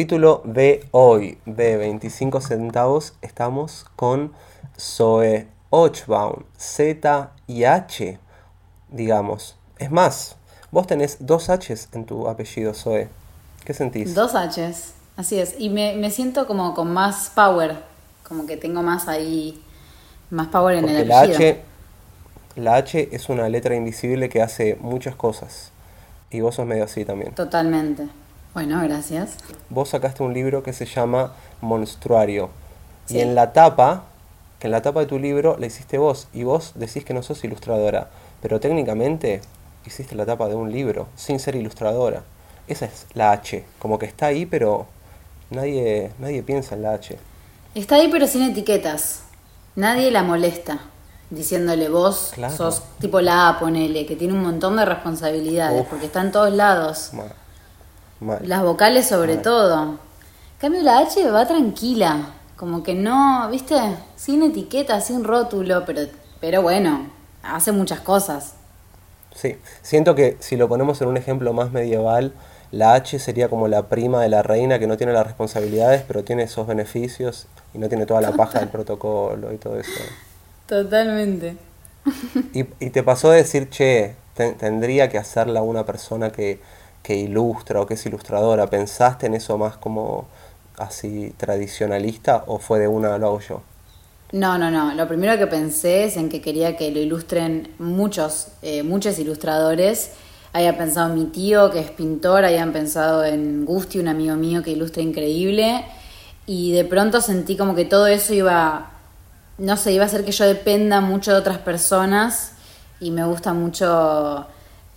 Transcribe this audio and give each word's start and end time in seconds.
capítulo 0.00 0.40
de 0.46 0.86
hoy 0.92 1.36
de 1.44 1.76
25 1.76 2.40
centavos 2.40 3.12
estamos 3.20 3.84
con 3.96 4.32
Zoe 4.78 5.46
Ochbaum, 5.68 6.44
Z 6.56 7.32
y 7.46 7.64
H, 7.64 8.18
digamos. 8.88 9.56
Es 9.76 9.90
más, 9.90 10.36
vos 10.70 10.86
tenés 10.86 11.18
dos 11.20 11.50
Hs 11.50 11.90
en 11.92 12.06
tu 12.06 12.28
apellido, 12.28 12.72
Zoe. 12.72 13.10
¿Qué 13.62 13.74
sentís? 13.74 14.14
Dos 14.14 14.32
Hs, 14.32 14.94
así 15.18 15.38
es. 15.38 15.56
Y 15.58 15.68
me, 15.68 16.10
siento 16.10 16.46
como 16.46 16.72
con 16.72 16.90
más 16.94 17.30
power, 17.34 17.76
como 18.26 18.46
que 18.46 18.56
tengo 18.56 18.82
más 18.82 19.06
ahí, 19.06 19.62
más 20.30 20.48
power 20.48 20.76
en 20.76 20.88
el 20.88 21.12
apellido. 21.12 21.38
La 21.40 21.44
H, 21.44 21.60
la 22.56 22.76
H 22.76 23.08
es 23.12 23.28
una 23.28 23.50
letra 23.50 23.74
invisible 23.74 24.30
que 24.30 24.40
hace 24.40 24.78
muchas 24.80 25.14
cosas. 25.14 25.72
Y 26.30 26.40
vos 26.40 26.54
sos 26.54 26.64
medio 26.64 26.84
así 26.84 27.04
también. 27.04 27.34
Totalmente. 27.34 28.08
Bueno, 28.52 28.82
gracias. 28.82 29.36
Vos 29.68 29.90
sacaste 29.90 30.24
un 30.24 30.34
libro 30.34 30.64
que 30.64 30.72
se 30.72 30.84
llama 30.84 31.34
Monstruario. 31.60 32.50
Y 33.08 33.20
en 33.20 33.36
la 33.36 33.52
tapa, 33.52 34.04
que 34.58 34.66
en 34.66 34.72
la 34.72 34.82
tapa 34.82 35.00
de 35.00 35.06
tu 35.06 35.18
libro 35.20 35.56
la 35.58 35.66
hiciste 35.66 35.98
vos. 35.98 36.26
Y 36.32 36.42
vos 36.42 36.72
decís 36.74 37.04
que 37.04 37.14
no 37.14 37.22
sos 37.22 37.44
ilustradora. 37.44 38.10
Pero 38.42 38.58
técnicamente 38.58 39.40
hiciste 39.86 40.16
la 40.16 40.26
tapa 40.26 40.48
de 40.48 40.56
un 40.56 40.72
libro, 40.72 41.06
sin 41.14 41.38
ser 41.38 41.54
ilustradora. 41.54 42.24
Esa 42.66 42.86
es 42.86 43.06
la 43.14 43.30
H. 43.30 43.64
Como 43.78 43.98
que 43.98 44.06
está 44.06 44.26
ahí, 44.26 44.46
pero 44.46 44.86
nadie, 45.50 46.10
nadie 46.18 46.42
piensa 46.42 46.74
en 46.74 46.82
la 46.82 46.94
H. 46.94 47.18
Está 47.76 47.96
ahí, 47.96 48.08
pero 48.10 48.26
sin 48.26 48.42
etiquetas. 48.42 49.22
Nadie 49.76 50.10
la 50.10 50.24
molesta. 50.24 50.80
Diciéndole 51.30 51.88
vos 51.88 52.32
sos 52.56 52.82
tipo 53.00 53.20
la 53.20 53.48
A, 53.48 53.60
ponele, 53.60 54.04
que 54.06 54.16
tiene 54.16 54.34
un 54.34 54.42
montón 54.42 54.76
de 54.76 54.84
responsabilidades, 54.84 55.86
porque 55.86 56.06
está 56.06 56.20
en 56.22 56.32
todos 56.32 56.52
lados. 56.52 57.12
Las 58.20 58.62
vocales 58.62 59.06
sobre 59.08 59.36
todo. 59.36 59.82
En 59.82 59.98
cambio 60.58 60.82
la 60.82 60.98
H 60.98 61.30
va 61.30 61.46
tranquila, 61.46 62.34
como 62.56 62.82
que 62.82 62.94
no, 62.94 63.48
viste, 63.50 63.76
sin 64.16 64.42
etiqueta, 64.42 65.00
sin 65.00 65.24
rótulo, 65.24 65.84
pero, 65.86 66.02
pero 66.40 66.60
bueno, 66.60 67.08
hace 67.42 67.72
muchas 67.72 68.00
cosas. 68.00 68.54
Sí, 69.34 69.56
siento 69.82 70.14
que 70.14 70.36
si 70.40 70.56
lo 70.56 70.68
ponemos 70.68 71.00
en 71.00 71.08
un 71.08 71.16
ejemplo 71.16 71.52
más 71.54 71.72
medieval, 71.72 72.34
la 72.72 72.94
H 72.94 73.18
sería 73.18 73.48
como 73.48 73.68
la 73.68 73.88
prima 73.88 74.20
de 74.20 74.28
la 74.28 74.42
reina 74.42 74.78
que 74.78 74.86
no 74.86 74.98
tiene 74.98 75.12
las 75.12 75.26
responsabilidades, 75.26 76.02
pero 76.06 76.22
tiene 76.22 76.42
esos 76.42 76.66
beneficios 76.66 77.46
y 77.72 77.78
no 77.78 77.88
tiene 77.88 78.04
toda 78.04 78.20
la 78.20 78.32
paja 78.32 78.60
del 78.60 78.68
protocolo 78.70 79.52
y 79.52 79.56
todo 79.56 79.78
eso. 79.78 80.02
Totalmente. 80.66 81.56
Y, 82.52 82.66
y 82.78 82.90
te 82.90 83.02
pasó 83.02 83.30
de 83.30 83.38
decir, 83.38 83.70
che, 83.70 84.14
tendría 84.34 85.08
que 85.08 85.18
hacerla 85.18 85.62
una 85.62 85.84
persona 85.84 86.30
que, 86.30 86.60
que 87.02 87.16
ilustra 87.16 87.80
o 87.80 87.86
que 87.86 87.94
es 87.94 88.06
ilustradora, 88.06 88.66
¿pensaste 88.68 89.26
en 89.26 89.34
eso 89.34 89.58
más 89.58 89.76
como 89.76 90.26
así 90.76 91.34
tradicionalista 91.36 92.44
o 92.46 92.58
fue 92.58 92.78
de 92.78 92.88
una 92.88 93.18
lo 93.18 93.28
hago 93.28 93.40
yo? 93.40 93.62
No, 94.32 94.58
no, 94.58 94.70
no. 94.70 94.94
Lo 94.94 95.08
primero 95.08 95.36
que 95.38 95.46
pensé 95.46 96.04
es 96.04 96.16
en 96.16 96.28
que 96.28 96.40
quería 96.40 96.76
que 96.76 96.90
lo 96.92 97.00
ilustren 97.00 97.74
muchos, 97.78 98.48
eh, 98.62 98.82
muchos 98.84 99.18
ilustradores. 99.18 100.12
Había 100.52 100.78
pensado 100.78 101.10
en 101.10 101.18
mi 101.18 101.24
tío, 101.26 101.70
que 101.70 101.80
es 101.80 101.90
pintor, 101.90 102.44
habían 102.44 102.72
pensado 102.72 103.24
en 103.24 103.64
Gusti, 103.64 103.98
un 103.98 104.08
amigo 104.08 104.36
mío 104.36 104.62
que 104.62 104.70
ilustra 104.70 105.02
increíble. 105.02 105.84
Y 106.46 106.72
de 106.72 106.84
pronto 106.84 107.20
sentí 107.20 107.56
como 107.56 107.74
que 107.74 107.84
todo 107.84 108.06
eso 108.06 108.32
iba, 108.32 108.90
no 109.58 109.76
sé, 109.76 109.92
iba 109.92 110.04
a 110.04 110.06
hacer 110.06 110.24
que 110.24 110.32
yo 110.32 110.44
dependa 110.44 111.00
mucho 111.00 111.32
de 111.32 111.38
otras 111.38 111.58
personas. 111.58 112.52
Y 113.00 113.10
me 113.10 113.24
gusta 113.24 113.52
mucho 113.52 114.46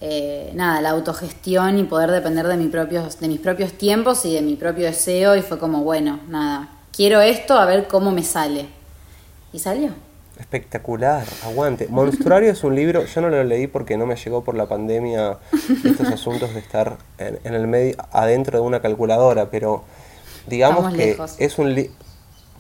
eh, 0.06 0.52
nada, 0.54 0.82
la 0.82 0.90
autogestión 0.90 1.80
y 1.80 1.84
poder 1.84 2.12
depender 2.12 2.46
de, 2.46 2.58
mi 2.58 2.68
propios, 2.68 3.22
de 3.22 3.30
mis 3.30 3.40
propios 3.40 3.72
tiempos 3.72 4.26
y 4.26 4.34
de 4.34 4.42
mi 4.42 4.58
propio 4.58 4.86
deseo. 4.86 5.38
Y 5.38 5.42
fue 5.42 5.58
como, 5.58 5.82
bueno, 5.82 6.20
nada, 6.28 6.68
quiero 6.92 7.22
esto, 7.22 7.58
a 7.58 7.64
ver 7.64 7.88
cómo 7.88 8.12
me 8.12 8.22
sale. 8.22 8.66
Y 9.54 9.60
salió. 9.60 9.92
Espectacular, 10.38 11.24
aguante. 11.46 11.88
Monstruario 11.88 12.52
es 12.52 12.66
un 12.66 12.76
libro, 12.76 13.06
yo 13.06 13.22
no 13.22 13.30
lo 13.30 13.46
leí 13.46 13.68
porque 13.68 13.96
no 13.96 14.06
me 14.06 14.18
llegó 14.18 14.44
por 14.44 14.56
la 14.56 14.66
pandemia 14.66 15.38
estos 15.86 16.10
asuntos 16.10 16.54
de 16.54 16.60
estar 16.60 16.98
en, 17.18 17.54
el 17.54 17.68
medio, 17.68 17.96
adentro 18.12 18.60
de 18.60 18.66
una 18.66 18.82
calculadora, 18.82 19.52
pero 19.52 19.86
digamos 20.48 20.94
que 20.94 21.18
es 21.38 21.58
un 21.58 21.88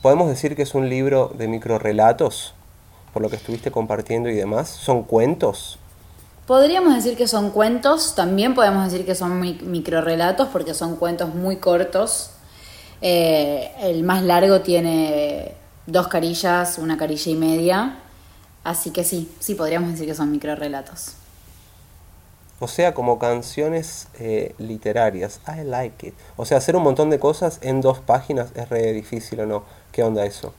podemos 0.01 0.29
decir 0.29 0.55
que 0.55 0.61
es 0.61 0.75
un 0.75 0.87
libro 0.87 1.33
de 1.37 1.49
microrelatos, 1.49 2.53
por 3.11 3.21
lo 3.21 3.29
que 3.29 3.35
estuviste 3.35 3.69
compartiendo 3.69 4.29
y 4.29 4.35
demás. 4.35 4.69
¿Son 4.69 5.03
cuentos? 5.03 5.77
Podríamos 6.47 6.93
decir 6.93 7.15
que 7.15 7.27
son 7.27 7.51
cuentos, 7.51 8.15
también 8.15 8.53
podemos 8.53 8.91
decir 8.91 9.05
que 9.05 9.15
son 9.15 9.39
microrelatos 9.39 10.49
porque 10.49 10.73
son 10.73 10.97
cuentos 10.97 11.33
muy 11.33 11.57
cortos. 11.57 12.31
Eh, 13.01 13.71
el 13.81 14.03
más 14.03 14.23
largo 14.23 14.61
tiene 14.61 15.53
dos 15.87 16.07
carillas, 16.09 16.77
una 16.77 16.97
carilla 16.97 17.31
y 17.31 17.35
media. 17.35 17.99
Así 18.63 18.91
que 18.91 19.03
sí, 19.03 19.31
sí 19.39 19.55
podríamos 19.55 19.91
decir 19.91 20.05
que 20.05 20.15
son 20.15 20.31
microrelatos. 20.31 21.13
O 22.59 22.67
sea, 22.67 22.93
como 22.93 23.19
canciones 23.19 24.07
eh, 24.19 24.53
literarias. 24.57 25.39
I 25.47 25.63
like 25.63 26.07
it. 26.07 26.13
O 26.37 26.45
sea, 26.45 26.57
hacer 26.57 26.75
un 26.75 26.83
montón 26.83 27.09
de 27.09 27.19
cosas 27.19 27.59
en 27.61 27.81
dos 27.81 27.99
páginas 27.99 28.51
es 28.55 28.69
re 28.69 28.93
difícil 28.93 29.39
o 29.41 29.45
no. 29.45 29.63
¿Qué 29.91 30.03
onda 30.03 30.25
eso? 30.25 30.53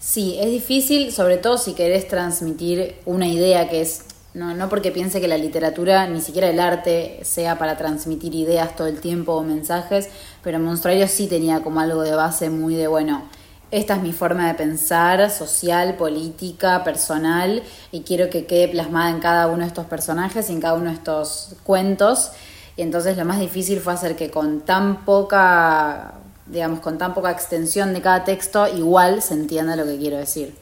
Sí, 0.00 0.36
es 0.40 0.46
difícil, 0.46 1.12
sobre 1.12 1.36
todo 1.36 1.58
si 1.58 1.74
querés 1.74 2.08
transmitir 2.08 2.96
una 3.06 3.28
idea 3.28 3.68
que 3.68 3.82
es 3.82 4.02
no, 4.34 4.54
no 4.54 4.68
porque 4.68 4.90
piense 4.92 5.20
que 5.20 5.28
la 5.28 5.36
literatura, 5.36 6.06
ni 6.06 6.20
siquiera 6.20 6.48
el 6.48 6.58
arte, 6.58 7.20
sea 7.22 7.58
para 7.58 7.76
transmitir 7.76 8.34
ideas 8.34 8.74
todo 8.74 8.86
el 8.86 9.00
tiempo 9.00 9.32
o 9.32 9.42
mensajes, 9.42 10.08
pero 10.42 10.58
Monstruario 10.58 11.06
sí 11.06 11.26
tenía 11.26 11.60
como 11.60 11.80
algo 11.80 12.02
de 12.02 12.14
base 12.14 12.48
muy 12.48 12.74
de, 12.74 12.86
bueno, 12.86 13.22
esta 13.70 13.96
es 13.96 14.02
mi 14.02 14.12
forma 14.12 14.48
de 14.48 14.54
pensar, 14.54 15.30
social, 15.30 15.96
política, 15.96 16.84
personal, 16.84 17.62
y 17.90 18.02
quiero 18.02 18.30
que 18.30 18.46
quede 18.46 18.68
plasmada 18.68 19.10
en 19.10 19.20
cada 19.20 19.48
uno 19.48 19.60
de 19.60 19.66
estos 19.66 19.86
personajes 19.86 20.48
y 20.48 20.52
en 20.52 20.60
cada 20.60 20.74
uno 20.74 20.90
de 20.90 20.96
estos 20.96 21.54
cuentos. 21.62 22.32
Y 22.76 22.82
entonces 22.82 23.16
lo 23.16 23.24
más 23.24 23.40
difícil 23.40 23.80
fue 23.80 23.94
hacer 23.94 24.16
que 24.16 24.30
con 24.30 24.60
tan 24.60 25.04
poca, 25.04 26.14
digamos, 26.46 26.80
con 26.80 26.98
tan 26.98 27.14
poca 27.14 27.30
extensión 27.30 27.94
de 27.94 28.00
cada 28.00 28.24
texto, 28.24 28.66
igual 28.68 29.22
se 29.22 29.34
entienda 29.34 29.76
lo 29.76 29.84
que 29.84 29.98
quiero 29.98 30.18
decir. 30.18 30.54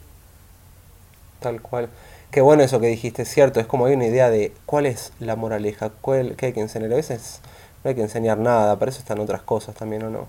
Tal 1.41 1.61
cual. 1.61 1.89
Qué 2.31 2.41
bueno 2.43 2.63
eso 2.63 2.79
que 2.79 2.87
dijiste, 2.87 3.23
es 3.23 3.29
cierto, 3.29 3.59
es 3.59 3.67
como 3.67 3.87
hay 3.87 3.95
una 3.95 4.07
idea 4.07 4.31
de 4.31 4.53
cuál 4.65 4.87
es 4.87 5.13
la 5.19 5.35
moraleja, 5.35 5.91
cuál, 6.01 6.37
qué 6.37 6.47
hay 6.47 6.53
que 6.53 6.61
enseñar. 6.61 6.93
A 6.93 6.97
veces 6.97 7.41
no 7.83 7.89
hay 7.89 7.97
que 7.97 8.03
enseñar 8.03 8.39
nada, 8.39 8.79
para 8.79 8.91
eso 8.91 9.01
están 9.01 9.19
otras 9.19 9.43
cosas 9.43 9.75
también, 9.75 10.05
¿o 10.05 10.11
no? 10.11 10.29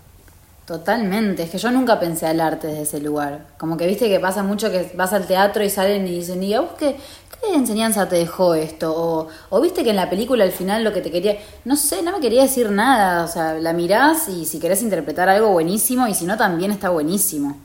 Totalmente, 0.66 1.44
es 1.44 1.50
que 1.52 1.58
yo 1.60 1.70
nunca 1.70 2.00
pensé 2.00 2.26
al 2.26 2.40
arte 2.40 2.68
desde 2.68 2.84
ese 2.84 3.00
lugar. 3.02 3.46
Como 3.60 3.78
que 3.78 3.86
viste 3.86 4.10
que 4.10 4.20
pasa 4.20 4.42
mucho 4.42 4.72
que 4.72 4.92
vas 4.96 5.14
al 5.14 5.28
teatro 5.28 5.64
y 5.64 5.70
salen 5.70 6.08
y 6.08 6.12
dicen, 6.12 6.42
¿y 6.42 6.56
vos 6.58 6.72
qué, 6.78 6.96
qué 7.40 7.54
enseñanza 7.54 8.10
te 8.10 8.16
dejó 8.16 8.56
esto? 8.56 8.94
O, 8.96 9.28
o 9.50 9.62
viste 9.62 9.84
que 9.84 9.92
en 9.92 9.96
la 9.98 10.10
película 10.10 10.44
al 10.44 10.52
final 10.52 10.84
lo 10.84 10.94
que 10.94 11.02
te 11.02 11.12
quería, 11.12 11.38
no 11.66 11.76
sé, 11.76 12.02
no 12.02 12.14
me 12.14 12.20
quería 12.20 12.44
decir 12.44 12.72
nada, 12.72 13.24
o 13.26 13.28
sea, 13.28 13.54
la 13.56 13.74
mirás 13.74 14.28
y 14.28 14.46
si 14.46 14.60
querés 14.60 14.82
interpretar 14.82 15.30
algo 15.30 15.50
buenísimo 15.50 16.08
y 16.08 16.16
si 16.16 16.26
no 16.26 16.36
también 16.38 16.72
está 16.72 16.90
buenísimo. 16.90 17.58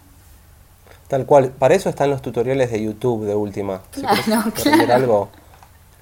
Tal 1.08 1.24
cual, 1.24 1.50
para 1.50 1.74
eso 1.74 1.88
están 1.88 2.10
los 2.10 2.20
tutoriales 2.20 2.70
de 2.70 2.82
YouTube 2.82 3.26
de 3.26 3.34
última. 3.34 3.80
Claro, 3.92 4.16
si 4.56 4.70
claro. 4.70 4.94
algo, 4.94 5.28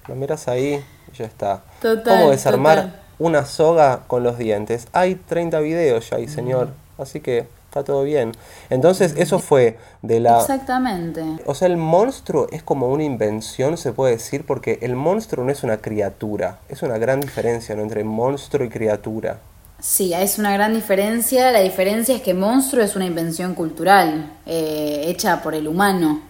lo 0.09 0.15
miras 0.15 0.48
ahí 0.48 0.82
y 1.12 1.16
ya 1.16 1.26
está. 1.26 1.62
¿Cómo 1.82 2.31
desarmar 2.31 3.03
una 3.19 3.44
soga 3.44 4.04
con 4.06 4.22
los 4.22 4.38
dientes? 4.38 4.88
Hay 4.92 5.16
30 5.16 5.60
videos 5.60 6.09
ya 6.10 6.16
ahí, 6.16 6.28
señor. 6.28 6.70
Así 6.97 7.20
que 7.20 7.47
está 7.66 7.84
todo 7.84 8.04
bien. 8.04 8.32
Entonces, 8.70 9.15
eso 9.16 9.41
fue 9.41 9.78
de 10.00 10.20
la... 10.20 10.41
Exactamente. 10.41 11.22
O 11.44 11.54
sea, 11.54 11.66
el 11.66 11.76
monstruo 11.76 12.47
es 12.50 12.62
como 12.62 12.88
una 12.88 13.03
invención, 13.03 13.76
se 13.76 13.92
puede 13.92 14.12
decir, 14.12 14.47
porque 14.47 14.78
el 14.81 14.94
monstruo 14.94 15.44
no 15.44 15.50
es 15.50 15.65
una 15.65 15.78
criatura. 15.78 16.59
Es 16.69 16.82
una 16.82 16.98
gran 16.98 17.21
diferencia 17.21 17.75
¿no? 17.75 17.82
entre 17.82 18.04
monstruo 18.04 18.65
y 18.65 18.71
criatura. 18.71 19.38
Sí, 19.84 20.15
es 20.15 20.39
una 20.39 20.50
gran 20.55 20.72
diferencia. 20.72 21.53
La 21.53 21.61
diferencia 21.61 22.17
es 22.17 22.22
que 22.22 22.33
monstruo 22.33 22.83
es 22.83 22.97
una 22.97 23.04
invención 23.04 23.54
cultural, 23.54 24.33
eh, 24.47 25.04
hecha 25.09 25.42
por 25.42 25.54
el 25.54 25.69
humano. 25.69 26.22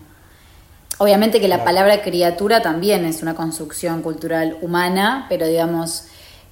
Obviamente 0.99 1.41
que 1.41 1.47
la 1.47 1.62
palabra 1.62 2.03
criatura 2.03 2.62
también 2.62 3.05
es 3.05 3.23
una 3.23 3.37
construcción 3.37 4.03
cultural 4.03 4.59
humana, 4.61 5.27
pero 5.29 5.47
digamos, 5.47 6.06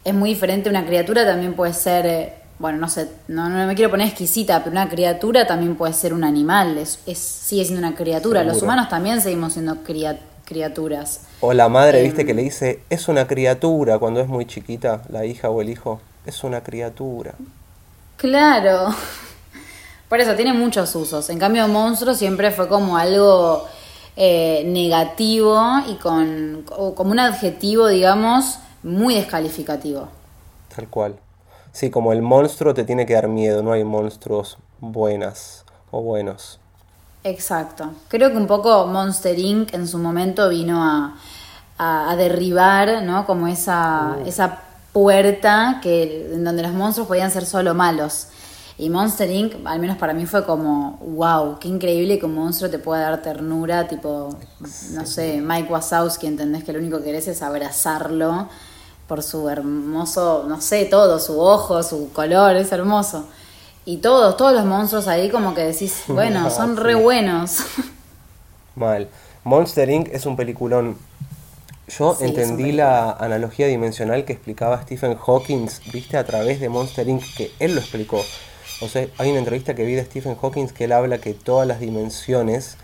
es 0.04 0.14
muy 0.14 0.30
diferente. 0.30 0.70
Una 0.70 0.86
criatura 0.86 1.26
también 1.26 1.54
puede 1.54 1.74
ser, 1.74 2.06
eh, 2.06 2.34
bueno, 2.60 2.78
no 2.78 2.88
sé, 2.88 3.08
no, 3.26 3.50
me 3.50 3.74
quiero 3.74 3.90
poner 3.90 4.06
exquisita, 4.06 4.60
pero 4.60 4.70
una 4.70 4.88
criatura 4.88 5.44
también 5.44 5.74
puede 5.74 5.94
ser 5.94 6.14
un 6.14 6.22
animal, 6.22 6.78
es, 6.78 7.00
sigue 7.18 7.64
siendo 7.64 7.84
una 7.84 7.96
criatura. 7.96 8.44
Los 8.44 8.62
humanos 8.62 8.88
también 8.88 9.20
seguimos 9.20 9.54
siendo 9.54 9.78
criaturas. 10.44 11.22
O 11.40 11.52
la 11.52 11.68
madre, 11.68 12.00
viste, 12.04 12.20
em, 12.20 12.26
que 12.28 12.34
le 12.34 12.42
dice, 12.42 12.84
es 12.90 13.08
una 13.08 13.26
criatura 13.26 13.98
cuando 13.98 14.20
es 14.20 14.28
muy 14.28 14.46
chiquita, 14.46 15.02
la 15.08 15.26
hija 15.26 15.50
o 15.50 15.60
el 15.60 15.68
hijo 15.68 16.00
es 16.26 16.44
una 16.44 16.62
criatura. 16.62 17.34
Claro. 18.16 18.94
Por 20.08 20.20
eso 20.20 20.34
tiene 20.34 20.52
muchos 20.52 20.94
usos. 20.94 21.30
En 21.30 21.38
cambio, 21.38 21.66
monstruo 21.68 22.14
siempre 22.14 22.50
fue 22.50 22.68
como 22.68 22.96
algo 22.96 23.66
eh, 24.14 24.62
negativo 24.66 25.58
y 25.88 25.94
con 25.94 26.64
como 26.66 27.10
un 27.12 27.18
adjetivo, 27.18 27.88
digamos, 27.88 28.58
muy 28.82 29.14
descalificativo. 29.14 30.08
Tal 30.74 30.88
cual. 30.88 31.16
Sí, 31.72 31.90
como 31.90 32.12
el 32.12 32.20
monstruo 32.20 32.74
te 32.74 32.84
tiene 32.84 33.06
que 33.06 33.14
dar 33.14 33.28
miedo, 33.28 33.62
no 33.62 33.72
hay 33.72 33.84
monstruos 33.84 34.58
buenas 34.80 35.64
o 35.90 36.02
buenos. 36.02 36.58
Exacto. 37.24 37.92
Creo 38.08 38.30
que 38.30 38.36
un 38.36 38.46
poco 38.46 38.86
Monster 38.86 39.38
Inc. 39.38 39.72
en 39.72 39.88
su 39.88 39.98
momento 39.98 40.48
vino 40.48 40.82
a, 40.82 41.16
a, 41.78 42.16
derribar, 42.16 43.02
¿no? 43.02 43.24
Como 43.24 43.46
esa, 43.46 44.18
uh. 44.18 44.28
esa 44.28 44.60
puerta 44.92 45.80
que, 45.82 46.30
en 46.32 46.44
donde 46.44 46.62
los 46.62 46.72
monstruos 46.72 47.08
podían 47.08 47.30
ser 47.30 47.46
solo 47.46 47.74
malos. 47.74 48.28
Y 48.78 48.90
Monster 48.90 49.30
Inc., 49.30 49.54
al 49.64 49.78
menos 49.78 49.96
para 49.96 50.14
mí, 50.14 50.26
fue 50.26 50.44
como, 50.44 50.98
wow, 51.00 51.58
qué 51.58 51.68
increíble 51.68 52.18
que 52.18 52.26
un 52.26 52.34
monstruo 52.34 52.70
te 52.70 52.78
pueda 52.78 53.02
dar 53.02 53.22
ternura, 53.22 53.86
tipo, 53.86 54.36
no 54.92 55.06
sé, 55.06 55.40
Mike 55.40 55.70
Wazowski, 55.70 56.26
¿entendés? 56.26 56.64
Que 56.64 56.72
lo 56.72 56.78
único 56.78 56.98
que 56.98 57.04
querés 57.04 57.28
es 57.28 57.42
abrazarlo 57.42 58.48
por 59.06 59.22
su 59.22 59.48
hermoso, 59.48 60.46
no 60.48 60.60
sé, 60.60 60.86
todo, 60.86 61.18
su 61.18 61.38
ojo, 61.38 61.82
su 61.82 62.12
color, 62.12 62.56
es 62.56 62.72
hermoso. 62.72 63.26
Y 63.84 63.98
todos, 63.98 64.36
todos 64.36 64.52
los 64.54 64.64
monstruos 64.64 65.06
ahí 65.06 65.28
como 65.28 65.54
que 65.54 65.62
decís, 65.62 66.04
bueno, 66.08 66.50
son 66.50 66.76
re 66.76 66.94
buenos. 66.94 67.58
Mal. 68.74 69.08
Monster 69.44 69.90
Inc. 69.90 70.08
es 70.12 70.24
un 70.24 70.36
peliculón. 70.36 70.96
Yo 71.98 72.16
entendí 72.20 72.72
la 72.72 73.10
analogía 73.12 73.66
dimensional 73.66 74.24
que 74.24 74.32
explicaba 74.32 74.80
Stephen 74.80 75.14
Hawking, 75.14 75.68
viste, 75.92 76.16
a 76.16 76.24
través 76.24 76.58
de 76.58 76.70
Monster 76.70 77.06
Inc., 77.06 77.22
que 77.36 77.50
él 77.58 77.74
lo 77.74 77.80
explicó. 77.80 78.22
O 78.80 78.88
sea, 78.88 79.06
hay 79.18 79.30
una 79.30 79.40
entrevista 79.40 79.74
que 79.74 79.84
vi 79.84 79.92
de 79.92 80.04
Stephen 80.04 80.34
Hawking 80.36 80.68
que 80.68 80.84
él 80.84 80.92
habla 80.92 81.18
que 81.18 81.34
todas 81.34 81.68
las 81.68 81.80
dimensiones 81.80 82.78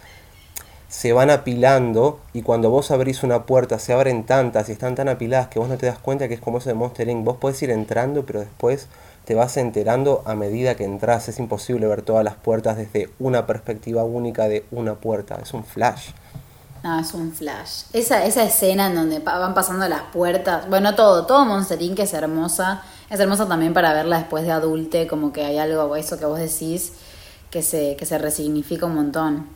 se 0.88 1.14
van 1.14 1.31
apilando 1.31 2.20
y 2.34 2.43
cuando 2.43 2.69
vos 2.69 2.90
abrís 2.90 3.22
una 3.22 3.46
puerta 3.46 3.78
se 3.78 3.94
abren 3.94 4.25
tantas 4.25 4.69
y 4.69 4.72
están 4.72 4.94
tan 4.94 5.08
apiladas 5.08 5.49
que 5.49 5.58
vos 5.58 5.69
no 5.69 5.78
te 5.78 5.87
das 5.87 5.99
cuenta 5.99 6.28
que 6.28 6.34
es 6.34 6.40
como 6.40 6.58
eso 6.58 6.69
de 6.69 6.75
Monster 6.75 7.08
Inc. 7.08 7.25
Vos 7.25 7.38
podés 7.38 7.62
ir 7.62 7.70
entrando, 7.70 8.26
pero 8.26 8.40
después 8.40 8.88
te 9.25 9.34
vas 9.34 9.56
enterando 9.56 10.22
a 10.26 10.34
medida 10.34 10.75
que 10.75 10.84
entras. 10.84 11.31
Es 11.31 11.38
imposible 11.38 11.87
ver 11.87 12.02
todas 12.02 12.25
las 12.25 12.34
puertas 12.34 12.76
desde 12.76 13.08
una 13.19 13.46
perspectiva 13.46 14.05
única 14.05 14.49
de 14.49 14.66
una 14.70 14.96
puerta. 14.96 15.38
Es 15.43 15.55
un 15.55 15.64
flash. 15.64 16.10
No, 16.83 17.01
es 17.01 17.13
un 17.15 17.33
flash. 17.33 17.85
Esa, 17.93 18.25
esa 18.25 18.45
escena 18.45 18.87
en 18.87 18.95
donde 18.95 19.19
van 19.19 19.55
pasando 19.55 19.89
las 19.89 20.03
puertas. 20.13 20.69
Bueno, 20.69 20.95
todo, 20.95 21.27
todo 21.27 21.45
Monster 21.45 21.81
Inc. 21.83 21.99
es 21.99 22.15
hermosa. 22.15 22.83
Es 23.11 23.19
hermosa 23.21 23.49
también 23.49 23.73
para 23.73 23.93
verla 23.95 24.19
después 24.19 24.45
de 24.45 24.53
adulte, 24.53 25.07
como 25.07 25.33
que 25.33 25.45
hay 25.45 25.59
algo, 25.59 25.97
eso 25.97 26.19
que 26.19 26.27
vos 26.27 26.39
decís, 26.39 26.93
que 27.51 27.63
se, 27.63 27.97
que 27.97 28.05
se 28.05 28.19
resignifica 28.19 28.85
un 28.85 28.95
montón. 28.95 29.47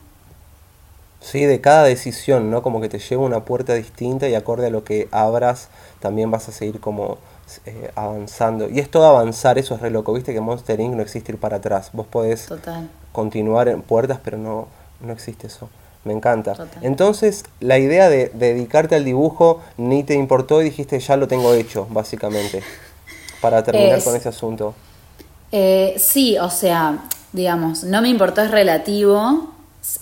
Sí, 1.21 1.45
de 1.45 1.61
cada 1.61 1.85
decisión, 1.85 2.51
¿no? 2.51 2.63
Como 2.63 2.81
que 2.81 2.89
te 2.89 2.99
lleva 2.99 3.23
una 3.23 3.45
puerta 3.45 3.75
distinta 3.75 4.29
y 4.29 4.35
acorde 4.35 4.67
a 4.67 4.71
lo 4.71 4.85
que 4.85 5.09
abras, 5.13 5.69
también 6.01 6.31
vas 6.31 6.49
a 6.49 6.53
seguir 6.53 6.81
como 6.81 7.19
eh, 7.67 7.93
avanzando. 7.95 8.71
Y 8.71 8.81
es 8.81 8.91
todo 8.91 9.07
avanzar, 9.07 9.59
eso 9.59 9.75
es 9.75 9.83
re 9.83 9.91
loco. 9.91 10.15
Viste 10.15 10.33
que 10.33 10.41
Monster 10.41 10.81
Inc. 10.81 10.95
no 10.95 11.03
existe 11.03 11.33
ir 11.33 11.39
para 11.39 11.59
atrás. 11.59 11.91
Vos 11.93 12.07
podés 12.07 12.49
continuar 13.13 13.69
en 13.69 13.83
puertas, 13.83 14.19
pero 14.25 14.39
no, 14.39 14.67
no 15.01 15.13
existe 15.13 15.47
eso. 15.47 15.69
Me 16.04 16.12
encanta. 16.12 16.54
Entonces, 16.81 17.44
la 17.60 17.78
idea 17.78 18.08
de, 18.08 18.31
dedicarte 18.34 18.96
al 18.96 19.04
dibujo 19.04 19.62
ni 19.76 20.02
te 20.02 20.14
importó 20.14 20.60
y 20.60 20.64
dijiste, 20.64 20.99
ya 20.99 21.16
lo 21.16 21.28
tengo 21.28 21.54
hecho, 21.54 21.87
básicamente, 21.90 22.62
para 23.40 23.62
terminar 23.62 24.02
con 24.02 24.16
ese 24.16 24.28
asunto. 24.28 24.75
Eh, 25.52 25.94
sí, 25.99 26.38
o 26.38 26.50
sea, 26.50 27.04
digamos, 27.32 27.84
no 27.84 28.02
me 28.02 28.08
importó, 28.08 28.43
es 28.43 28.50
relativo, 28.50 29.52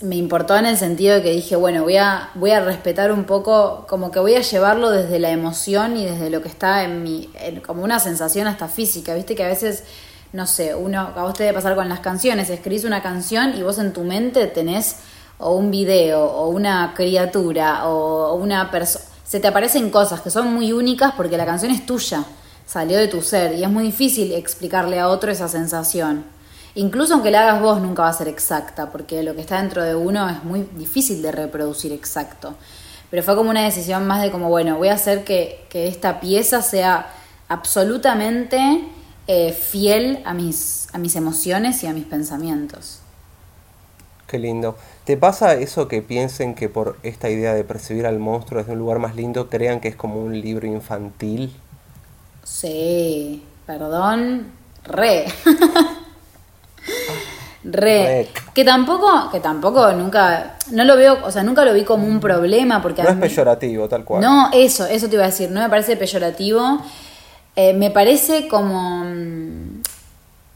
me 0.01 0.15
importó 0.15 0.57
en 0.57 0.65
el 0.65 0.77
sentido 0.77 1.15
de 1.15 1.21
que 1.21 1.31
dije, 1.31 1.55
bueno, 1.55 1.83
voy 1.83 1.97
a, 1.97 2.29
voy 2.33 2.51
a 2.51 2.61
respetar 2.61 3.11
un 3.11 3.25
poco, 3.25 3.85
como 3.87 4.09
que 4.09 4.19
voy 4.19 4.33
a 4.35 4.41
llevarlo 4.41 4.89
desde 4.89 5.19
la 5.19 5.29
emoción 5.29 5.97
y 5.97 6.05
desde 6.05 6.31
lo 6.31 6.41
que 6.41 6.49
está 6.49 6.83
en 6.83 7.03
mi, 7.03 7.29
como 7.65 7.83
una 7.83 7.99
sensación 7.99 8.47
hasta 8.47 8.67
física, 8.67 9.13
viste 9.13 9.35
que 9.35 9.43
a 9.43 9.47
veces, 9.47 9.83
no 10.33 10.47
sé, 10.47 10.73
uno, 10.73 11.11
a 11.15 11.23
vos 11.23 11.33
te 11.35 11.43
debe 11.43 11.55
pasar 11.55 11.75
con 11.75 11.89
las 11.89 11.99
canciones, 11.99 12.49
escribís 12.49 12.85
una 12.85 13.03
canción 13.03 13.55
y 13.55 13.61
vos 13.61 13.77
en 13.77 13.93
tu 13.93 14.03
mente 14.03 14.47
tenés 14.47 14.97
o 15.41 15.55
un 15.55 15.71
video 15.71 16.23
o 16.23 16.49
una 16.49 16.93
criatura 16.95 17.87
o 17.87 18.33
una 18.35 18.71
persona, 18.71 19.05
se 19.25 19.39
te 19.39 19.47
aparecen 19.47 19.89
cosas 19.89 20.21
que 20.21 20.29
son 20.29 20.53
muy 20.53 20.73
únicas 20.73 21.13
porque 21.15 21.37
la 21.37 21.45
canción 21.45 21.71
es 21.71 21.85
tuya, 21.85 22.25
salió 22.65 22.97
de 22.97 23.07
tu 23.07 23.21
ser 23.21 23.55
y 23.55 23.63
es 23.63 23.69
muy 23.69 23.83
difícil 23.83 24.33
explicarle 24.33 24.99
a 24.99 25.07
otro 25.07 25.31
esa 25.31 25.47
sensación. 25.47 26.25
Incluso 26.75 27.13
aunque 27.13 27.31
la 27.31 27.41
hagas 27.41 27.61
vos, 27.61 27.81
nunca 27.81 28.03
va 28.03 28.09
a 28.09 28.13
ser 28.13 28.27
exacta, 28.27 28.91
porque 28.91 29.23
lo 29.23 29.35
que 29.35 29.41
está 29.41 29.61
dentro 29.61 29.83
de 29.83 29.95
uno 29.95 30.29
es 30.29 30.43
muy 30.43 30.67
difícil 30.75 31.21
de 31.21 31.31
reproducir 31.31 31.91
exacto. 31.91 32.55
Pero 33.09 33.23
fue 33.23 33.35
como 33.35 33.49
una 33.49 33.63
decisión 33.63 34.07
más 34.07 34.21
de 34.21 34.31
como, 34.31 34.47
bueno, 34.47 34.77
voy 34.77 34.87
a 34.87 34.93
hacer 34.93 35.25
que, 35.25 35.67
esta 35.73 36.21
pieza 36.21 36.61
sea 36.61 37.09
absolutamente 37.49 38.85
eh, 39.27 39.51
fiel 39.51 40.21
a 40.25 40.33
mis, 40.33 40.87
a 40.93 40.97
mis 40.97 41.15
emociones 41.17 41.83
y 41.83 41.87
a 41.87 41.93
mis 41.93 42.05
pensamientos. 42.05 42.99
Qué 44.27 44.39
lindo. 44.39 44.77
¿Te 45.11 45.17
pasa 45.17 45.55
eso 45.55 45.89
que 45.89 46.01
piensen 46.01 46.55
que 46.55 46.69
por 46.69 46.95
esta 47.03 47.29
idea 47.29 47.53
de 47.53 47.65
percibir 47.65 48.05
al 48.05 48.17
monstruo 48.17 48.61
desde 48.61 48.71
un 48.71 48.79
lugar 48.79 48.99
más 48.99 49.13
lindo 49.13 49.49
crean 49.49 49.81
que 49.81 49.89
es 49.89 49.95
como 49.97 50.21
un 50.21 50.39
libro 50.39 50.67
infantil? 50.67 51.53
Sí, 52.45 53.43
perdón, 53.65 54.53
re. 54.85 55.25
Re. 57.65 58.29
Que 58.53 58.63
tampoco, 58.63 59.29
que 59.33 59.41
tampoco 59.41 59.91
nunca, 59.91 60.55
no 60.71 60.85
lo 60.85 60.95
veo, 60.95 61.17
o 61.25 61.29
sea, 61.29 61.43
nunca 61.43 61.65
lo 61.65 61.73
vi 61.73 61.83
como 61.83 62.07
un 62.07 62.21
problema 62.21 62.81
porque... 62.81 63.03
No 63.03 63.09
es 63.09 63.17
peyorativo, 63.17 63.89
tal 63.89 64.05
cual. 64.05 64.21
No, 64.21 64.49
eso, 64.53 64.85
eso 64.85 65.09
te 65.09 65.15
iba 65.15 65.25
a 65.25 65.27
decir, 65.27 65.51
no 65.51 65.59
me 65.59 65.69
parece 65.69 65.97
peyorativo, 65.97 66.79
eh, 67.57 67.73
me 67.73 67.91
parece 67.91 68.47
como... 68.47 69.03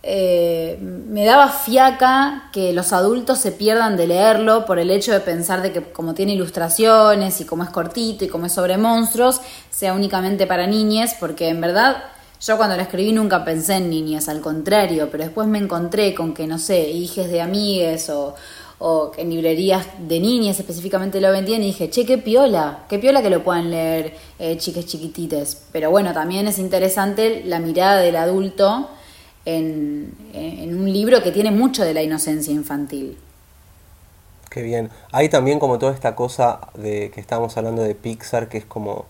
Eh, 0.08 0.78
me 0.80 1.26
daba 1.26 1.50
fiaca 1.50 2.52
que 2.54 2.74
los 2.74 2.94
adultos 2.94 3.40
se 3.40 3.52
pierdan 3.52 3.98
de 3.98 4.06
leerlo 4.06 4.64
por 4.68 4.78
el 4.78 4.92
hecho 4.92 5.12
de 5.12 5.20
pensar 5.20 5.64
de 5.64 5.72
que 5.72 5.82
como 5.82 6.14
tiene 6.14 6.34
ilustraciones 6.34 7.42
y 7.42 7.46
como 7.46 7.64
es 7.64 7.72
cortito 7.72 8.24
y 8.24 8.28
como 8.28 8.46
es 8.46 8.52
sobre 8.52 8.78
monstruos, 8.78 9.42
sea 9.72 9.94
únicamente 9.94 10.46
para 10.46 10.68
niñes, 10.68 11.16
porque 11.20 11.50
en 11.50 11.60
verdad 11.60 12.04
yo 12.40 12.56
cuando 12.56 12.78
la 12.78 12.84
escribí 12.84 13.14
nunca 13.14 13.44
pensé 13.44 13.78
en 13.78 13.90
niñas, 13.90 14.30
al 14.30 14.42
contrario, 14.42 15.10
pero 15.12 15.24
después 15.24 15.48
me 15.48 15.58
encontré 15.58 16.14
con 16.14 16.36
que, 16.36 16.46
no 16.46 16.60
sé, 16.60 16.88
hijes 16.92 17.32
de 17.32 17.42
amigues 17.42 18.08
o, 18.12 18.36
o 18.78 19.12
en 19.18 19.32
librerías 19.32 19.88
de 19.98 20.20
niñas 20.20 20.60
específicamente 20.60 21.20
lo 21.20 21.32
vendían 21.32 21.64
y 21.64 21.68
dije, 21.68 21.90
che, 21.90 22.06
qué 22.06 22.20
piola, 22.20 22.86
qué 22.90 23.00
piola 23.00 23.24
que 23.24 23.32
lo 23.32 23.44
puedan 23.44 23.72
leer 23.72 24.14
eh, 24.38 24.56
chiques 24.58 24.86
chiquitites. 24.86 25.64
Pero 25.72 25.90
bueno, 25.90 26.14
también 26.14 26.48
es 26.48 26.60
interesante 26.60 27.42
la 27.44 27.58
mirada 27.58 27.98
del 28.02 28.18
adulto 28.18 28.90
en, 29.46 30.16
un 30.78 30.92
libro 30.92 31.22
que 31.24 31.32
tiene 31.32 31.52
mucho 31.52 31.84
de 31.84 31.94
la 31.94 32.02
inocencia 32.02 32.54
infantil. 32.54 33.18
Qué 34.50 34.62
bien. 34.62 34.90
Hay 35.12 35.30
también 35.30 35.60
como 35.60 35.80
toda 35.80 35.94
esta 35.94 36.16
cosa 36.16 36.60
de 36.76 37.12
que 37.14 37.20
estábamos 37.20 37.56
hablando 37.58 37.84
de 37.84 37.94
Pixar, 37.96 38.50
que 38.50 38.58
es 38.58 38.66
como 38.66 39.06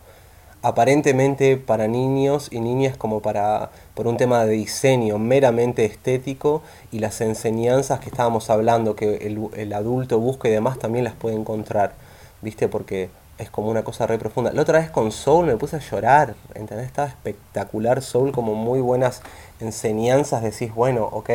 aparentemente 0.61 1.57
para 1.57 1.87
niños 1.87 2.47
y 2.51 2.59
niñas 2.59 2.97
como 2.97 3.21
para 3.21 3.69
por 3.93 4.07
un 4.07 4.17
tema 4.17 4.45
de 4.45 4.53
diseño 4.53 5.19
meramente 5.19 5.85
estético 5.85 6.63
y 6.91 6.97
las 6.97 7.21
enseñanzas 7.21 7.99
que 7.99 8.09
estábamos 8.09 8.49
hablando 8.49 8.95
que 8.95 9.17
el, 9.53 9.73
adulto 9.73 10.19
busca 10.19 10.47
y 10.47 10.51
demás 10.51 10.79
también 10.79 11.03
las 11.03 11.13
puede 11.13 11.35
encontrar, 11.35 11.93
¿viste? 12.41 12.67
Porque 12.67 13.09
es 13.37 13.49
como 13.49 13.69
una 13.69 13.83
cosa 13.83 14.07
re 14.07 14.17
profunda. 14.17 14.51
La 14.53 14.61
otra 14.61 14.79
vez 14.79 14.89
con 14.89 15.11
Soul 15.11 15.47
me 15.47 15.57
puse 15.57 15.75
a 15.75 15.79
llorar, 15.79 16.35
¿entendés? 16.53 16.87
Estaba 16.87 17.07
espectacular 17.07 18.01
Soul, 18.01 18.31
como 18.31 18.55
muy 18.55 18.79
buenas 18.79 19.21
enseñanzas, 19.59 20.41
decís, 20.41 20.73
bueno, 20.73 21.07
ok, 21.11 21.29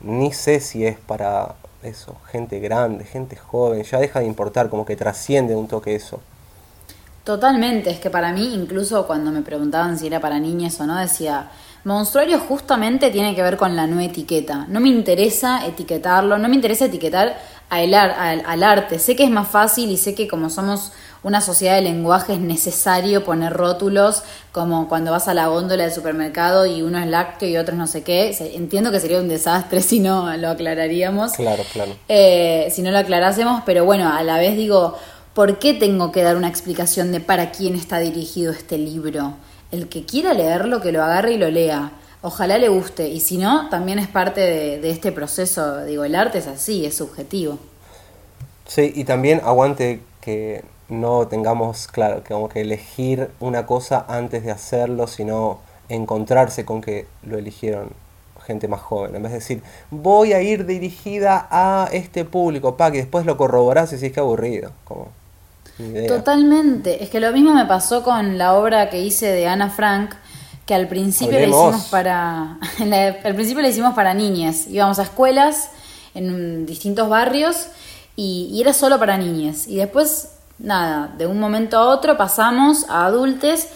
ni 0.00 0.32
sé 0.32 0.60
si 0.60 0.86
es 0.86 0.98
para 0.98 1.54
eso, 1.82 2.16
gente 2.30 2.60
grande, 2.60 3.04
gente 3.04 3.36
joven, 3.36 3.82
ya 3.82 3.98
deja 3.98 4.20
de 4.20 4.26
importar, 4.26 4.68
como 4.68 4.84
que 4.84 4.96
trasciende 4.96 5.56
un 5.56 5.68
toque 5.68 5.94
eso. 5.94 6.20
Totalmente, 7.24 7.90
es 7.90 8.00
que 8.00 8.10
para 8.10 8.32
mí, 8.32 8.52
incluso 8.52 9.06
cuando 9.06 9.30
me 9.30 9.42
preguntaban 9.42 9.96
si 9.96 10.08
era 10.08 10.20
para 10.20 10.40
niñas 10.40 10.80
o 10.80 10.86
no, 10.86 10.96
decía, 10.96 11.50
monstruario 11.84 12.40
justamente 12.40 13.10
tiene 13.10 13.36
que 13.36 13.42
ver 13.42 13.56
con 13.56 13.76
la 13.76 13.86
no 13.86 14.00
etiqueta. 14.00 14.66
No 14.68 14.80
me 14.80 14.88
interesa 14.88 15.64
etiquetarlo, 15.66 16.38
no 16.38 16.48
me 16.48 16.56
interesa 16.56 16.86
etiquetar 16.86 17.36
al, 17.70 17.94
al, 17.94 18.62
arte. 18.62 18.98
Sé 18.98 19.14
que 19.14 19.24
es 19.24 19.30
más 19.30 19.48
fácil 19.48 19.90
y 19.90 19.96
sé 19.96 20.14
que 20.14 20.26
como 20.26 20.50
somos 20.50 20.92
una 21.22 21.40
sociedad 21.40 21.76
de 21.76 21.82
lenguaje 21.82 22.34
es 22.34 22.40
necesario 22.40 23.24
poner 23.24 23.52
rótulos, 23.52 24.22
como 24.50 24.88
cuando 24.88 25.10
vas 25.10 25.28
a 25.28 25.34
la 25.34 25.46
góndola 25.46 25.84
del 25.84 25.92
supermercado 25.92 26.66
y 26.66 26.82
uno 26.82 26.98
es 26.98 27.06
lácteo 27.06 27.48
y 27.48 27.56
otro 27.56 27.74
es 27.74 27.78
no 27.78 27.86
sé 27.86 28.02
qué. 28.02 28.36
Entiendo 28.54 28.90
que 28.90 29.00
sería 29.00 29.20
un 29.20 29.28
desastre 29.28 29.80
si 29.82 30.00
no 30.00 30.36
lo 30.36 30.50
aclararíamos. 30.50 31.32
Claro, 31.32 31.62
claro. 31.72 31.92
Eh, 32.08 32.68
si 32.72 32.82
no 32.82 32.90
lo 32.90 32.98
aclarásemos, 32.98 33.62
pero 33.64 33.84
bueno, 33.84 34.12
a 34.12 34.22
la 34.22 34.38
vez 34.38 34.56
digo 34.56 34.96
¿Por 35.34 35.58
qué 35.58 35.72
tengo 35.72 36.12
que 36.12 36.22
dar 36.22 36.36
una 36.36 36.48
explicación 36.48 37.10
de 37.10 37.20
para 37.20 37.52
quién 37.52 37.74
está 37.74 37.98
dirigido 37.98 38.52
este 38.52 38.76
libro? 38.76 39.34
El 39.70 39.88
que 39.88 40.04
quiera 40.04 40.34
leerlo, 40.34 40.82
que 40.82 40.92
lo 40.92 41.02
agarre 41.02 41.32
y 41.32 41.38
lo 41.38 41.50
lea. 41.50 41.92
Ojalá 42.20 42.58
le 42.58 42.68
guste. 42.68 43.08
Y 43.08 43.20
si 43.20 43.38
no, 43.38 43.70
también 43.70 43.98
es 43.98 44.08
parte 44.08 44.42
de, 44.42 44.90
este 44.90 45.10
proceso. 45.10 45.86
Digo, 45.86 46.04
el 46.04 46.16
arte 46.16 46.38
es 46.38 46.46
así, 46.46 46.84
es 46.84 46.96
subjetivo. 46.96 47.58
Sí, 48.66 48.92
y 48.94 49.04
también 49.04 49.40
aguante 49.42 50.00
que 50.20 50.64
no 50.92 51.26
tengamos, 51.26 51.88
claro, 51.88 52.22
que 52.22 52.34
como 52.34 52.48
que 52.48 52.60
elegir 52.60 53.30
una 53.40 53.66
cosa 53.66 54.04
antes 54.08 54.44
de 54.44 54.50
hacerlo, 54.50 55.06
sino 55.06 55.60
encontrarse 55.88 56.64
con 56.64 56.80
que 56.80 57.06
lo 57.22 57.38
eligieron 57.38 57.90
gente 58.46 58.68
más 58.68 58.80
joven. 58.80 59.14
En 59.14 59.22
vez 59.22 59.32
de 59.32 59.38
decir, 59.38 59.62
voy 59.90 60.32
a 60.32 60.42
ir 60.42 60.66
dirigida 60.66 61.46
a 61.50 61.88
este 61.92 62.24
público, 62.24 62.76
pa, 62.76 62.90
que 62.90 62.98
después 62.98 63.24
lo 63.24 63.36
corroborás 63.36 63.92
y 63.92 63.96
decís 63.96 64.12
que 64.12 64.20
aburrido. 64.20 64.72
Como, 64.84 65.08
Totalmente. 66.06 67.02
Es 67.02 67.10
que 67.10 67.20
lo 67.20 67.32
mismo 67.32 67.54
me 67.54 67.66
pasó 67.66 68.02
con 68.02 68.38
la 68.38 68.54
obra 68.54 68.90
que 68.90 69.00
hice 69.00 69.26
de 69.26 69.46
Ana 69.46 69.70
Frank, 69.70 70.14
que 70.66 70.74
al 70.74 70.88
principio 70.88 71.38
le 71.38 71.48
hicimos 71.48 71.84
para. 71.90 72.58
al 73.24 73.34
principio 73.34 73.62
le 73.62 73.70
hicimos 73.70 73.94
para 73.94 74.14
niñas. 74.14 74.66
Íbamos 74.68 74.98
a 74.98 75.04
escuelas 75.04 75.70
en 76.14 76.66
distintos 76.66 77.08
barrios 77.08 77.68
y, 78.16 78.50
y 78.52 78.60
era 78.60 78.72
solo 78.72 78.98
para 78.98 79.16
niñas. 79.16 79.66
Y 79.66 79.76
después, 79.76 80.28
nada, 80.62 81.12
de 81.18 81.26
un 81.26 81.38
momento 81.38 81.76
a 81.76 81.88
otro 81.88 82.16
pasamos 82.16 82.86
a 82.88 83.04
adultos 83.04 83.66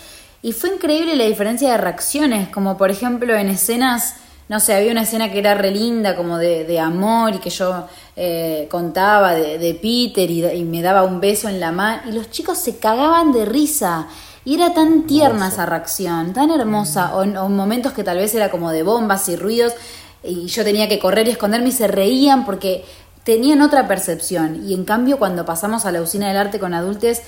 y 0.42 0.52
fue 0.52 0.70
increíble 0.70 1.16
la 1.16 1.24
diferencia 1.24 1.70
de 1.70 1.76
reacciones, 1.76 2.48
como 2.48 2.76
por 2.76 2.90
ejemplo 2.90 3.34
en 3.34 3.48
escenas 3.48 4.14
no 4.48 4.60
sé, 4.60 4.74
había 4.74 4.92
una 4.92 5.02
escena 5.02 5.30
que 5.30 5.40
era 5.40 5.54
re 5.54 5.72
linda, 5.72 6.14
como 6.14 6.38
de, 6.38 6.78
amor, 6.78 7.34
y 7.34 7.38
que 7.38 7.50
yo 7.50 7.86
eh, 8.14 8.68
contaba 8.70 9.34
de, 9.34 9.78
Peter 9.82 10.30
y, 10.30 10.62
me 10.62 10.82
daba 10.82 11.02
un 11.02 11.20
beso 11.20 11.48
en 11.48 11.58
la 11.58 11.72
mano, 11.72 12.02
y 12.08 12.12
los 12.12 12.30
chicos 12.30 12.58
se 12.58 12.78
cagaban 12.78 13.32
de 13.32 13.44
risa. 13.44 14.06
Y 14.44 14.54
era 14.54 14.72
tan 14.72 15.08
tierna 15.08 15.48
esa 15.48 15.66
reacción, 15.66 16.32
tan 16.32 16.52
hermosa, 16.52 17.16
o, 17.16 17.24
en 17.24 17.34
momentos 17.56 17.92
que 17.92 18.04
tal 18.04 18.18
vez 18.18 18.32
era 18.36 18.48
como 18.48 18.70
de 18.70 18.84
bombas 18.84 19.28
y 19.28 19.34
ruidos, 19.34 19.74
y 20.22 20.46
yo 20.46 20.62
tenía 20.62 20.88
que 20.88 21.00
correr 21.00 21.26
y 21.26 21.32
esconderme 21.32 21.68
y 21.68 21.72
se 21.72 21.88
reían 21.88 22.44
porque 22.44 22.84
tenían 23.26 23.60
otra 23.60 23.88
percepción. 23.88 24.64
Y 24.64 24.72
en 24.72 24.84
cambio, 24.84 25.18
cuando 25.18 25.44
pasamos 25.44 25.84
a 25.84 25.90
la 25.90 26.00
usina 26.00 26.28
del 26.28 26.36
arte 26.36 26.60
con 26.60 26.72
adultos, 26.72 27.18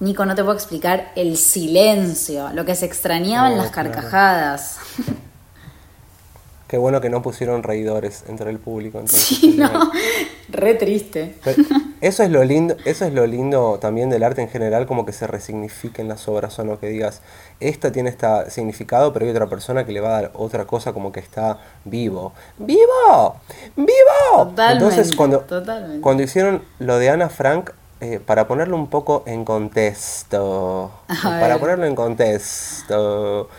Nico, 0.00 0.24
no 0.24 0.34
te 0.34 0.42
puedo 0.42 0.56
explicar 0.56 1.12
el 1.14 1.36
silencio, 1.36 2.48
lo 2.54 2.64
que 2.64 2.74
se 2.74 2.86
extrañaba 2.86 3.52
en 3.52 3.58
las 3.58 3.70
carcajadas. 3.70 4.78
Qué 6.72 6.78
bueno 6.78 7.02
que 7.02 7.10
no 7.10 7.20
pusieron 7.20 7.62
reidores 7.62 8.24
entre 8.28 8.48
el 8.48 8.58
público. 8.58 8.98
Entonces, 8.98 9.20
sí, 9.20 9.56
no, 9.58 9.92
re 10.48 10.72
triste. 10.72 11.34
eso 12.00 12.22
es 12.22 12.30
lo 12.30 12.42
lindo, 12.44 12.76
eso 12.86 13.04
es 13.04 13.12
lo 13.12 13.26
lindo 13.26 13.78
también 13.78 14.08
del 14.08 14.22
arte 14.22 14.40
en 14.40 14.48
general, 14.48 14.86
como 14.86 15.04
que 15.04 15.12
se 15.12 15.26
resignifiquen 15.26 16.08
las 16.08 16.26
obras, 16.28 16.58
o 16.58 16.64
no 16.64 16.80
que 16.80 16.86
digas, 16.86 17.20
esta 17.60 17.92
tiene 17.92 18.08
este 18.08 18.26
significado, 18.48 19.12
pero 19.12 19.26
hay 19.26 19.32
otra 19.32 19.48
persona 19.48 19.84
que 19.84 19.92
le 19.92 20.00
va 20.00 20.16
a 20.16 20.22
dar 20.22 20.30
otra 20.32 20.64
cosa 20.64 20.94
como 20.94 21.12
que 21.12 21.20
está 21.20 21.58
vivo. 21.84 22.32
¡Vivo! 22.56 23.36
¡Vivo! 23.76 23.92
Totalmente, 24.32 24.72
Entonces 24.72 25.14
cuando, 25.14 25.44
cuando 26.00 26.22
hicieron 26.22 26.62
lo 26.78 26.96
de 26.96 27.10
Ana 27.10 27.28
Frank, 27.28 27.68
eh, 28.00 28.18
para 28.18 28.48
ponerlo 28.48 28.76
un 28.78 28.88
poco 28.88 29.24
en 29.26 29.44
contexto, 29.44 30.90
para 31.22 31.58
ponerlo 31.58 31.84
en 31.84 31.94
contexto, 31.94 33.50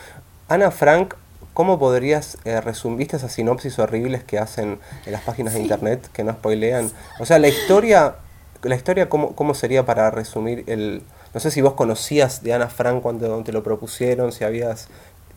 Ana 0.47 0.71
Frank 0.71 1.13
¿Cómo 1.53 1.77
podrías 1.77 2.37
eh, 2.45 2.59
resumir 2.61 3.13
esas 3.13 3.31
sinopsis 3.31 3.77
horribles 3.77 4.23
que 4.23 4.39
hacen 4.39 4.79
en 5.05 5.11
las 5.11 5.21
páginas 5.21 5.53
de 5.53 5.61
internet 5.61 6.09
que 6.11 6.23
no 6.23 6.33
spoilean? 6.33 6.89
O 7.19 7.25
sea, 7.27 7.37
la 7.37 7.47
historia, 7.47 8.15
la 8.63 8.75
historia 8.75 9.07
¿cómo, 9.07 9.35
¿cómo 9.35 9.53
sería 9.53 9.85
para 9.85 10.09
resumir 10.09 10.63
el... 10.65 11.03
No 11.33 11.39
sé 11.39 11.51
si 11.51 11.61
vos 11.61 11.73
conocías 11.73 12.41
de 12.41 12.53
Ana 12.53 12.69
Frank 12.69 13.01
cuando 13.01 13.43
te 13.43 13.51
lo 13.51 13.63
propusieron, 13.63 14.31
si 14.31 14.43
habías, 14.43 14.87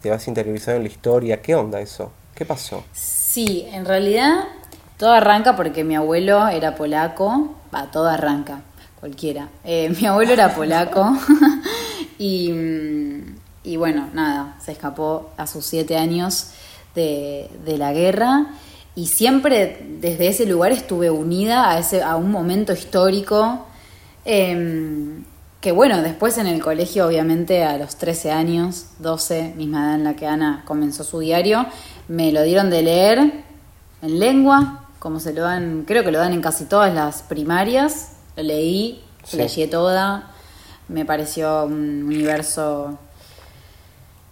te 0.01 0.09
habías 0.09 0.27
interiorizado 0.27 0.79
en 0.79 0.85
la 0.85 0.89
historia, 0.89 1.43
¿qué 1.43 1.55
onda 1.55 1.81
eso? 1.81 2.13
¿Qué 2.35 2.47
pasó? 2.47 2.85
Sí, 2.93 3.67
en 3.71 3.85
realidad 3.85 4.45
todo 4.97 5.13
arranca 5.13 5.57
porque 5.57 5.85
mi 5.85 5.97
abuelo 5.97 6.49
era 6.49 6.75
polaco, 6.75 7.55
va, 7.75 7.91
todo 7.91 8.09
arranca, 8.09 8.61
cualquiera. 9.01 9.49
Eh, 9.65 9.91
mi 10.01 10.07
abuelo 10.07 10.33
era 10.33 10.55
polaco 10.55 11.15
y 12.19 12.53
mm, 12.53 13.37
y 13.67 13.77
bueno, 13.77 14.09
nada, 14.15 14.57
se 14.65 14.71
escapó 14.71 15.31
a 15.37 15.49
sus 15.49 15.67
siete 15.67 15.97
años 15.97 16.51
de, 16.95 17.51
la 17.67 17.93
guerra. 17.93 18.47
Y 18.95 19.09
siempre 19.09 19.85
desde 20.01 20.29
ese 20.29 20.47
lugar 20.47 20.71
estuve 20.71 21.11
unida 21.11 21.73
a, 21.73 21.79
ese, 21.81 22.03
a 22.03 22.15
un 22.15 22.31
momento 22.31 22.73
histórico 22.73 23.67
em, 24.25 25.25
que 25.61 25.73
bueno, 25.73 26.01
después 26.01 26.39
en 26.39 26.47
el 26.47 26.63
colegio 26.63 27.09
obviamente 27.09 27.65
a 27.65 27.77
los 27.77 27.97
13 27.97 28.31
años, 28.31 28.87
12, 29.01 29.55
misma 29.57 29.85
edad 29.85 29.95
en 29.97 30.05
la 30.05 30.15
que 30.15 30.29
Ana 30.29 30.63
comenzó 30.65 31.03
su 31.03 31.19
diario, 31.19 31.67
me 32.07 32.31
lo 32.31 32.45
dieron 32.45 32.71
de 32.71 32.83
leer 32.83 33.19
en 34.01 34.21
lengua, 34.21 34.85
como 35.01 35.19
se 35.19 35.33
lo 35.33 35.43
dan, 35.43 35.83
creo 35.87 36.05
que 36.05 36.13
lo 36.13 36.21
dan 36.21 36.33
en 36.33 36.41
casi 36.41 36.67
todas 36.67 36.95
las 36.95 37.23
primarias, 37.23 38.13
lo 38.37 38.45
leí, 38.45 39.03
sí. 39.25 39.37
leí 39.37 39.67
toda, 39.67 40.31
me 40.89 41.05
pareció 41.05 41.65
un 41.65 42.05
universo 42.05 42.97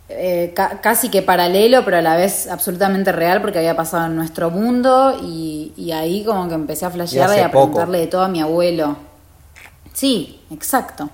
eh, 0.09 0.53
casi 0.55 1.09
que 1.09 1.23
paralelo, 1.23 1.85
pero 1.85 1.97
a 1.97 2.03
la 2.03 2.17
vez 2.17 2.47
absolutamente 2.49 3.11
real 3.11 3.41
porque 3.41 3.59
había 3.59 3.75
pasado 3.75 4.07
en 4.07 4.17
nuestro 4.17 4.51
mundo 4.51 5.19
y, 5.23 5.91
ahí 5.93 6.25
como 6.25 6.47
que 6.49 6.55
empecé 6.55 6.85
a 6.85 6.91
flashear 6.91 7.37
y, 7.37 7.41
a 7.41 7.51
preguntarle 7.51 8.01
de 8.01 8.07
todo 8.07 8.23
a 8.23 8.29
mi 8.29 8.41
abuelo. 8.41 8.97
Sí, 9.93 10.41
exacto. 10.51 11.09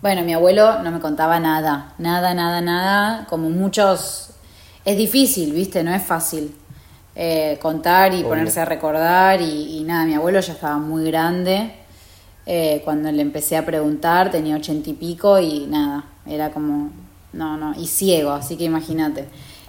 Bueno, 0.00 0.22
mi 0.22 0.32
abuelo 0.32 0.82
no 0.82 0.90
me 0.92 1.00
contaba 1.00 1.40
nada, 1.40 1.94
nada, 1.98 2.32
nada, 2.34 2.60
nada, 2.60 3.26
como 3.28 3.50
muchos... 3.50 4.28
Es 4.82 4.96
difícil, 4.96 5.52
viste, 5.52 5.82
no 5.82 5.92
es 5.92 6.02
fácil 6.02 6.54
eh, 7.14 7.58
contar 7.60 8.14
y 8.14 8.22
ponerse 8.22 8.60
a 8.60 8.64
recordar 8.64 9.42
y, 9.42 9.82
nada, 9.84 10.06
mi 10.06 10.14
abuelo 10.14 10.40
ya 10.40 10.54
estaba 10.54 10.78
muy 10.78 11.04
grande. 11.04 11.74
Eh, 12.46 12.80
cuando 12.84 13.12
le 13.12 13.20
empecé 13.20 13.56
a 13.58 13.66
preguntar 13.66 14.30
tenía 14.30 14.56
ochenta 14.56 14.88
y 14.88 14.94
pico 14.94 15.38
y 15.38 15.66
nada, 15.66 16.04
era 16.26 16.50
como 16.50 16.90
no, 17.32 17.56
no, 17.56 17.74
y 17.78 17.86
ciego, 17.86 18.32
así 18.32 18.56
que 18.56 18.64
imagínate. 18.64 19.28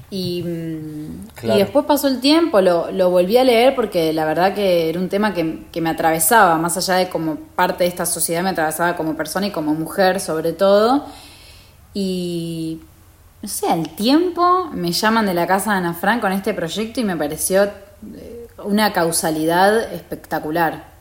Y, 0.09 0.43
mm, 0.43 1.27
y, 1.43 1.57
después 1.57 1.85
pasó 1.85 2.09
el 2.09 2.19
tiempo, 2.19 2.59
lo, 2.59 2.91
lo, 2.91 3.09
volví 3.09 3.37
a 3.37 3.45
leer 3.45 3.75
porque 3.75 4.11
la 4.11 4.25
verdad 4.25 4.53
que 4.53 4.89
era 4.89 4.99
un 4.99 5.07
tema 5.07 5.33
que, 5.33 5.65
que, 5.71 5.79
me 5.79 5.89
atravesaba, 5.89 6.57
más 6.57 6.75
allá 6.75 6.95
de 6.95 7.07
como 7.07 7.37
parte 7.37 7.85
de 7.85 7.89
esta 7.89 8.05
sociedad, 8.05 8.43
me 8.43 8.49
atravesaba 8.49 8.97
como 8.97 9.15
persona 9.15 9.47
y 9.47 9.51
como 9.51 9.73
mujer 9.73 10.19
sobre 10.19 10.51
todo. 10.51 11.05
Y 11.93 12.81
no 13.41 13.47
sé, 13.47 13.67
al 13.69 13.89
tiempo 13.89 14.69
me 14.73 14.91
llaman 14.91 15.25
de 15.25 15.33
la 15.33 15.47
casa 15.47 15.71
de 15.71 15.77
Ana 15.77 15.93
Frank 15.93 16.21
con 16.21 16.33
este 16.33 16.53
proyecto 16.53 16.99
y 16.99 17.05
me 17.05 17.15
pareció 17.15 17.63
eh, 17.63 18.47
una 18.63 18.91
causalidad 18.91 19.93
espectacular. 19.93 20.91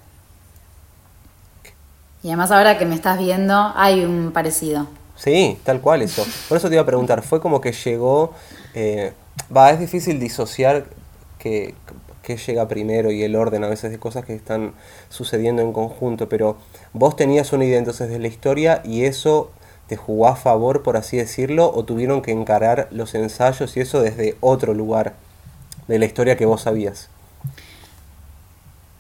Y 2.23 2.29
además 2.29 2.51
ahora 2.53 2.79
que 2.79 2.87
me 2.87 2.95
estás 2.95 3.19
viendo 3.19 3.73
hay 3.75 4.05
un 4.05 4.31
parecido. 4.33 4.87
Sí, 5.23 5.59
tal 5.65 5.83
cual 5.83 6.01
eso. 6.01 6.25
Por 6.49 6.57
eso 6.57 6.69
te 6.69 6.77
iba 6.77 6.83
a 6.83 6.87
preguntar, 6.87 7.21
fue 7.21 7.41
como 7.41 7.61
que 7.61 7.73
llegó, 7.73 8.33
eh, 8.73 9.13
va, 9.55 9.71
es 9.71 9.79
difícil 9.79 10.19
disociar 10.19 10.87
que, 11.39 11.75
llega 12.47 12.69
primero 12.69 13.11
y 13.11 13.25
el 13.25 13.35
orden 13.35 13.65
a 13.65 13.69
veces 13.69 13.91
de 13.91 13.99
cosas 13.99 14.25
que 14.25 14.35
están 14.37 14.73
sucediendo 15.09 15.63
en 15.63 15.73
conjunto, 15.73 16.29
pero 16.29 16.59
vos 16.93 17.17
tenías 17.17 17.53
una 17.53 17.65
idea 17.65 17.77
entonces 17.77 18.09
de 18.09 18.21
la 18.21 18.29
historia 18.29 18.83
y 18.85 19.05
eso 19.05 19.51
te 19.89 19.97
jugó 19.97 20.29
a 20.29 20.37
favor, 20.37 20.85
por 20.85 20.97
así 20.97 21.17
decirlo, 21.17 21.73
o 21.75 21.85
tuvieron 21.85 22.23
que 22.23 22.31
encarar 22.31 22.87
los 22.93 23.17
ensayos 23.17 23.77
y 23.77 23.81
eso 23.81 24.01
desde 24.01 24.37
otro 24.39 24.75
lugar 24.75 25.15
de 25.89 25.99
la 25.99 26.05
historia 26.05 26.37
que 26.37 26.47
vos 26.47 26.63
sabías. 26.63 27.09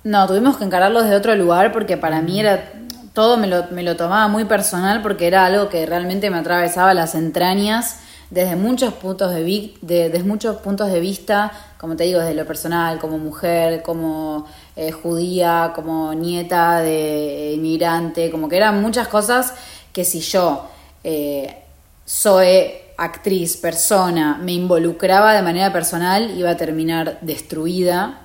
No, 0.02 0.26
tuvimos 0.26 0.56
que 0.56 0.64
encararlos 0.64 1.08
de 1.08 1.14
otro 1.14 1.36
lugar 1.36 1.70
porque 1.70 1.96
para 1.96 2.20
mí 2.20 2.40
era 2.40 2.72
todo 3.12 3.36
me 3.36 3.46
lo, 3.46 3.66
me 3.70 3.82
lo 3.82 3.96
tomaba 3.96 4.28
muy 4.28 4.44
personal 4.44 5.02
porque 5.02 5.26
era 5.26 5.46
algo 5.46 5.68
que 5.68 5.84
realmente 5.86 6.30
me 6.30 6.38
atravesaba 6.38 6.94
las 6.94 7.14
entrañas 7.14 7.98
desde 8.30 8.54
muchos 8.54 8.94
puntos 8.94 9.34
de, 9.34 9.74
desde 9.82 10.22
muchos 10.22 10.56
puntos 10.58 10.90
de 10.90 11.00
vista, 11.00 11.50
como 11.78 11.96
te 11.96 12.04
digo, 12.04 12.20
desde 12.20 12.34
lo 12.34 12.46
personal, 12.46 12.98
como 13.00 13.18
mujer, 13.18 13.82
como 13.82 14.46
eh, 14.76 14.92
judía, 14.92 15.72
como 15.74 16.14
nieta 16.14 16.80
de 16.80 17.54
inmigrante, 17.56 18.30
como 18.30 18.48
que 18.48 18.56
eran 18.56 18.80
muchas 18.80 19.08
cosas 19.08 19.54
que 19.92 20.04
si 20.04 20.20
yo 20.20 20.68
eh, 21.02 21.64
soy 22.04 22.72
actriz, 22.96 23.56
persona, 23.56 24.38
me 24.40 24.52
involucraba 24.52 25.34
de 25.34 25.42
manera 25.42 25.72
personal, 25.72 26.30
iba 26.38 26.50
a 26.50 26.56
terminar 26.56 27.18
destruida 27.22 28.20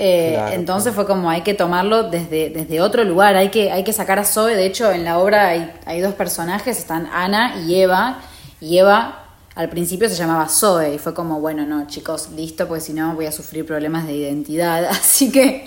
eh, 0.00 0.38
entonces 0.52 0.94
fue 0.94 1.06
como 1.06 1.28
hay 1.28 1.42
que 1.42 1.54
tomarlo 1.54 2.04
desde, 2.04 2.50
desde 2.50 2.80
otro 2.80 3.02
lugar, 3.02 3.34
hay 3.34 3.48
que, 3.48 3.72
hay 3.72 3.82
que 3.82 3.92
sacar 3.92 4.20
a 4.20 4.24
Zoe, 4.24 4.54
de 4.54 4.64
hecho 4.64 4.92
en 4.92 5.04
la 5.04 5.18
obra 5.18 5.48
hay, 5.48 5.72
hay 5.86 6.00
dos 6.00 6.14
personajes, 6.14 6.78
están 6.78 7.08
Ana 7.12 7.60
y 7.66 7.74
Eva, 7.74 8.20
y 8.60 8.78
Eva 8.78 9.24
al 9.56 9.68
principio 9.70 10.08
se 10.08 10.14
llamaba 10.14 10.48
Zoe 10.48 10.94
y 10.94 10.98
fue 10.98 11.14
como, 11.14 11.40
bueno, 11.40 11.66
no, 11.66 11.88
chicos, 11.88 12.30
listo, 12.30 12.68
porque 12.68 12.80
si 12.80 12.92
no 12.92 13.16
voy 13.16 13.26
a 13.26 13.32
sufrir 13.32 13.66
problemas 13.66 14.06
de 14.06 14.12
identidad. 14.12 14.84
Así 14.88 15.32
que, 15.32 15.64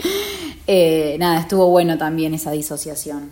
eh, 0.66 1.18
nada, 1.20 1.42
estuvo 1.42 1.68
bueno 1.68 1.98
también 1.98 2.34
esa 2.34 2.52
disociación. 2.52 3.32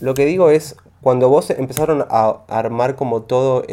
Lo 0.00 0.14
que 0.14 0.24
digo 0.24 0.48
es, 0.48 0.76
cuando 1.02 1.28
vos 1.28 1.50
empezaron 1.50 2.06
a 2.08 2.38
armar 2.48 2.96
como 2.96 3.20
todo 3.20 3.64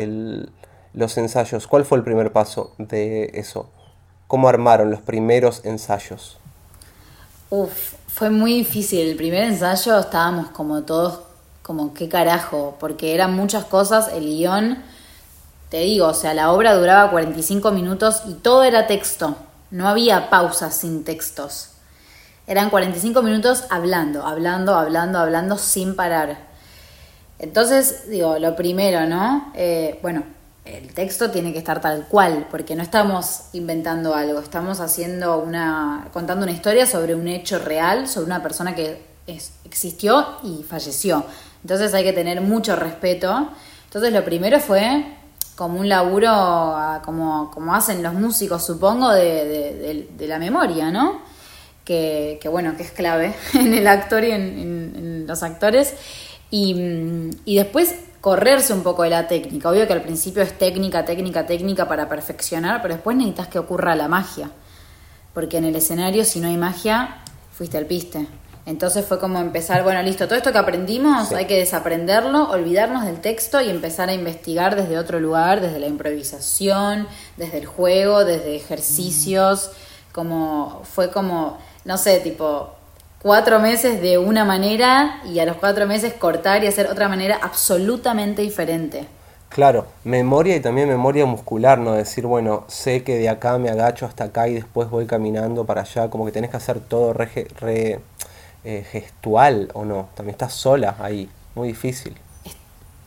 los 0.91 1.17
ensayos, 1.17 1.67
¿cuál 1.67 1.85
fue 1.85 1.99
el 1.99 2.03
primer 2.03 2.33
paso 2.33 2.73
de 2.77 3.31
eso? 3.35 3.69
¿Cómo 4.33 4.49
armaron 4.49 4.89
los 4.89 4.99
primeros 4.99 5.63
ensayos? 5.63 6.39
Uf, 7.51 7.93
fue 8.07 8.31
muy 8.31 8.55
difícil. 8.55 9.07
El 9.07 9.15
primer 9.15 9.43
ensayo 9.43 9.99
estábamos 9.99 10.49
como 10.49 10.81
todos, 10.81 11.19
como 11.61 11.93
qué 11.93 12.09
carajo, 12.09 12.75
porque 12.79 13.13
eran 13.13 13.35
muchas 13.35 13.65
cosas. 13.65 14.11
El 14.11 14.23
guion 14.23 14.81
te 15.69 15.81
digo, 15.81 16.07
o 16.07 16.15
sea, 16.15 16.33
la 16.33 16.51
obra 16.51 16.73
duraba 16.73 17.11
45 17.11 17.69
minutos 17.69 18.23
y 18.27 18.33
todo 18.33 18.63
era 18.63 18.87
texto. 18.87 19.37
No 19.69 19.87
había 19.87 20.31
pausas 20.31 20.73
sin 20.73 21.03
textos. 21.03 21.69
Eran 22.47 22.71
45 22.71 23.21
minutos 23.21 23.65
hablando, 23.69 24.25
hablando, 24.25 24.75
hablando, 24.75 25.19
hablando 25.19 25.59
sin 25.59 25.95
parar. 25.95 26.39
Entonces, 27.37 28.09
digo, 28.09 28.39
lo 28.39 28.55
primero, 28.55 29.05
¿no? 29.05 29.51
Eh, 29.53 29.99
bueno, 30.01 30.23
el 30.65 30.93
texto 30.93 31.29
tiene 31.29 31.51
que 31.51 31.59
estar 31.59 31.81
tal 31.81 32.07
cual, 32.07 32.47
porque 32.49 32.75
no 32.75 32.83
estamos 32.83 33.49
inventando 33.53 34.15
algo, 34.15 34.39
estamos 34.39 34.79
haciendo 34.79 35.39
una, 35.39 36.07
contando 36.13 36.43
una 36.43 36.53
historia 36.53 36.85
sobre 36.85 37.15
un 37.15 37.27
hecho 37.27 37.59
real, 37.59 38.07
sobre 38.07 38.27
una 38.27 38.41
persona 38.41 38.73
que 38.73 39.01
existió 39.27 40.37
y 40.43 40.63
falleció. 40.63 41.25
Entonces 41.63 41.93
hay 41.93 42.03
que 42.03 42.13
tener 42.13 42.39
mucho 42.41 42.75
respeto. 42.75 43.49
Entonces 43.85 44.13
lo 44.13 44.23
primero 44.23 44.59
fue 44.59 45.05
como 45.55 45.79
un 45.79 45.89
laburo, 45.89 46.29
ah, 46.29 47.01
como, 47.03 47.51
como 47.51 47.75
hacen 47.75 48.01
los 48.01 48.13
músicos, 48.13 48.65
supongo, 48.65 49.11
de, 49.11 50.07
la 50.19 50.39
memoria, 50.39 50.91
¿no? 50.91 51.21
Que, 51.83 52.39
bueno, 52.49 52.75
que 52.77 52.83
es 52.83 52.91
clave 52.91 53.35
en 53.53 53.73
el 53.73 53.87
actor 53.87 54.23
y 54.23 54.31
en, 54.31 55.25
los 55.27 55.43
actores. 55.43 55.93
Y, 56.49 57.29
y, 57.45 57.55
después 57.55 57.95
correrse 58.23 58.71
un 58.71 58.83
poco 58.83 59.03
de 59.03 59.09
la 59.09 59.27
técnica. 59.27 59.69
Obvio 59.69 59.85
que 59.85 59.91
al 59.91 60.01
principio 60.01 60.43
es 60.43 60.57
técnica, 60.57 61.03
técnica, 61.03 61.45
técnica 61.45 61.89
para 61.89 62.07
perfeccionar, 62.07 62.81
pero 62.81 62.93
después 62.93 63.17
necesitas 63.17 63.49
que 63.49 63.59
ocurra 63.59 63.97
la 63.97 64.07
magia. 64.07 64.49
Porque 65.33 65.57
en 65.57 65.65
el 65.65 65.75
escenario, 65.75 66.23
si 66.23 66.39
no 66.39 66.47
hay 66.47 66.55
magia, 66.55 67.17
fuiste 67.51 67.77
al 67.77 67.85
piste. 67.85 68.25
Entonces 68.65 69.05
fue 69.05 69.19
como 69.19 69.39
empezar, 69.39 69.83
bueno, 69.83 70.01
listo, 70.01 70.25
todo 70.25 70.37
esto 70.37 70.53
que 70.53 70.57
aprendimos 70.57 71.33
hay 71.33 71.47
que 71.47 71.59
desaprenderlo, 71.59 72.49
olvidarnos 72.49 73.03
del 73.03 73.19
texto 73.19 73.59
y 73.59 73.69
empezar 73.69 74.07
a 74.07 74.13
investigar 74.13 74.77
desde 74.77 74.97
otro 74.97 75.19
lugar, 75.19 75.59
desde 75.59 75.79
la 75.79 75.87
improvisación, 75.87 77.09
desde 77.35 77.57
el 77.57 77.65
juego, 77.65 78.23
desde 78.23 78.55
ejercicios, 78.55 79.71
como 80.13 80.81
fue 80.85 81.11
como, 81.11 81.57
no 81.83 81.97
sé, 81.97 82.21
tipo 82.21 82.73
cuatro 83.23 83.59
meses 83.59 84.01
de 84.01 84.17
una 84.17 84.45
manera 84.45 85.21
y 85.25 85.39
a 85.39 85.45
los 85.45 85.55
cuatro 85.55 85.87
meses 85.87 86.13
cortar 86.13 86.63
y 86.63 86.67
hacer 86.67 86.87
otra 86.87 87.09
manera 87.09 87.39
absolutamente 87.41 88.43
diferente. 88.43 89.07
Claro, 89.47 89.87
memoria 90.03 90.55
y 90.55 90.59
también 90.59 90.89
memoria 90.89 91.25
muscular, 91.25 91.77
¿no? 91.77 91.93
Decir, 91.93 92.25
bueno, 92.25 92.65
sé 92.67 93.03
que 93.03 93.17
de 93.17 93.29
acá 93.29 93.57
me 93.59 93.69
agacho 93.69 94.05
hasta 94.05 94.25
acá 94.25 94.47
y 94.47 94.55
después 94.55 94.89
voy 94.89 95.05
caminando 95.05 95.63
para 95.65 95.81
allá, 95.81 96.09
como 96.09 96.25
que 96.25 96.31
tenés 96.31 96.49
que 96.49 96.57
hacer 96.57 96.79
todo 96.79 97.13
re, 97.13 97.47
re 97.59 97.99
eh, 98.63 98.85
gestual 98.91 99.69
o 99.73 99.85
no. 99.85 100.09
También 100.15 100.33
estás 100.33 100.53
sola 100.53 100.95
ahí, 100.99 101.29
muy 101.55 101.69
difícil. 101.69 102.17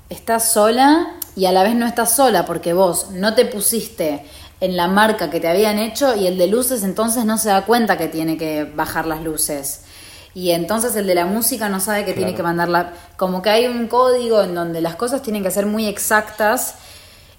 Estás 0.08 0.52
sola 0.52 1.14
y 1.34 1.46
a 1.46 1.52
la 1.52 1.64
vez 1.64 1.74
no 1.74 1.84
estás 1.84 2.14
sola 2.14 2.46
porque 2.46 2.72
vos 2.72 3.10
no 3.10 3.34
te 3.34 3.44
pusiste 3.44 4.24
en 4.60 4.76
la 4.76 4.86
marca 4.86 5.30
que 5.30 5.40
te 5.40 5.48
habían 5.48 5.78
hecho 5.78 6.14
y 6.14 6.28
el 6.28 6.38
de 6.38 6.46
luces 6.46 6.84
entonces 6.84 7.24
no 7.24 7.38
se 7.38 7.48
da 7.48 7.66
cuenta 7.66 7.98
que 7.98 8.06
tiene 8.06 8.38
que 8.38 8.64
bajar 8.64 9.06
las 9.06 9.20
luces. 9.20 9.82
Y 10.36 10.50
entonces 10.50 10.94
el 10.96 11.06
de 11.06 11.14
la 11.14 11.24
música 11.24 11.70
no 11.70 11.80
sabe 11.80 12.04
que 12.04 12.12
tiene 12.12 12.34
que 12.34 12.42
mandarla. 12.42 12.92
Como 13.16 13.40
que 13.40 13.48
hay 13.48 13.66
un 13.68 13.86
código 13.86 14.42
en 14.42 14.54
donde 14.54 14.82
las 14.82 14.94
cosas 14.94 15.22
tienen 15.22 15.42
que 15.42 15.50
ser 15.50 15.64
muy 15.64 15.86
exactas 15.86 16.74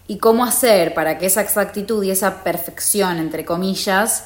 y 0.08 0.18
cómo 0.18 0.44
hacer 0.44 0.96
para 0.96 1.20
que 1.20 1.27
esa 1.27 1.42
exactitud 1.42 2.04
y 2.04 2.10
esa 2.10 2.44
perfección, 2.44 3.20
entre 3.20 3.46
comillas, 3.46 4.24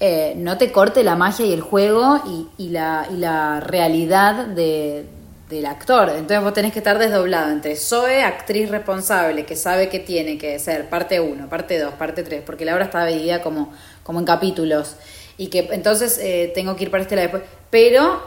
eh, 0.00 0.34
no 0.36 0.58
te 0.58 0.70
corte 0.70 1.02
la 1.02 1.16
magia 1.16 1.46
y 1.46 1.54
el 1.54 1.62
juego 1.62 2.20
y, 2.58 2.68
la, 2.68 3.08
y 3.10 3.16
la, 3.16 3.60
realidad 3.60 4.48
de, 4.48 5.06
del 5.48 5.64
actor. 5.64 6.10
Entonces 6.10 6.42
vos 6.42 6.52
tenés 6.52 6.74
que 6.74 6.80
estar 6.80 6.98
desdoblado 6.98 7.50
entre 7.50 7.74
Zoe, 7.74 8.22
actriz 8.22 8.68
responsable, 8.68 9.46
que 9.46 9.56
sabe 9.56 9.88
que 9.88 9.98
tiene 9.98 10.36
que 10.36 10.58
ser 10.58 10.90
parte 10.90 11.20
1, 11.20 11.48
parte 11.48 11.78
2, 11.78 11.94
parte 11.94 12.22
3, 12.22 12.42
porque 12.44 12.66
la 12.66 12.74
obra 12.74 12.84
está 12.84 13.02
dividida 13.06 13.40
como, 13.40 13.72
como 14.02 14.18
en 14.18 14.26
capítulos. 14.26 14.96
Y 15.38 15.46
que 15.46 15.70
entonces 15.72 16.18
eh, 16.18 16.52
tengo 16.54 16.76
que 16.76 16.84
ir 16.84 16.90
para 16.90 17.02
este 17.02 17.16
lado 17.16 17.28
después. 17.28 17.59
Pero 17.70 18.20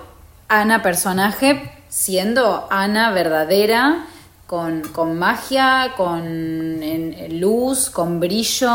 Ana, 0.48 0.82
personaje, 0.82 1.72
siendo 1.90 2.68
Ana 2.72 3.12
verdadera, 3.12 4.06
con, 4.48 4.82
con 4.82 5.18
magia, 5.18 5.94
con 5.98 6.80
luz, 7.40 7.90
con 7.90 8.20
brillo 8.20 8.70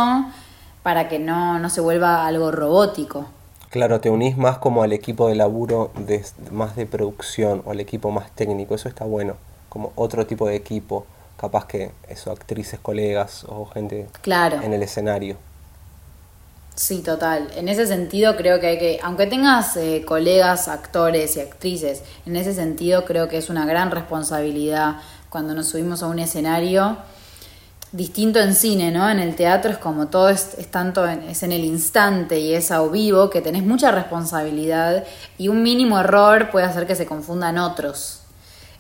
para 0.83 1.09
que 1.09 1.19
no, 1.19 1.59
no 1.59 1.71
se 1.71 1.81
vuelva 1.81 2.27
algo 2.27 2.51
robótico. 2.51 3.27
Claro, 3.71 4.01
te 4.01 4.09
unís 4.09 4.37
más 4.37 4.59
como 4.59 4.83
al 4.83 4.93
equipo 4.93 5.29
de 5.29 5.35
laburo 5.35 5.91
de, 5.95 6.25
más 6.51 6.75
de 6.77 6.87
producción 6.87 7.63
o 7.67 7.73
al 7.73 7.81
equipo 7.81 8.11
más 8.11 8.31
técnico, 8.31 8.75
eso 8.75 8.89
está 8.89 9.05
bueno, 9.05 9.37
como 9.69 9.93
otro 9.95 10.27
tipo 10.27 10.49
de 10.49 10.57
equipo, 10.57 11.05
capaz 11.37 11.67
que 11.67 11.91
eso, 12.09 12.33
actrices, 12.33 12.81
colegas 12.81 13.45
o 13.45 13.67
gente 13.67 14.09
claro. 14.23 14.63
en 14.63 14.73
el 14.73 14.83
escenario. 14.83 15.37
Sí, 16.79 17.03
total. 17.03 17.49
En 17.57 17.69
ese 17.69 17.89
sentido 17.89 18.37
creo 18.37 18.61
que 18.61 18.69
hay 18.69 18.79
que, 18.79 19.01
aunque 19.03 19.27
tengas 19.27 19.77
eh, 19.77 20.05
colegas, 20.07 20.69
actores 20.69 21.37
y 21.37 21.41
actrices, 21.41 22.05
en 22.25 22.37
ese 22.37 22.55
sentido 22.55 23.05
creo 23.05 23.27
que 23.27 23.37
es 23.37 23.51
una 23.51 23.67
gran 23.67 23.91
responsabilidad 23.91 24.99
cuando 25.29 25.55
nos 25.55 25.67
subimos 25.67 26.05
a 26.05 26.07
un 26.07 26.21
escenario 26.21 26.97
distinto 27.91 28.39
en 28.39 28.55
cine, 28.55 28.93
¿no? 28.93 29.11
En 29.11 29.19
el 29.19 29.35
teatro 29.35 29.73
es 29.73 29.79
como 29.79 30.07
todo 30.07 30.29
es, 30.29 30.57
tanto 30.71 31.05
en, 31.09 31.25
es 31.25 31.43
en 31.43 31.51
el 31.51 31.65
instante 31.65 32.39
y 32.39 32.55
es 32.55 32.71
a 32.71 32.81
vivo 32.87 33.29
que 33.29 33.43
tenés 33.43 33.65
mucha 33.65 33.91
responsabilidad 33.91 35.03
y 35.37 35.49
un 35.49 35.65
mínimo 35.65 35.99
error 35.99 36.49
puede 36.53 36.67
hacer 36.67 36.87
que 36.87 36.95
se 36.95 37.07
confundan 37.07 37.59
otros. 37.59 38.21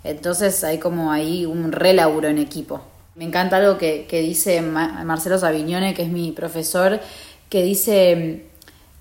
Entonces 0.05 0.63
hay 0.63 0.79
como 0.79 1.11
ahí 1.11 1.47
un 1.47 1.73
relauro 1.73 2.29
en 2.29 2.39
equipo. 2.39 2.81
Me 3.17 3.25
encanta 3.25 3.57
algo 3.57 3.79
que, 3.79 4.07
que 4.07 4.21
dice 4.21 4.63
Marcelo 4.63 5.39
Savignone, 5.41 5.93
que 5.93 6.03
es 6.03 6.09
mi 6.09 6.31
profesor, 6.31 7.01
que 7.49 7.63
dice, 7.63 8.47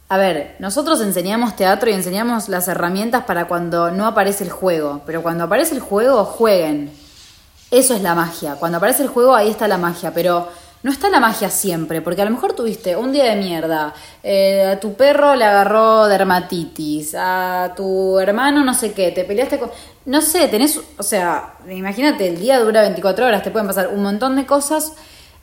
a 0.10 0.18
ver, 0.18 0.56
nosotros 0.60 1.02
enseñamos 1.02 1.56
teatro 1.56 1.90
y 1.90 1.94
enseñamos 1.94 2.50
las 2.50 2.68
herramientas 2.68 3.26
para 3.26 3.48
cuando 3.48 3.92
no 3.92 4.06
aparece 4.06 4.44
el 4.44 4.52
juego, 4.52 5.02
pero 5.06 5.22
cuando 5.22 5.44
aparece 5.44 5.76
el 5.76 5.82
juego, 5.82 6.26
jueguen 6.26 6.92
eso 7.70 7.94
es 7.94 8.02
la 8.02 8.16
magia. 8.16 8.56
Cuando 8.56 8.78
aparece 8.78 9.04
el 9.04 9.10
juego, 9.10 9.36
ahí 9.36 9.50
está 9.50 9.68
la 9.68 9.78
magia, 9.78 10.14
pero 10.14 10.48
no 10.84 10.92
está 10.92 11.10
la 11.10 11.20
magia 11.20 11.50
siempre, 11.50 12.02
porque 12.02 12.22
a 12.22 12.26
lo 12.26 12.32
mejor 12.32 12.54
tuviste 12.54 12.96
un 12.96 13.12
día 13.12 13.26
de 13.26 13.36
mierda, 13.36 13.94
eh, 14.24 14.66
a 14.74 14.80
tu 14.80 14.94
perro 14.94 15.36
le 15.36 15.44
agarró 15.44 16.06
dermatitis, 16.06 17.14
a 17.18 17.74
tu 17.76 18.20
hermano 18.20 18.64
no 18.64 18.74
sé 18.74 18.94
qué, 18.94 19.12
te 19.12 19.26
peleaste 19.26 19.60
con... 19.60 19.72
No 20.06 20.22
sé, 20.22 20.48
tenés, 20.48 20.80
o 20.98 21.04
sea, 21.04 21.56
imagínate, 21.70 22.30
el 22.30 22.40
día 22.40 22.60
dura 22.60 22.82
24 22.82 23.26
horas, 23.26 23.44
te 23.44 23.52
pueden 23.52 23.68
pasar 23.68 23.90
un 23.90 24.02
montón 24.02 24.38
de 24.38 24.46
cosas, 24.46 24.94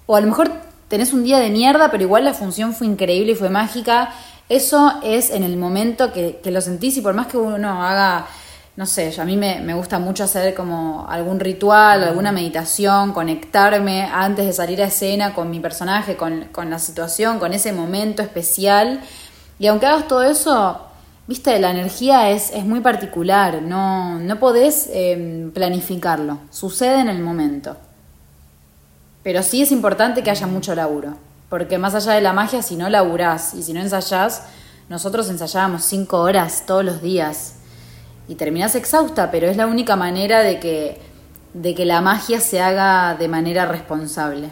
o 0.06 0.16
a 0.16 0.20
lo 0.22 0.28
mejor 0.28 0.50
tenés 0.88 1.12
un 1.12 1.24
día 1.24 1.38
de 1.38 1.50
mierda, 1.50 1.90
pero 1.90 2.02
igual 2.02 2.24
la 2.24 2.34
función 2.34 2.74
fue 2.74 2.86
increíble 2.86 3.32
y 3.32 3.34
fue 3.36 3.50
mágica. 3.50 4.14
Eso 4.48 4.94
es 5.02 5.30
en 5.30 5.42
el 5.42 5.56
momento 5.56 6.12
que, 6.12 6.40
que 6.42 6.50
lo 6.50 6.60
sentís 6.60 6.96
y 6.96 7.00
por 7.00 7.14
más 7.14 7.26
que 7.28 7.38
uno 7.38 7.82
haga 7.82 8.26
no 8.76 8.86
sé, 8.86 9.14
a 9.20 9.24
mí 9.24 9.36
me, 9.36 9.74
gusta 9.74 10.00
mucho 10.00 10.24
hacer 10.24 10.52
como 10.54 11.06
algún 11.08 11.38
ritual, 11.38 12.02
alguna 12.02 12.32
meditación, 12.32 13.12
conectarme 13.12 14.02
antes 14.02 14.46
de 14.46 14.52
salir 14.52 14.82
a 14.82 14.86
escena 14.86 15.32
con 15.32 15.48
mi 15.48 15.60
personaje, 15.60 16.16
con, 16.16 16.48
la 16.68 16.78
situación, 16.80 17.38
con 17.38 17.52
ese 17.52 17.72
momento 17.72 18.20
especial. 18.22 19.00
Y 19.60 19.68
aunque 19.68 19.86
hagas 19.86 20.08
todo 20.08 20.24
eso, 20.24 20.80
viste, 21.28 21.56
la 21.60 21.70
energía 21.70 22.30
es, 22.30 22.50
es 22.50 22.64
muy 22.64 22.80
particular, 22.80 23.62
no, 23.62 24.18
no 24.18 24.40
podés 24.40 24.90
em, 24.92 25.52
planificarlo, 25.52 26.40
sucede 26.50 26.98
en 26.98 27.08
el 27.08 27.20
momento. 27.20 27.76
Pero 29.24 29.42
sí 29.42 29.62
es 29.62 29.72
importante 29.72 30.22
que 30.22 30.30
haya 30.30 30.46
mucho 30.46 30.76
laburo, 30.76 31.14
porque 31.48 31.78
más 31.78 31.96
allá 31.96 32.12
de 32.12 32.20
la 32.20 32.32
magia, 32.32 32.62
si 32.62 32.76
no 32.76 32.88
laburás 32.88 33.54
y 33.54 33.64
si 33.64 33.72
no 33.72 33.80
ensayás, 33.80 34.42
nosotros 34.88 35.28
ensayábamos 35.28 35.82
cinco 35.82 36.20
horas 36.20 36.64
todos 36.66 36.84
los 36.84 37.02
días 37.02 37.54
y 38.28 38.36
terminas 38.36 38.74
exhausta, 38.74 39.30
pero 39.30 39.48
es 39.48 39.56
la 39.56 39.66
única 39.66 39.96
manera 39.96 40.40
de 40.40 40.60
que, 40.60 41.00
de 41.54 41.74
que 41.74 41.84
la 41.86 42.00
magia 42.00 42.38
se 42.40 42.60
haga 42.60 43.14
de 43.14 43.26
manera 43.26 43.66
responsable. 43.66 44.50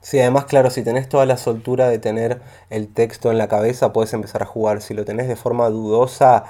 Sí, 0.00 0.20
además, 0.20 0.44
claro, 0.44 0.70
si 0.70 0.82
tenés 0.82 1.08
toda 1.08 1.26
la 1.26 1.36
soltura 1.36 1.88
de 1.88 1.98
tener 1.98 2.40
el 2.70 2.88
texto 2.88 3.30
en 3.30 3.38
la 3.38 3.48
cabeza, 3.48 3.92
puedes 3.92 4.12
empezar 4.14 4.42
a 4.42 4.46
jugar. 4.46 4.80
Si 4.80 4.94
lo 4.94 5.04
tenés 5.04 5.28
de 5.28 5.36
forma 5.36 5.68
dudosa, 5.68 6.44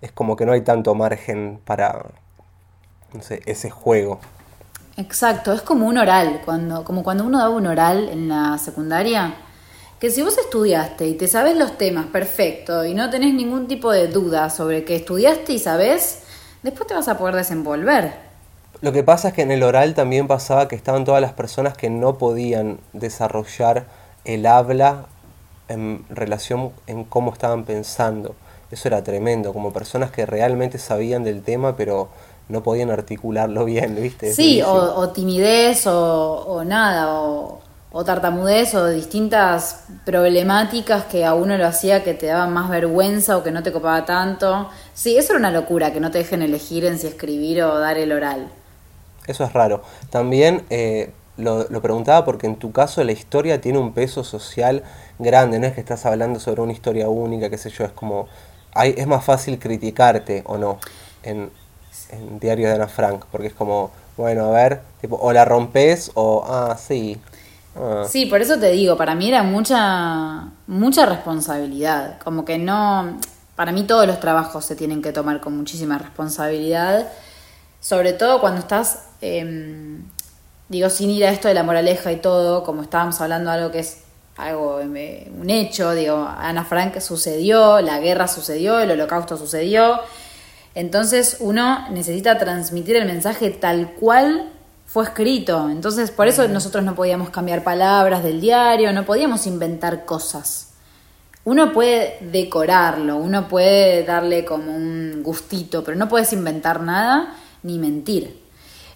es 0.00 0.12
como 0.12 0.36
que 0.36 0.46
no 0.46 0.52
hay 0.52 0.60
tanto 0.60 0.94
margen 0.94 1.58
para, 1.64 2.04
ese 3.46 3.70
juego. 3.70 4.20
Exacto, 4.96 5.52
es 5.52 5.62
como 5.62 5.88
un 5.88 5.98
oral, 5.98 6.42
cuando, 6.44 6.84
como 6.84 7.02
cuando 7.02 7.24
uno 7.24 7.38
daba 7.38 7.54
un 7.54 7.66
oral 7.66 8.08
en 8.10 8.28
la 8.28 8.58
secundaria, 8.58 9.34
que 9.98 10.10
si 10.10 10.22
vos 10.22 10.38
estudiaste 10.38 11.08
y 11.08 11.14
te 11.14 11.26
sabes 11.26 11.56
los 11.56 11.76
temas 11.76 12.06
perfecto 12.06 12.84
y 12.84 12.94
no 12.94 13.10
tenés 13.10 13.34
ningún 13.34 13.66
tipo 13.66 13.90
de 13.90 14.06
duda 14.06 14.50
sobre 14.50 14.84
que 14.84 14.94
estudiaste 14.94 15.52
y 15.52 15.58
sabés, 15.58 16.20
después 16.62 16.86
te 16.86 16.94
vas 16.94 17.08
a 17.08 17.18
poder 17.18 17.34
desenvolver. 17.34 18.12
Lo 18.82 18.92
que 18.92 19.02
pasa 19.02 19.28
es 19.28 19.34
que 19.34 19.42
en 19.42 19.50
el 19.50 19.62
oral 19.64 19.94
también 19.94 20.28
pasaba 20.28 20.68
que 20.68 20.76
estaban 20.76 21.04
todas 21.04 21.20
las 21.20 21.32
personas 21.32 21.76
que 21.76 21.90
no 21.90 22.18
podían 22.18 22.78
desarrollar 22.92 23.86
el 24.24 24.46
habla 24.46 25.06
en 25.68 26.04
relación 26.10 26.70
en 26.86 27.04
cómo 27.04 27.32
estaban 27.32 27.64
pensando. 27.64 28.36
Eso 28.70 28.88
era 28.88 29.02
tremendo, 29.02 29.52
como 29.52 29.72
personas 29.72 30.10
que 30.10 30.26
realmente 30.26 30.78
sabían 30.78 31.24
del 31.24 31.42
tema, 31.42 31.76
pero 31.76 32.10
no 32.48 32.62
podían 32.62 32.90
articularlo 32.90 33.64
bien, 33.64 33.96
¿viste? 34.00 34.32
sí, 34.32 34.62
o, 34.62 35.08
timidez 35.10 35.86
o, 35.86 36.44
o 36.46 36.64
nada, 36.64 37.14
o, 37.14 37.60
o, 37.90 38.04
tartamudez 38.04 38.74
o 38.74 38.88
distintas 38.88 39.84
problemáticas 40.04 41.04
que 41.04 41.24
a 41.24 41.34
uno 41.34 41.56
lo 41.56 41.66
hacía 41.66 42.04
que 42.04 42.14
te 42.14 42.26
daban 42.26 42.52
más 42.52 42.68
vergüenza 42.68 43.36
o 43.36 43.42
que 43.42 43.50
no 43.50 43.62
te 43.62 43.72
copaba 43.72 44.04
tanto. 44.04 44.68
Sí, 44.92 45.16
eso 45.16 45.32
era 45.32 45.38
una 45.38 45.50
locura, 45.50 45.92
que 45.92 46.00
no 46.00 46.10
te 46.10 46.18
dejen 46.18 46.42
elegir 46.42 46.84
en 46.84 46.98
si 46.98 47.06
escribir 47.06 47.62
o 47.62 47.78
dar 47.78 47.96
el 47.96 48.12
oral. 48.12 48.48
Eso 49.26 49.44
es 49.44 49.52
raro. 49.52 49.82
También 50.10 50.64
eh, 50.68 51.12
lo, 51.38 51.66
lo, 51.70 51.80
preguntaba 51.80 52.24
porque 52.26 52.46
en 52.46 52.56
tu 52.56 52.72
caso 52.72 53.02
la 53.04 53.12
historia 53.12 53.60
tiene 53.60 53.78
un 53.78 53.94
peso 53.94 54.22
social 54.22 54.82
grande, 55.18 55.58
no 55.58 55.66
es 55.66 55.72
que 55.72 55.80
estás 55.80 56.04
hablando 56.04 56.40
sobre 56.40 56.60
una 56.60 56.72
historia 56.72 57.08
única, 57.08 57.48
qué 57.48 57.58
sé 57.58 57.70
yo, 57.70 57.84
es 57.84 57.92
como... 57.92 58.28
Hay, 58.76 58.92
es 58.98 59.06
más 59.06 59.24
fácil 59.24 59.60
criticarte 59.60 60.42
o 60.46 60.58
no 60.58 60.80
en, 61.24 61.50
en 62.10 62.38
Diario 62.38 62.68
de 62.68 62.74
Ana 62.74 62.88
Frank, 62.88 63.24
porque 63.30 63.48
es 63.48 63.54
como, 63.54 63.90
bueno, 64.16 64.46
a 64.46 64.50
ver, 64.50 64.80
tipo, 65.00 65.16
o 65.16 65.32
la 65.32 65.44
rompes 65.44 66.10
o, 66.14 66.44
ah, 66.46 66.76
sí. 66.76 67.18
Ah. 67.76 68.04
Sí, 68.08 68.26
por 68.26 68.40
eso 68.40 68.58
te 68.58 68.70
digo, 68.70 68.96
para 68.96 69.14
mí 69.14 69.28
era 69.28 69.42
mucha, 69.42 70.48
mucha 70.66 71.06
responsabilidad, 71.06 72.18
como 72.22 72.44
que 72.44 72.58
no, 72.58 73.18
para 73.56 73.72
mí 73.72 73.84
todos 73.84 74.06
los 74.06 74.20
trabajos 74.20 74.64
se 74.64 74.76
tienen 74.76 75.02
que 75.02 75.12
tomar 75.12 75.40
con 75.40 75.56
muchísima 75.56 75.98
responsabilidad, 75.98 77.08
sobre 77.80 78.12
todo 78.12 78.40
cuando 78.40 78.60
estás, 78.60 79.04
eh, 79.20 79.98
digo, 80.68 80.90
sin 80.90 81.10
ir 81.10 81.24
a 81.24 81.30
esto 81.30 81.48
de 81.48 81.54
la 81.54 81.62
moraleja 81.62 82.12
y 82.12 82.16
todo, 82.16 82.64
como 82.64 82.82
estábamos 82.82 83.20
hablando 83.20 83.50
algo 83.50 83.70
que 83.70 83.80
es 83.80 83.98
algo, 84.36 84.80
eh, 84.80 85.30
un 85.38 85.50
hecho, 85.50 85.92
digo, 85.92 86.16
Ana 86.16 86.64
Frank 86.64 86.98
sucedió, 87.00 87.80
la 87.80 88.00
guerra 88.00 88.26
sucedió, 88.26 88.80
el 88.80 88.90
holocausto 88.90 89.36
sucedió, 89.36 90.00
entonces 90.74 91.36
uno 91.40 91.88
necesita 91.90 92.38
transmitir 92.38 92.96
el 92.96 93.06
mensaje 93.06 93.50
tal 93.50 93.92
cual 93.92 94.50
fue 94.86 95.04
escrito. 95.04 95.70
Entonces 95.70 96.10
por 96.10 96.26
eso 96.26 96.46
nosotros 96.48 96.84
no 96.84 96.94
podíamos 96.94 97.30
cambiar 97.30 97.62
palabras 97.62 98.22
del 98.22 98.40
diario, 98.40 98.92
no 98.92 99.04
podíamos 99.04 99.46
inventar 99.46 100.04
cosas. 100.04 100.72
Uno 101.44 101.72
puede 101.72 102.18
decorarlo, 102.20 103.16
uno 103.16 103.48
puede 103.48 104.02
darle 104.02 104.44
como 104.44 104.74
un 104.74 105.22
gustito, 105.22 105.84
pero 105.84 105.96
no 105.96 106.08
puedes 106.08 106.32
inventar 106.32 106.80
nada 106.80 107.36
ni 107.62 107.78
mentir. 107.78 108.42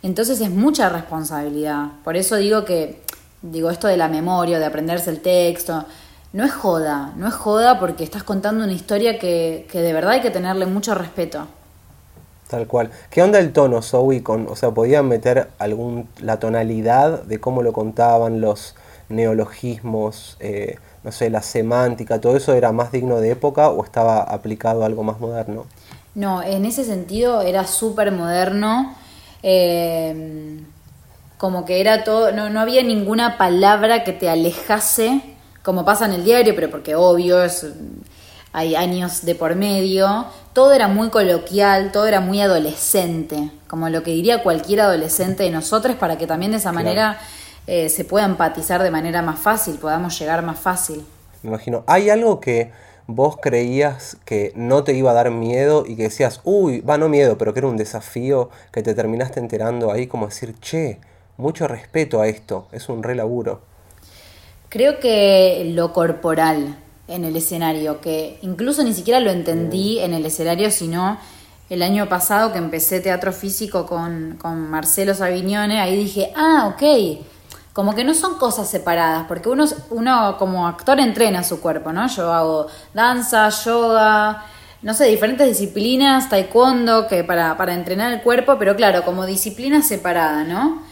Entonces 0.03 0.41
es 0.41 0.51
mucha 0.51 0.89
responsabilidad. 0.89 1.89
Por 2.05 2.17
eso 2.17 2.37
digo 2.37 2.65
que, 2.65 3.03
digo, 3.43 3.71
esto 3.71 3.87
de 3.87 3.97
la 3.97 4.09
memoria, 4.09 4.59
de 4.59 4.65
aprenderse 4.65 5.11
el 5.11 5.21
texto, 5.21 5.85
no 6.33 6.45
es 6.45 6.53
joda, 6.53 7.13
no 7.17 7.29
es 7.29 7.35
joda 7.35 7.79
porque 7.79 8.05
estás 8.05 8.23
contando 8.23 8.65
una 8.65 8.73
historia 8.73 9.19
que, 9.19 9.67
que 9.71 9.81
de 9.81 9.93
verdad 9.93 10.13
hay 10.13 10.21
que 10.21 10.31
tenerle 10.31 10.67
mucho 10.67 10.95
respeto. 10.95 11.49
Tal 12.49 12.67
cual. 12.67 12.91
¿Qué 13.11 13.23
onda 13.23 13.39
el 13.39 13.53
tono, 13.53 13.83
Zoe? 13.83 14.23
Con, 14.23 14.49
o 14.49 14.57
sea, 14.57 14.71
¿podían 14.71 15.07
meter 15.07 15.49
algún, 15.59 16.09
la 16.21 16.39
tonalidad 16.41 17.23
de 17.25 17.41
cómo 17.41 17.63
lo 17.63 17.73
contaban, 17.73 18.41
los 18.41 18.75
neologismos, 19.11 20.37
eh, 20.41 20.79
no 21.05 21.13
sé, 21.13 21.31
la 21.31 21.43
semántica, 21.43 22.21
todo 22.21 22.37
eso 22.37 22.55
era 22.55 22.73
más 22.73 22.91
digno 22.91 23.21
de 23.21 23.31
época 23.31 23.69
o 23.69 23.85
estaba 23.85 24.23
aplicado 24.23 24.83
a 24.83 24.87
algo 24.87 25.03
más 25.03 25.21
moderno? 25.21 25.67
No, 26.15 26.43
en 26.43 26.65
ese 26.65 26.85
sentido 26.85 27.43
era 27.43 27.67
súper 27.67 28.13
moderno. 28.13 28.95
Eh, 29.43 30.59
como 31.39 31.65
que 31.65 31.81
era 31.81 32.03
todo, 32.03 32.33
no, 32.33 32.51
no 32.51 32.61
había 32.61 32.83
ninguna 32.83 33.39
palabra 33.39 34.03
que 34.05 34.13
te 34.13 34.29
alejase, 34.29 35.23
como 35.63 35.85
pasa 35.85 36.07
en 36.07 36.13
el 36.13 36.25
diario, 36.25 36.55
pero 36.55 36.71
porque 36.71 36.97
obvio 36.97 37.43
es 37.43 37.67
hay 38.53 38.75
años 38.75 39.25
de 39.25 39.35
por 39.35 39.55
medio, 39.55 40.27
todo 40.53 40.73
era 40.73 40.89
muy 40.89 41.11
coloquial, 41.11 41.93
todo 41.93 42.07
era 42.07 42.21
muy 42.21 42.41
adolescente, 42.41 43.51
como 43.67 43.89
lo 43.89 44.03
que 44.03 44.11
diría 44.13 44.43
cualquier 44.43 44.81
adolescente 44.81 45.45
de 45.45 45.51
nosotros, 45.51 45.97
para 45.97 46.19
que 46.19 46.27
también 46.27 46.53
de 46.53 46.59
esa 46.59 46.73
manera 46.73 47.19
eh, 47.67 47.89
se 47.89 48.05
pueda 48.05 48.25
empatizar 48.25 48.83
de 48.83 48.91
manera 48.91 49.23
más 49.23 49.39
fácil, 49.39 49.77
podamos 49.77 50.19
llegar 50.19 50.43
más 50.43 50.59
fácil. 50.59 51.05
Me 51.43 51.51
imagino, 51.51 51.85
¿hay 51.87 52.11
algo 52.11 52.41
que 52.41 52.73
vos 53.07 53.39
creías 53.41 54.19
que 54.25 54.53
no 54.55 54.85
te 54.85 54.93
iba 54.93 55.11
a 55.11 55.15
dar 55.15 55.31
miedo 55.31 55.85
y 55.87 55.97
que 55.97 56.05
decías, 56.05 56.41
uy, 56.45 56.81
va, 56.81 56.99
no 56.99 57.09
miedo, 57.09 57.39
pero 57.39 57.55
que 57.55 57.61
era 57.61 57.69
un 57.69 57.77
desafío 57.77 58.51
que 58.71 58.83
te 58.83 58.95
terminaste 58.95 59.41
enterando 59.41 59.93
ahí, 59.93 60.07
como 60.07 60.27
decir, 60.27 60.55
che, 60.61 60.99
mucho 61.37 61.69
respeto 61.69 62.21
a 62.21 62.29
esto, 62.29 62.69
es 62.73 62.89
un 62.89 63.03
re 63.03 63.15
laburo? 63.15 63.61
Creo 64.69 65.01
que 65.01 65.71
lo 65.75 65.95
corporal, 65.95 66.77
en 67.09 67.25
el 67.25 67.35
escenario, 67.37 68.01
que 68.01 68.39
incluso 68.43 68.85
ni 68.85 68.93
siquiera 68.93 69.19
lo 69.21 69.31
entendí 69.31 69.99
en 69.99 70.15
el 70.15 70.25
escenario, 70.27 70.71
sino 70.71 71.19
el 71.71 71.83
año 71.83 72.09
pasado 72.09 72.53
que 72.53 72.59
empecé 72.59 73.01
teatro 73.01 73.33
físico 73.33 73.87
con, 73.87 74.39
con 74.41 74.71
Marcelo 74.71 75.15
Savignone, 75.15 75.81
ahí 75.81 75.97
dije, 75.97 76.33
ah, 76.37 76.73
ok, 76.73 77.23
como 77.73 77.95
que 77.95 78.05
no 78.05 78.15
son 78.15 78.39
cosas 78.39 78.69
separadas, 78.69 79.27
porque 79.29 79.49
uno, 79.49 79.65
uno 79.91 80.37
como 80.39 80.67
actor 80.67 80.99
entrena 80.99 81.45
su 81.45 81.61
cuerpo, 81.61 81.93
¿no? 81.93 82.09
Yo 82.09 82.33
hago 82.33 82.67
danza, 82.95 83.49
yoga, 83.51 84.45
no 84.83 84.95
sé, 84.95 85.07
diferentes 85.07 85.47
disciplinas, 85.47 86.29
taekwondo, 86.29 87.07
que 87.07 87.25
para, 87.25 87.57
para 87.57 87.75
entrenar 87.75 88.13
el 88.13 88.23
cuerpo, 88.23 88.57
pero 88.59 88.75
claro, 88.75 89.05
como 89.05 89.27
disciplina 89.27 89.83
separada, 89.83 90.45
¿no? 90.45 90.83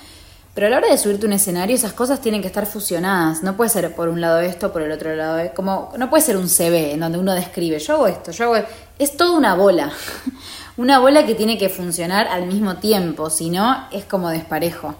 Pero 0.57 0.69
a 0.69 0.71
la 0.71 0.79
hora 0.79 0.89
de 0.89 0.97
subirte 0.97 1.27
un 1.27 1.35
escenario, 1.35 1.77
esas 1.77 1.93
cosas 1.93 2.23
tienen 2.23 2.41
que 2.41 2.47
estar 2.47 2.65
fusionadas. 2.65 3.43
No 3.43 3.59
puede 3.59 3.69
ser 3.69 3.95
por 3.95 4.09
un 4.09 4.23
lado 4.23 4.41
esto, 4.41 4.73
por 4.73 4.81
el 4.81 4.91
otro 4.91 5.15
lado. 5.15 5.39
Como, 5.55 5.93
no 5.99 6.09
puede 6.09 6.23
ser 6.23 6.39
un 6.39 6.49
CV 6.49 6.95
en 6.95 7.01
donde 7.01 7.19
uno 7.19 7.35
describe, 7.35 7.79
yo 7.79 7.97
hago 7.97 8.07
esto, 8.07 8.31
yo 8.31 8.45
hago 8.45 8.57
esto. 8.57 8.71
Es 8.99 9.19
toda 9.19 9.37
una 9.37 9.55
bola. 9.55 9.93
una 10.79 10.99
bola 10.99 11.27
que 11.27 11.35
tiene 11.35 11.59
que 11.59 11.69
funcionar 11.69 12.27
al 12.29 12.47
mismo 12.47 12.77
tiempo, 12.77 13.29
si 13.29 13.51
no, 13.51 13.87
es 13.93 14.07
como 14.07 14.31
desparejo. 14.31 14.95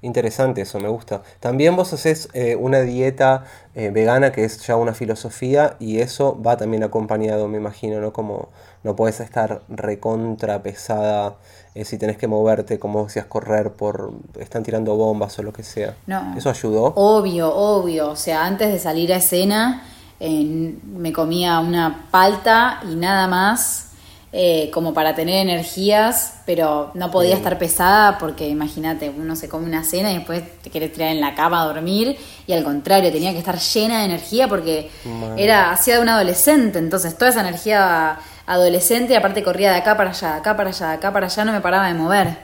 Interesante 0.00 0.60
eso, 0.60 0.78
me 0.78 0.88
gusta. 0.88 1.22
También 1.40 1.74
vos 1.74 1.92
haces 1.92 2.28
eh, 2.32 2.54
una 2.54 2.82
dieta 2.82 3.44
eh, 3.74 3.90
vegana 3.90 4.30
que 4.30 4.44
es 4.44 4.64
ya 4.64 4.76
una 4.76 4.94
filosofía 4.94 5.74
y 5.80 5.98
eso 5.98 6.40
va 6.40 6.56
también 6.56 6.84
acompañado, 6.84 7.48
me 7.48 7.58
imagino, 7.58 8.00
¿no? 8.00 8.12
Como 8.12 8.50
no 8.84 8.94
puedes 8.94 9.18
estar 9.18 9.62
recontra 9.68 10.62
pesada 10.62 11.34
eh, 11.74 11.84
si 11.84 11.98
tenés 11.98 12.16
que 12.16 12.28
moverte, 12.28 12.78
como 12.78 13.06
decías, 13.06 13.26
correr 13.26 13.72
por. 13.72 14.12
están 14.38 14.62
tirando 14.62 14.94
bombas 14.94 15.36
o 15.40 15.42
lo 15.42 15.52
que 15.52 15.64
sea. 15.64 15.96
No. 16.06 16.32
¿Eso 16.36 16.48
ayudó? 16.48 16.92
Obvio, 16.94 17.52
obvio. 17.52 18.10
O 18.10 18.16
sea, 18.16 18.44
antes 18.44 18.72
de 18.72 18.78
salir 18.78 19.12
a 19.12 19.16
escena, 19.16 19.82
me 20.20 21.12
comía 21.12 21.58
una 21.58 22.06
palta 22.12 22.80
y 22.88 22.94
nada 22.94 23.26
más. 23.26 23.87
Eh, 24.30 24.70
como 24.74 24.92
para 24.92 25.14
tener 25.14 25.36
energías, 25.36 26.34
pero 26.44 26.90
no 26.92 27.10
podía 27.10 27.34
estar 27.34 27.58
pesada 27.58 28.18
porque 28.18 28.46
imagínate, 28.46 29.08
uno 29.08 29.34
se 29.36 29.48
come 29.48 29.64
una 29.64 29.84
cena 29.84 30.12
y 30.12 30.18
después 30.18 30.42
te 30.60 30.68
quieres 30.68 30.92
tirar 30.92 31.08
en 31.12 31.22
la 31.22 31.34
cama 31.34 31.62
a 31.62 31.64
dormir 31.64 32.18
y 32.46 32.52
al 32.52 32.62
contrario, 32.62 33.10
tenía 33.10 33.32
que 33.32 33.38
estar 33.38 33.58
llena 33.58 34.00
de 34.00 34.04
energía 34.04 34.46
porque 34.46 34.90
era 35.38 35.70
hacía 35.70 35.94
de 35.96 36.02
un 36.02 36.10
adolescente, 36.10 36.78
entonces 36.78 37.16
toda 37.16 37.30
esa 37.30 37.40
energía 37.40 38.18
adolescente, 38.44 39.16
aparte 39.16 39.42
corría 39.42 39.70
de 39.70 39.78
acá 39.78 39.96
para 39.96 40.10
allá, 40.10 40.32
de 40.32 40.38
acá 40.40 40.54
para 40.58 40.68
allá, 40.68 40.88
de 40.88 40.94
acá 40.96 41.10
para 41.10 41.26
allá, 41.26 41.44
no 41.46 41.52
me 41.52 41.62
paraba 41.62 41.88
de 41.88 41.94
mover. 41.94 42.36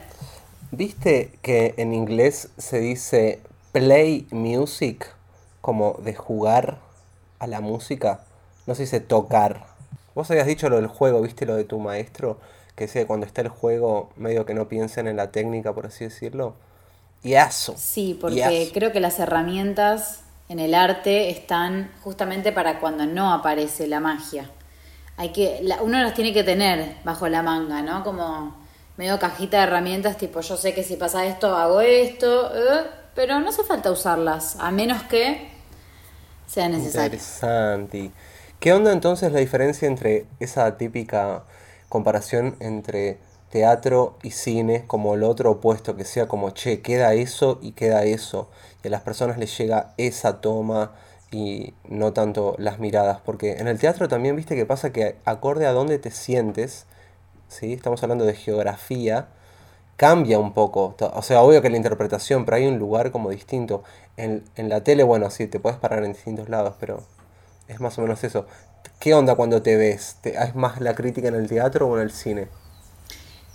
¿Viste 0.71 1.39
que 1.43 1.75
en 1.77 1.93
inglés 1.93 2.49
se 2.57 2.81
dice 2.81 3.43
play 3.73 4.27
music, 4.31 5.15
como 5.61 5.99
de 6.03 6.15
jugar 6.15 6.79
a 7.39 7.47
la 7.47 7.61
música? 7.61 8.21
No 8.67 8.75
se 8.75 8.85
dice 8.85 9.01
tocar. 9.01 9.74
Vos 10.15 10.31
habías 10.31 10.47
dicho 10.47 10.69
lo 10.69 10.77
del 10.77 10.87
juego, 10.87 11.21
¿viste 11.23 11.47
lo 11.47 11.57
de 11.57 11.65
tu 11.65 11.79
maestro? 11.79 12.39
Que 12.77 12.85
decía 12.85 13.03
que 13.03 13.07
cuando 13.07 13.27
está 13.27 13.43
el 13.43 13.49
juego, 13.49 14.11
medio 14.17 14.47
que 14.47 14.55
no 14.55 14.69
piensen 14.69 15.07
en 15.09 15.17
la 15.17 15.31
técnica, 15.31 15.73
por 15.73 15.87
así 15.87 16.05
decirlo. 16.05 16.55
Y 17.23 17.35
eso. 17.35 17.75
Sí, 17.77 18.19
porque 18.21 18.71
creo 18.73 18.93
que 18.93 19.01
las 19.01 19.19
herramientas 19.19 20.21
en 20.49 20.59
el 20.61 20.75
arte 20.75 21.31
están 21.31 21.91
justamente 22.03 22.53
para 22.53 22.81
cuando 22.81 23.07
no 23.07 23.33
aparece 23.33 23.87
la 23.87 24.01
magia 24.01 24.51
hay 25.17 25.31
que, 25.31 25.65
uno 25.83 26.03
las 26.03 26.15
tiene 26.15 26.33
que 26.33 26.43
tener 26.43 26.97
bajo 27.05 27.29
la 27.29 27.43
manga, 27.43 27.83
¿no? 27.83 28.03
Como 28.03 28.55
medio 28.97 29.19
cajita 29.19 29.59
de 29.59 29.65
herramientas, 29.65 30.17
tipo 30.17 30.41
yo 30.41 30.57
sé 30.57 30.75
que 30.75 30.83
si 30.83 30.97
pasa 30.97 31.25
esto 31.27 31.57
hago 31.57 31.81
esto, 31.81 32.53
eh, 32.55 32.85
pero 33.15 33.39
no 33.41 33.49
hace 33.49 33.63
falta 33.63 33.91
usarlas, 33.91 34.57
a 34.59 34.71
menos 34.71 35.03
que 35.05 35.51
sea 36.47 36.69
necesario. 36.69 37.19
Interesante. 37.19 38.11
¿Qué 38.61 38.73
onda 38.73 38.93
entonces 38.93 39.31
la 39.33 39.41
diferencia 39.41 39.87
entre 39.87 40.27
esa 40.41 40.79
típica 40.79 41.45
comparación 41.89 42.57
entre 42.61 43.19
teatro 43.51 44.17
y 44.23 44.33
cine 44.33 44.85
como 44.87 45.15
el 45.15 45.23
otro 45.23 45.53
opuesto, 45.53 45.97
que 45.97 46.05
sea 46.05 46.27
como, 46.27 46.51
che, 46.51 46.81
queda 46.81 47.15
eso 47.15 47.59
y 47.63 47.73
queda 47.73 48.05
eso, 48.05 48.49
y 48.83 48.89
a 48.89 48.91
las 48.91 49.03
personas 49.03 49.39
les 49.39 49.57
llega 49.57 49.95
esa 49.97 50.41
toma 50.41 50.93
y 51.31 51.75
no 51.89 52.13
tanto 52.13 52.57
las 52.59 52.79
miradas, 52.81 53.21
porque 53.25 53.53
en 53.53 53.69
el 53.69 53.79
teatro 53.79 54.09
también 54.09 54.35
viste 54.35 54.57
que 54.57 54.67
pasa 54.67 54.93
que 54.93 55.17
acorde 55.25 55.67
a 55.67 55.73
dónde 55.73 55.99
te 55.99 56.11
sientes, 56.11 56.87
¿sí? 57.49 57.73
estamos 57.75 58.03
hablando 58.03 58.25
de 58.25 58.35
geografía, 58.35 59.29
cambia 59.97 60.39
un 60.39 60.53
poco, 60.53 60.97
o 60.99 61.23
sea, 61.23 61.43
obvio 61.43 61.63
que 61.63 61.71
la 61.71 61.77
interpretación, 61.77 62.45
pero 62.45 62.57
hay 62.57 62.67
un 62.67 62.79
lugar 62.79 63.11
como 63.13 63.31
distinto. 63.31 63.85
En, 64.17 64.45
en 64.57 64.69
la 64.69 64.83
tele, 64.83 65.05
bueno, 65.05 65.31
sí, 65.31 65.47
te 65.47 65.61
puedes 65.61 65.79
parar 65.79 66.05
en 66.05 66.13
distintos 66.13 66.49
lados, 66.49 66.75
pero 66.81 67.03
es 67.69 67.81
más 67.81 67.99
o 67.99 68.03
menos 68.03 68.23
eso. 68.25 68.47
¿Qué 68.99 69.15
onda 69.15 69.35
cuando 69.35 69.63
te 69.63 69.77
ves? 69.77 70.17
¿Te, 70.21 70.35
¿Es 70.35 70.55
más 70.55 70.81
la 70.81 70.95
crítica 70.95 71.29
en 71.29 71.35
el 71.35 71.49
teatro 71.49 71.89
o 71.89 71.97
en 71.97 72.03
el 72.03 72.11
cine? 72.11 72.49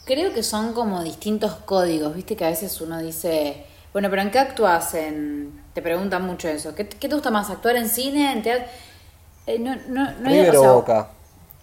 Creo 0.05 0.33
que 0.33 0.43
son 0.43 0.73
como 0.73 1.03
distintos 1.03 1.53
códigos, 1.65 2.15
viste 2.15 2.35
que 2.35 2.45
a 2.45 2.49
veces 2.49 2.81
uno 2.81 2.99
dice, 2.99 3.65
bueno, 3.93 4.09
pero 4.09 4.21
¿en 4.21 4.31
qué 4.31 4.39
actúas? 4.39 4.93
En... 4.95 5.61
Te 5.73 5.81
preguntan 5.81 6.25
mucho 6.25 6.47
eso. 6.47 6.73
¿Qué, 6.73 6.87
qué 6.87 7.07
te 7.07 7.13
gusta 7.13 7.29
más, 7.29 7.49
actuar 7.49 7.75
en 7.75 7.89
cine, 7.89 8.31
en 8.31 8.41
teatro? 8.41 8.65
Eh, 9.45 9.59
no, 9.59 9.75
no, 9.87 10.11
no 10.11 10.29
hay, 10.29 10.47
o 10.47 10.51
sea, 10.51 10.71
Boca. 10.71 11.09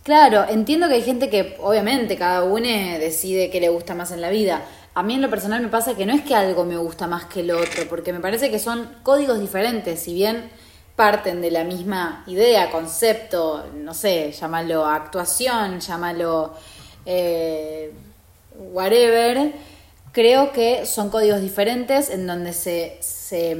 Claro, 0.02 0.44
entiendo 0.48 0.86
que 0.86 0.94
hay 0.94 1.02
gente 1.02 1.28
que 1.28 1.56
obviamente 1.60 2.16
cada 2.16 2.44
uno 2.44 2.66
decide 2.66 3.50
qué 3.50 3.60
le 3.60 3.68
gusta 3.68 3.94
más 3.94 4.12
en 4.12 4.20
la 4.20 4.30
vida. 4.30 4.62
A 4.94 5.02
mí 5.02 5.14
en 5.14 5.22
lo 5.22 5.28
personal 5.28 5.60
me 5.60 5.68
pasa 5.68 5.94
que 5.94 6.06
no 6.06 6.14
es 6.14 6.22
que 6.22 6.34
algo 6.34 6.64
me 6.64 6.76
gusta 6.76 7.08
más 7.08 7.24
que 7.24 7.40
el 7.40 7.50
otro, 7.50 7.88
porque 7.88 8.12
me 8.12 8.20
parece 8.20 8.50
que 8.50 8.60
son 8.60 8.88
códigos 9.02 9.40
diferentes, 9.40 10.00
si 10.00 10.14
bien 10.14 10.48
parten 10.96 11.42
de 11.42 11.50
la 11.50 11.62
misma 11.62 12.24
idea, 12.26 12.70
concepto, 12.70 13.66
no 13.74 13.92
sé, 13.92 14.32
llámalo 14.32 14.86
actuación, 14.86 15.78
llámalo 15.78 16.54
eh, 17.04 17.92
whatever, 18.72 19.52
creo 20.12 20.52
que 20.52 20.86
son 20.86 21.10
códigos 21.10 21.42
diferentes 21.42 22.08
en 22.08 22.26
donde 22.26 22.54
se, 22.54 22.96
se 23.00 23.56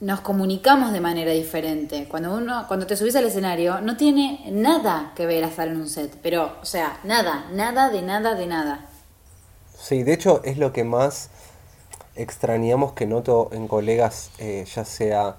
nos 0.00 0.20
comunicamos 0.20 0.92
de 0.92 1.00
manera 1.00 1.30
diferente. 1.30 2.06
Cuando 2.08 2.34
uno, 2.34 2.64
cuando 2.66 2.86
te 2.86 2.96
subís 2.96 3.14
al 3.14 3.26
escenario, 3.26 3.80
no 3.80 3.96
tiene 3.96 4.44
nada 4.50 5.12
que 5.14 5.26
ver 5.26 5.44
estar 5.44 5.68
en 5.68 5.76
un 5.76 5.88
set, 5.88 6.16
pero, 6.22 6.56
o 6.60 6.66
sea, 6.66 6.98
nada, 7.04 7.46
nada 7.52 7.90
de 7.90 8.02
nada 8.02 8.34
de 8.34 8.46
nada. 8.46 8.86
Sí, 9.80 10.02
de 10.02 10.14
hecho 10.14 10.40
es 10.44 10.58
lo 10.58 10.72
que 10.72 10.82
más 10.82 11.30
extrañamos 12.16 12.94
que 12.94 13.06
noto 13.06 13.48
en 13.52 13.68
colegas, 13.68 14.30
eh, 14.38 14.66
ya 14.74 14.84
sea 14.84 15.36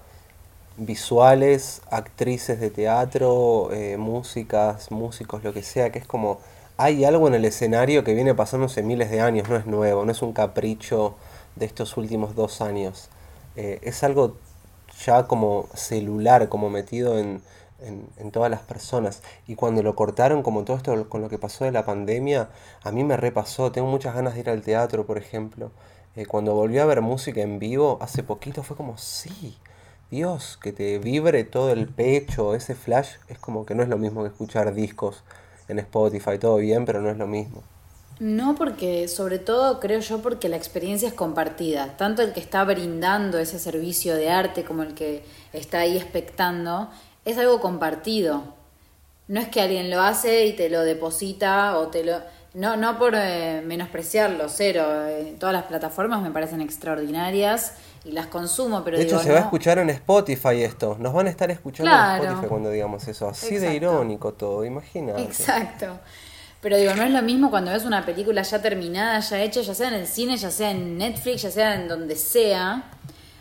visuales, 0.80 1.82
actrices 1.90 2.58
de 2.58 2.70
teatro, 2.70 3.70
eh, 3.72 3.96
músicas, 3.98 4.90
músicos, 4.90 5.44
lo 5.44 5.52
que 5.52 5.62
sea, 5.62 5.92
que 5.92 5.98
es 5.98 6.06
como 6.06 6.40
hay 6.78 7.04
algo 7.04 7.28
en 7.28 7.34
el 7.34 7.44
escenario 7.44 8.04
que 8.04 8.14
viene 8.14 8.34
pasándose 8.34 8.82
miles 8.82 9.10
de 9.10 9.20
años, 9.20 9.48
no 9.50 9.56
es 9.56 9.66
nuevo, 9.66 10.06
no 10.06 10.12
es 10.12 10.22
un 10.22 10.32
capricho 10.32 11.14
de 11.56 11.66
estos 11.66 11.98
últimos 11.98 12.34
dos 12.34 12.62
años. 12.62 13.10
Eh, 13.56 13.80
es 13.82 14.02
algo 14.02 14.36
ya 15.04 15.26
como 15.26 15.68
celular, 15.74 16.48
como 16.48 16.70
metido 16.70 17.18
en, 17.18 17.42
en, 17.80 18.30
todas 18.30 18.50
las 18.50 18.62
personas. 18.62 19.22
Y 19.46 19.56
cuando 19.56 19.82
lo 19.82 19.94
cortaron, 19.94 20.42
como 20.42 20.64
todo 20.64 20.78
esto 20.78 21.08
con 21.10 21.20
lo 21.20 21.28
que 21.28 21.38
pasó 21.38 21.64
de 21.64 21.72
la 21.72 21.84
pandemia, 21.84 22.48
a 22.82 22.92
mí 22.92 23.04
me 23.04 23.18
repasó. 23.18 23.72
Tengo 23.72 23.88
muchas 23.88 24.14
ganas 24.14 24.34
de 24.34 24.40
ir 24.40 24.50
al 24.50 24.62
teatro, 24.62 25.04
por 25.04 25.18
ejemplo. 25.18 25.70
Eh, 26.16 26.24
cuando 26.26 26.54
volví 26.54 26.78
a 26.78 26.86
ver 26.86 27.02
música 27.02 27.42
en 27.42 27.58
vivo, 27.58 27.98
hace 28.00 28.22
poquito 28.22 28.62
fue 28.62 28.76
como, 28.76 28.96
sí, 28.96 29.58
Dios, 30.10 30.58
que 30.60 30.72
te 30.72 30.98
vibre 30.98 31.44
todo 31.44 31.70
el 31.70 31.86
pecho, 31.86 32.54
ese 32.54 32.74
flash, 32.74 33.10
es 33.28 33.38
como 33.38 33.64
que 33.64 33.74
no 33.76 33.82
es 33.82 33.88
lo 33.88 33.96
mismo 33.96 34.22
que 34.22 34.28
escuchar 34.28 34.74
discos 34.74 35.22
en 35.68 35.78
Spotify, 35.78 36.36
todo 36.38 36.56
bien, 36.56 36.84
pero 36.84 37.00
no 37.00 37.10
es 37.10 37.16
lo 37.16 37.28
mismo. 37.28 37.62
No, 38.18 38.54
porque 38.54 39.08
sobre 39.08 39.38
todo 39.38 39.80
creo 39.80 40.00
yo 40.00 40.20
porque 40.20 40.48
la 40.48 40.56
experiencia 40.56 41.08
es 41.08 41.14
compartida. 41.14 41.96
Tanto 41.96 42.22
el 42.22 42.32
que 42.32 42.40
está 42.40 42.64
brindando 42.64 43.38
ese 43.38 43.58
servicio 43.58 44.14
de 44.14 44.28
arte 44.28 44.64
como 44.64 44.82
el 44.82 44.94
que 44.94 45.24
está 45.52 45.80
ahí 45.80 45.96
expectando, 45.96 46.90
es 47.24 47.38
algo 47.38 47.60
compartido. 47.60 48.42
No 49.28 49.40
es 49.40 49.48
que 49.48 49.62
alguien 49.62 49.90
lo 49.90 50.02
hace 50.02 50.46
y 50.46 50.52
te 50.52 50.68
lo 50.68 50.82
deposita 50.82 51.78
o 51.78 51.86
te 51.86 52.04
lo... 52.04 52.18
No, 52.52 52.76
no 52.76 52.98
por 52.98 53.14
eh, 53.16 53.62
menospreciarlo, 53.64 54.48
cero. 54.48 54.84
Eh, 55.06 55.36
todas 55.38 55.54
las 55.54 55.64
plataformas 55.64 56.20
me 56.20 56.32
parecen 56.32 56.60
extraordinarias 56.60 57.74
y 58.04 58.12
las 58.12 58.26
consumo, 58.26 58.82
pero 58.82 58.96
de 58.96 59.04
hecho 59.04 59.18
se 59.18 59.30
va 59.30 59.38
a 59.38 59.42
escuchar 59.42 59.78
en 59.78 59.90
Spotify 59.90 60.62
esto. 60.62 60.96
Nos 60.98 61.12
van 61.12 61.26
a 61.26 61.30
estar 61.30 61.50
escuchando 61.50 61.92
en 61.92 62.22
Spotify 62.22 62.46
cuando 62.48 62.70
digamos 62.70 63.06
eso. 63.08 63.28
Así 63.28 63.56
de 63.56 63.74
irónico 63.74 64.32
todo, 64.32 64.64
imagínate. 64.64 65.22
Exacto. 65.22 65.98
Pero 66.60 66.76
digo, 66.76 66.94
no 66.94 67.02
es 67.02 67.10
lo 67.10 67.22
mismo 67.22 67.50
cuando 67.50 67.70
ves 67.70 67.84
una 67.84 68.04
película 68.04 68.42
ya 68.42 68.60
terminada, 68.60 69.20
ya 69.20 69.40
hecha, 69.40 69.62
ya 69.62 69.74
sea 69.74 69.88
en 69.88 69.94
el 69.94 70.06
cine, 70.06 70.36
ya 70.36 70.50
sea 70.50 70.70
en 70.70 70.98
Netflix, 70.98 71.42
ya 71.42 71.50
sea 71.50 71.74
en 71.74 71.88
donde 71.88 72.16
sea, 72.16 72.90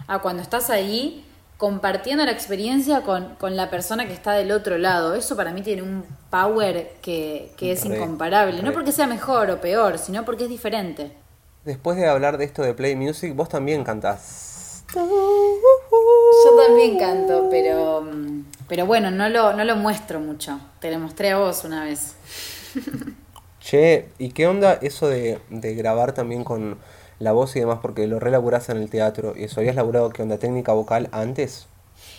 a 0.08 0.20
cuando 0.20 0.42
estás 0.42 0.70
ahí 0.70 1.26
compartiendo 1.58 2.24
la 2.24 2.32
experiencia 2.32 3.02
con, 3.02 3.36
la 3.56 3.70
persona 3.70 4.08
que 4.08 4.14
está 4.14 4.32
del 4.32 4.54
otro 4.54 4.78
lado. 4.78 5.16
Eso 5.16 5.36
para 5.36 5.52
mí 5.52 5.62
tiene 5.62 5.82
un 5.82 6.06
power 6.30 6.96
que, 7.02 7.52
es 7.60 7.84
incomparable. 7.84 8.64
No 8.64 8.72
porque 8.72 8.94
sea 8.94 9.08
mejor 9.08 9.52
o 9.52 9.60
peor, 9.60 9.98
sino 9.98 10.24
porque 10.24 10.46
es 10.46 10.50
diferente. 10.50 11.12
Después 11.66 11.98
de 11.98 12.08
hablar 12.08 12.38
de 12.38 12.46
esto 12.46 12.64
de 12.64 12.74
Play 12.74 12.96
Music, 12.96 13.36
vos 13.36 13.50
también 13.50 13.84
cantás. 13.84 14.49
Yo 14.94 16.56
también 16.68 16.98
canto, 16.98 17.48
pero, 17.50 18.04
pero 18.68 18.86
bueno, 18.86 19.12
no 19.12 19.30
lo, 19.30 19.54
no 19.54 19.64
lo 19.64 19.76
muestro 19.76 20.20
mucho. 20.20 20.60
Te 20.80 20.92
lo 20.92 21.00
mostré 21.00 21.32
a 21.32 21.38
vos 21.38 21.64
una 21.64 21.84
vez. 21.84 22.16
Che, 23.60 24.10
¿y 24.18 24.32
qué 24.32 24.48
onda 24.48 24.74
eso 24.82 25.08
de, 25.08 25.40
grabar 25.50 26.14
también 26.14 26.44
con 26.44 26.78
la 27.20 27.34
voz 27.34 27.56
y 27.56 27.60
demás? 27.60 27.80
Porque 27.82 28.08
lo 28.08 28.20
relaburás 28.20 28.70
en 28.70 28.78
el 28.78 28.90
teatro 28.90 29.34
y 29.38 29.44
eso. 29.44 29.60
¿Habías 29.60 29.76
laburado 29.76 30.10
qué 30.10 30.24
onda 30.24 30.38
técnica 30.38 30.74
vocal 30.74 31.10
antes? 31.12 31.68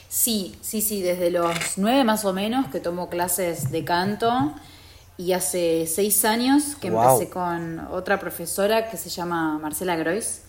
Sí, 0.09 0.57
sí, 0.61 0.83
sí, 0.83 1.03
desde 1.03 1.31
los 1.31 1.77
nueve 1.77 2.05
más 2.05 2.25
o 2.25 2.33
menos 2.33 2.69
que 2.69 2.81
tomo 2.81 3.09
clases 3.09 3.71
de 3.71 3.85
canto 3.85 4.53
y 5.17 5.33
hace 5.33 5.87
seis 5.87 6.25
años 6.25 6.77
que 6.81 6.89
empecé 6.89 7.31
con 7.31 7.81
otra 7.91 8.19
profesora 8.19 8.91
que 8.91 8.97
se 8.97 9.09
llama 9.09 9.59
Marcela 9.59 9.97
Grois, 9.97 10.43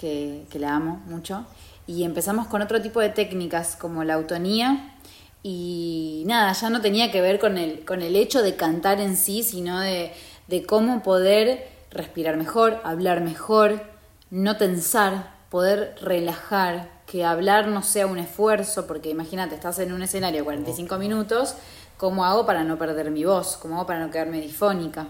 que, 0.00 0.46
que 0.50 0.58
la 0.58 0.74
amo 0.74 1.02
mucho, 1.06 1.44
y 1.86 2.04
empezamos 2.04 2.46
con 2.46 2.62
otro 2.62 2.80
tipo 2.80 3.00
de 3.00 3.10
técnicas 3.10 3.76
como 3.76 4.02
la 4.02 4.14
autonía 4.14 4.94
y 5.42 6.22
nada, 6.26 6.52
ya 6.52 6.70
no 6.70 6.80
tenía 6.80 7.10
que 7.10 7.20
ver 7.20 7.38
con 7.38 7.58
el, 7.58 7.84
con 7.84 8.00
el 8.00 8.16
hecho 8.16 8.42
de 8.42 8.56
cantar 8.56 9.00
en 9.00 9.16
sí, 9.16 9.42
sino 9.42 9.80
de, 9.80 10.12
de 10.48 10.64
cómo 10.64 11.02
poder 11.02 11.68
respirar 11.90 12.36
mejor, 12.36 12.80
hablar 12.84 13.20
mejor, 13.20 13.82
no 14.30 14.56
tensar, 14.56 15.34
poder 15.50 15.96
relajar, 16.00 16.88
que 17.06 17.24
hablar 17.24 17.68
no 17.68 17.82
sea 17.82 18.06
un 18.06 18.18
esfuerzo, 18.18 18.86
porque 18.86 19.10
imagínate, 19.10 19.56
estás 19.56 19.80
en 19.80 19.92
un 19.92 20.02
escenario 20.02 20.44
45 20.44 20.96
minutos, 20.96 21.56
¿cómo 21.96 22.24
hago 22.24 22.46
para 22.46 22.62
no 22.64 22.78
perder 22.78 23.10
mi 23.10 23.24
voz? 23.24 23.56
¿Cómo 23.56 23.76
hago 23.76 23.86
para 23.86 24.00
no 24.00 24.10
quedarme 24.10 24.40
difónica? 24.40 25.08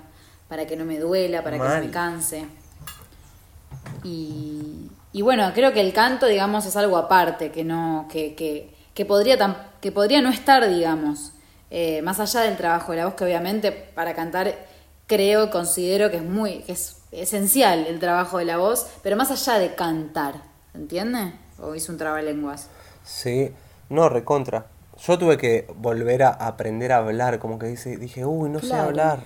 Para 0.49 0.67
que 0.67 0.77
no 0.77 0.85
me 0.85 0.99
duela, 0.99 1.45
para 1.45 1.59
que 1.59 1.63
no 1.63 1.81
me 1.87 1.91
canse. 1.91 2.47
Y, 4.05 4.91
y, 5.13 5.23
bueno, 5.23 5.51
creo 5.55 5.73
que 5.73 5.81
el 5.81 5.93
canto, 5.93 6.27
digamos, 6.27 6.67
es 6.67 6.77
algo 6.77 6.97
aparte, 6.97 7.51
que 7.51 7.65
no, 7.65 8.07
que, 8.11 8.35
que 8.35 8.75
que 8.95 9.07
podría, 9.07 9.39
que 9.81 9.93
podría 9.93 10.21
no 10.21 10.31
estar, 10.31 10.69
digamos, 10.69 11.33
eh, 11.71 12.03
más 12.03 12.21
allá 12.21 12.41
del 12.41 12.57
trabajo 12.57 12.93
de 12.93 12.99
la 12.99 13.07
voz, 13.07 13.15
que 13.15 13.25
obviamente 13.25 13.73
para 13.73 14.15
cantar 14.15 14.55
creo, 15.07 15.51
considero 15.51 16.11
que 16.11 16.19
es 16.19 16.23
muy, 16.23 16.59
que 16.65 16.73
es 16.73 16.99
esencial 17.11 17.87
el 17.87 17.99
trabajo 17.99 18.37
de 18.37 18.45
la 18.45 18.59
voz, 18.59 18.87
pero 19.03 19.17
más 19.17 19.31
allá 19.31 19.59
de 19.59 19.75
cantar, 19.75 20.43
¿entiendes? 20.75 21.33
¿O 21.59 21.75
hice 21.75 21.91
un 21.91 21.99
trabalenguas? 21.99 22.69
Sí, 23.03 23.53
no, 23.89 24.09
recontra. 24.09 24.67
Yo 25.03 25.19
tuve 25.19 25.39
que 25.39 25.67
volver 25.77 26.23
a 26.23 26.29
aprender 26.29 26.93
a 26.93 26.99
hablar, 26.99 27.39
como 27.39 27.59
que 27.59 27.69
dice, 27.69 27.97
dije, 27.97 28.27
uy, 28.27 28.51
no 28.51 28.61
sé 28.61 28.75
hablar. 28.75 29.21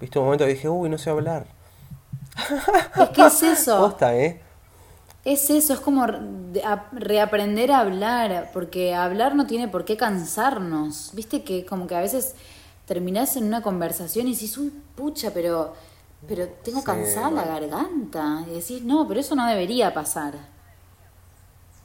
Viste 0.00 0.18
un 0.18 0.24
momento 0.24 0.46
que 0.46 0.52
dije, 0.52 0.70
uy, 0.70 0.88
no 0.88 0.96
sé 0.96 1.10
hablar. 1.10 1.46
Es 2.96 3.08
que 3.10 3.26
es 3.26 3.42
eso. 3.42 3.78
Posta, 3.88 4.16
¿eh? 4.16 4.40
Es 5.24 5.50
eso, 5.50 5.74
es 5.74 5.80
como 5.80 6.06
reaprender 6.92 7.72
a 7.72 7.80
hablar, 7.80 8.50
porque 8.52 8.94
hablar 8.94 9.34
no 9.34 9.46
tiene 9.46 9.68
por 9.68 9.84
qué 9.84 9.96
cansarnos. 9.96 11.10
Viste 11.14 11.44
que 11.44 11.66
como 11.66 11.86
que 11.86 11.96
a 11.96 12.00
veces 12.00 12.34
terminás 12.86 13.36
en 13.36 13.44
una 13.44 13.62
conversación 13.62 14.28
y 14.28 14.32
decís, 14.34 14.56
uy, 14.58 14.72
pucha, 14.96 15.32
pero, 15.34 15.74
pero 16.26 16.48
tengo 16.64 16.82
cansada 16.84 17.30
la 17.30 17.44
garganta. 17.44 18.44
Y 18.48 18.54
decís, 18.54 18.82
no, 18.84 19.06
pero 19.06 19.20
eso 19.20 19.34
no 19.34 19.46
debería 19.46 19.92
pasar. 19.92 20.34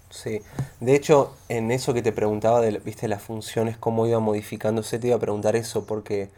Sí, 0.10 0.42
de 0.80 0.96
hecho, 0.96 1.34
en 1.50 1.72
eso 1.72 1.94
que 1.94 2.04
te 2.04 2.12
preguntaba 2.12 2.62
de, 2.62 2.78
viste, 2.80 3.08
las 3.08 3.22
funciones, 3.24 3.78
cómo 3.78 4.06
iba 4.06 4.20
modificándose, 4.20 5.00
te 5.00 5.08
iba 5.08 5.16
a 5.16 5.20
preguntar 5.20 5.56
eso, 5.56 5.86
porque 5.88 6.32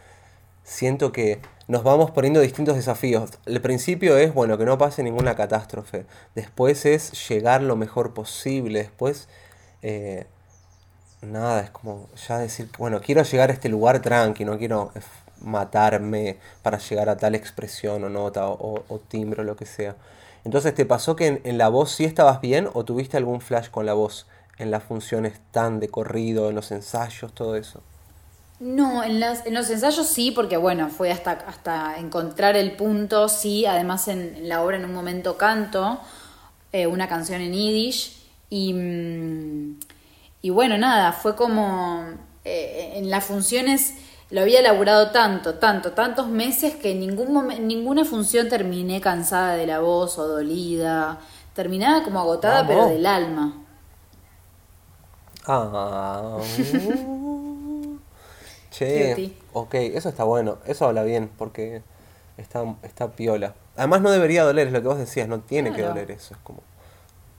siento 0.66 1.14
que 1.14 1.40
nos 1.68 1.84
vamos 1.84 2.12
poniendo 2.12 2.42
distintos 2.42 2.76
desafíos. 2.76 3.32
El 3.46 3.62
principio 3.62 4.18
es, 4.18 4.34
bueno, 4.34 4.58
que 4.58 4.66
no 4.66 4.78
pase 4.78 5.04
ninguna 5.04 5.36
catástrofe. 5.36 6.06
Después 6.36 6.86
es 6.86 7.30
llegar 7.30 7.62
lo 7.62 7.76
mejor 7.78 8.14
posible. 8.14 8.80
Después, 8.80 9.30
eh, 9.82 10.26
nada, 11.22 11.62
es 11.62 11.70
como 11.70 12.10
ya 12.28 12.40
decir, 12.40 12.70
bueno, 12.78 13.00
quiero 13.00 13.24
llegar 13.24 13.50
a 13.50 13.54
este 13.54 13.70
lugar 13.70 14.02
tranqui, 14.02 14.44
no 14.44 14.58
quiero 14.58 14.92
matarme 15.42 16.38
para 16.62 16.78
llegar 16.80 17.10
a 17.10 17.18
tal 17.18 17.36
expresión 17.36 18.04
o 18.04 18.10
nota 18.10 18.48
o, 18.48 18.84
o 18.88 19.00
timbre 19.00 19.42
o 19.42 19.46
lo 19.46 19.56
que 19.56 19.66
sea. 19.66 19.96
Entonces, 20.44 20.76
¿te 20.76 20.86
pasó 20.86 21.16
que 21.16 21.28
en, 21.28 21.42
en, 21.44 21.58
la 21.58 21.70
voz 21.70 21.92
sí 21.92 22.06
estabas 22.06 22.42
bien 22.42 22.70
o 22.74 22.86
tuviste 22.86 23.18
algún 23.18 23.42
flash 23.42 23.70
con 23.70 23.86
la 23.86 23.94
voz 23.94 24.28
en 24.58 24.72
las 24.72 24.84
funciones 24.84 25.42
tan 25.52 25.80
de 25.80 25.90
corrido, 25.90 26.50
en 26.50 26.56
los 26.56 26.72
ensayos, 26.72 27.34
todo 27.34 27.56
eso? 27.56 27.82
No, 28.60 29.04
en, 29.04 29.20
las, 29.20 29.46
en 29.46 29.54
los 29.54 29.70
ensayos 29.70 30.08
sí, 30.08 30.32
porque 30.32 30.56
bueno, 30.56 30.90
fue 30.90 31.12
hasta, 31.12 31.32
hasta 31.32 31.98
encontrar 32.00 32.56
el 32.56 32.72
punto, 32.78 33.28
sí, 33.28 33.66
además 33.66 34.08
en, 34.08 34.48
la 34.48 34.64
obra 34.64 34.78
en 34.78 34.86
un 34.86 34.94
momento 34.94 35.38
canto 35.38 36.00
eh, 36.72 36.88
una 36.88 37.10
canción 37.10 37.42
en 37.42 37.54
yiddish 37.54 38.18
y, 38.50 38.74
mm, 38.74 39.80
y 40.42 40.50
bueno, 40.52 40.78
nada, 40.78 41.12
fue 41.12 41.36
como 41.36 42.06
eh, 42.46 42.94
en 42.96 43.10
las 43.10 43.26
funciones 43.26 43.96
lo 44.32 44.42
había 44.42 44.60
elaborado 44.60 45.12
tanto, 45.12 45.56
tanto, 45.56 45.92
tantos 45.92 46.28
meses 46.28 46.76
que 46.76 46.92
en 46.92 47.00
ningún 47.00 47.48
ninguna 47.68 48.06
función 48.06 48.50
terminé 48.50 49.00
cansada 49.00 49.56
de 49.56 49.68
la 49.68 49.80
voz 49.80 50.18
o 50.18 50.28
dolida. 50.28 51.20
Terminaba 51.54 52.04
como 52.04 52.20
agotada, 52.20 52.66
pero 52.68 52.88
del 52.88 53.06
alma. 53.06 53.54
Ah. 55.48 56.40
Che, 58.78 59.34
ok, 59.54 59.74
eso 59.76 60.10
está 60.10 60.24
bueno. 60.24 60.58
Eso 60.66 60.86
habla 60.86 61.04
bien, 61.04 61.30
porque 61.38 61.82
está, 62.38 62.64
está 62.84 63.12
piola. 63.12 63.54
Además 63.76 64.02
no 64.02 64.12
debería 64.12 64.44
doler, 64.44 64.68
es 64.68 64.74
lo 64.74 64.82
que 64.82 64.88
vos 64.88 64.98
decías, 64.98 65.28
no 65.28 65.40
tiene 65.42 65.74
que 65.74 65.82
doler 65.82 66.12
eso, 66.12 66.34
es 66.34 66.40
como 66.44 66.62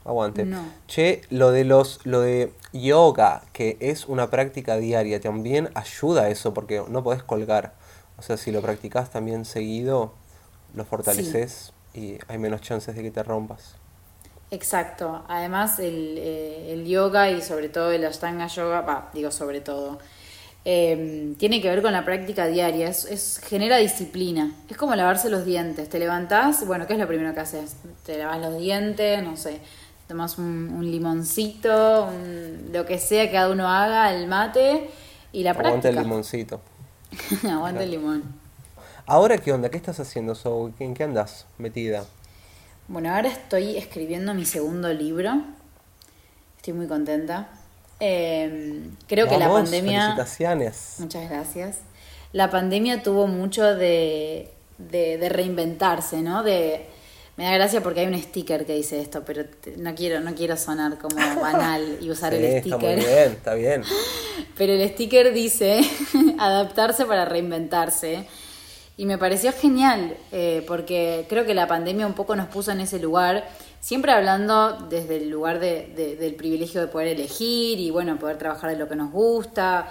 aguante. 0.05 0.47
Che, 0.87 1.23
lo 1.31 1.51
de 1.51 1.65
los 1.65 2.05
lo 2.05 2.21
de 2.21 2.53
yoga, 2.73 3.43
que 3.53 3.77
es 3.81 4.07
una 4.07 4.31
práctica 4.31 4.77
diaria, 4.77 5.21
también 5.21 5.71
ayuda 5.75 6.23
a 6.23 6.29
eso 6.29 6.55
porque 6.55 6.83
no 6.89 7.03
podés 7.03 7.23
colgar. 7.23 7.75
O 8.19 8.23
sea, 8.23 8.37
si 8.37 8.51
lo 8.53 8.63
practicás 8.63 9.11
también 9.11 9.45
seguido, 9.45 10.13
lo 10.75 10.85
fortaleces 10.85 11.73
y 11.93 12.19
hay 12.29 12.39
menos 12.39 12.61
chances 12.61 12.95
de 12.95 13.03
que 13.03 13.11
te 13.11 13.23
rompas. 13.23 13.75
Exacto. 14.51 15.25
Además, 15.29 15.79
el, 15.81 16.19
eh, 16.19 16.73
el 16.73 16.87
yoga 16.87 17.31
y 17.31 17.43
sobre 17.43 17.69
todo 17.69 17.91
el 17.91 18.05
Ashtanga 18.05 18.47
Yoga, 18.47 18.83
va, 18.83 19.11
digo 19.13 19.31
sobre 19.31 19.61
todo, 19.61 19.99
Em, 20.69 21.37
tiene 21.37 21.63
que 21.63 21.71
ver 21.71 21.81
con 21.81 21.93
la 21.93 22.05
práctica 22.05 22.49
diaria, 22.49 22.89
es, 22.89 23.41
genera 23.47 23.77
disciplina. 23.77 24.53
Es 24.69 24.77
como 24.77 24.97
lavarse 24.97 25.31
los 25.31 25.45
dientes. 25.45 25.89
Te 25.89 26.01
levantás, 26.01 26.67
bueno, 26.67 26.89
¿qué 26.89 26.95
es 26.95 26.99
lo 26.99 27.07
primero 27.07 27.33
que 27.35 27.39
haces? 27.39 27.77
Te 28.05 28.19
lavas 28.19 28.41
los 28.41 28.59
dientes, 28.59 29.23
no 29.23 29.37
sé, 29.37 29.61
tomas 30.09 30.39
un, 30.39 30.81
limoncito, 30.91 32.09
lo 32.73 32.85
que 32.85 32.99
sea 32.99 33.27
que 33.27 33.35
cada 33.35 33.53
uno 33.53 33.69
haga, 33.69 34.13
el 34.13 34.27
mate 34.27 34.91
y 35.33 35.45
la 35.45 35.55
práctica. 35.55 35.69
Aguanta 35.69 35.89
el 35.89 35.97
limoncito. 36.05 36.61
Aguanta 37.49 37.85
el 37.85 37.91
limón. 37.93 38.25
Ahora, 39.07 39.39
¿qué 39.39 39.53
onda? 39.53 39.69
¿Qué 39.69 39.77
estás 39.77 40.01
haciendo, 40.01 40.35
Zoe? 40.35 40.73
¿En 40.81 40.95
qué 40.95 41.05
andas 41.05 41.47
metida? 41.59 42.05
Bueno, 42.89 43.15
ahora 43.15 43.29
estoy 43.29 43.77
escribiendo 43.77 44.35
mi 44.35 44.45
segundo 44.45 44.93
libro. 44.93 45.45
Estoy 46.57 46.73
muy 46.73 46.89
contenta. 46.89 47.51
Eh, 48.01 48.89
creo 49.07 49.29
que 49.29 49.39
la 49.39 49.49
pandemia... 49.49 50.11
Muchas 50.99 51.31
gracias. 51.31 51.79
La 52.33 52.51
pandemia 52.51 53.03
tuvo 53.03 53.27
mucho 53.27 53.75
de, 53.75 54.51
de, 54.79 55.29
reinventarse, 55.29 56.23
¿no? 56.23 56.43
De, 56.43 56.87
me 57.37 57.45
da 57.45 57.53
gracia 57.53 57.83
porque 57.83 58.01
hay 58.01 58.07
un 58.07 58.21
sticker 58.21 58.67
que 58.67 58.75
dice 58.75 59.01
esto, 59.01 59.23
pero 59.25 59.45
no 59.77 59.95
quiero, 59.95 60.21
no 60.21 60.35
quiero 60.35 60.57
sonar 60.57 60.99
como 60.99 61.17
banal 61.41 61.99
y 62.01 62.11
usar 62.11 62.35
el 62.35 62.61
sticker. 62.61 62.99
Está 62.99 63.07
muy 63.09 63.15
bien, 63.15 63.33
está 63.33 63.55
bien. 63.55 63.83
Pero 64.57 64.73
el 64.73 64.89
sticker 64.89 65.35
dice 65.35 65.81
adaptarse 66.39 67.05
para 67.05 67.27
reinventarse. 67.27 68.27
Y 68.99 69.05
me 69.05 69.19
pareció 69.19 69.53
genial, 69.53 70.17
eh, 70.33 70.65
porque 70.67 71.27
creo 71.29 71.45
que 71.45 71.53
la 71.53 71.69
pandemia 71.69 72.07
un 72.07 72.15
poco 72.15 72.35
nos 72.35 72.49
puso 72.49 72.73
en 72.73 72.81
ese 72.81 72.99
lugar 72.99 73.47
siempre 73.81 74.13
hablando 74.13 74.87
desde 74.89 75.17
el 75.17 75.31
lugar 75.31 75.61
de, 75.61 76.17
del 76.19 76.35
privilegio 76.35 76.81
de 76.81 76.89
poder 76.89 77.09
elegir 77.09 77.79
y 77.79 77.91
bueno, 77.91 78.19
poder 78.19 78.39
trabajar 78.39 78.71
de 78.71 78.77
lo 78.77 78.89
que 78.89 78.97
nos 78.97 79.11
gusta 79.11 79.89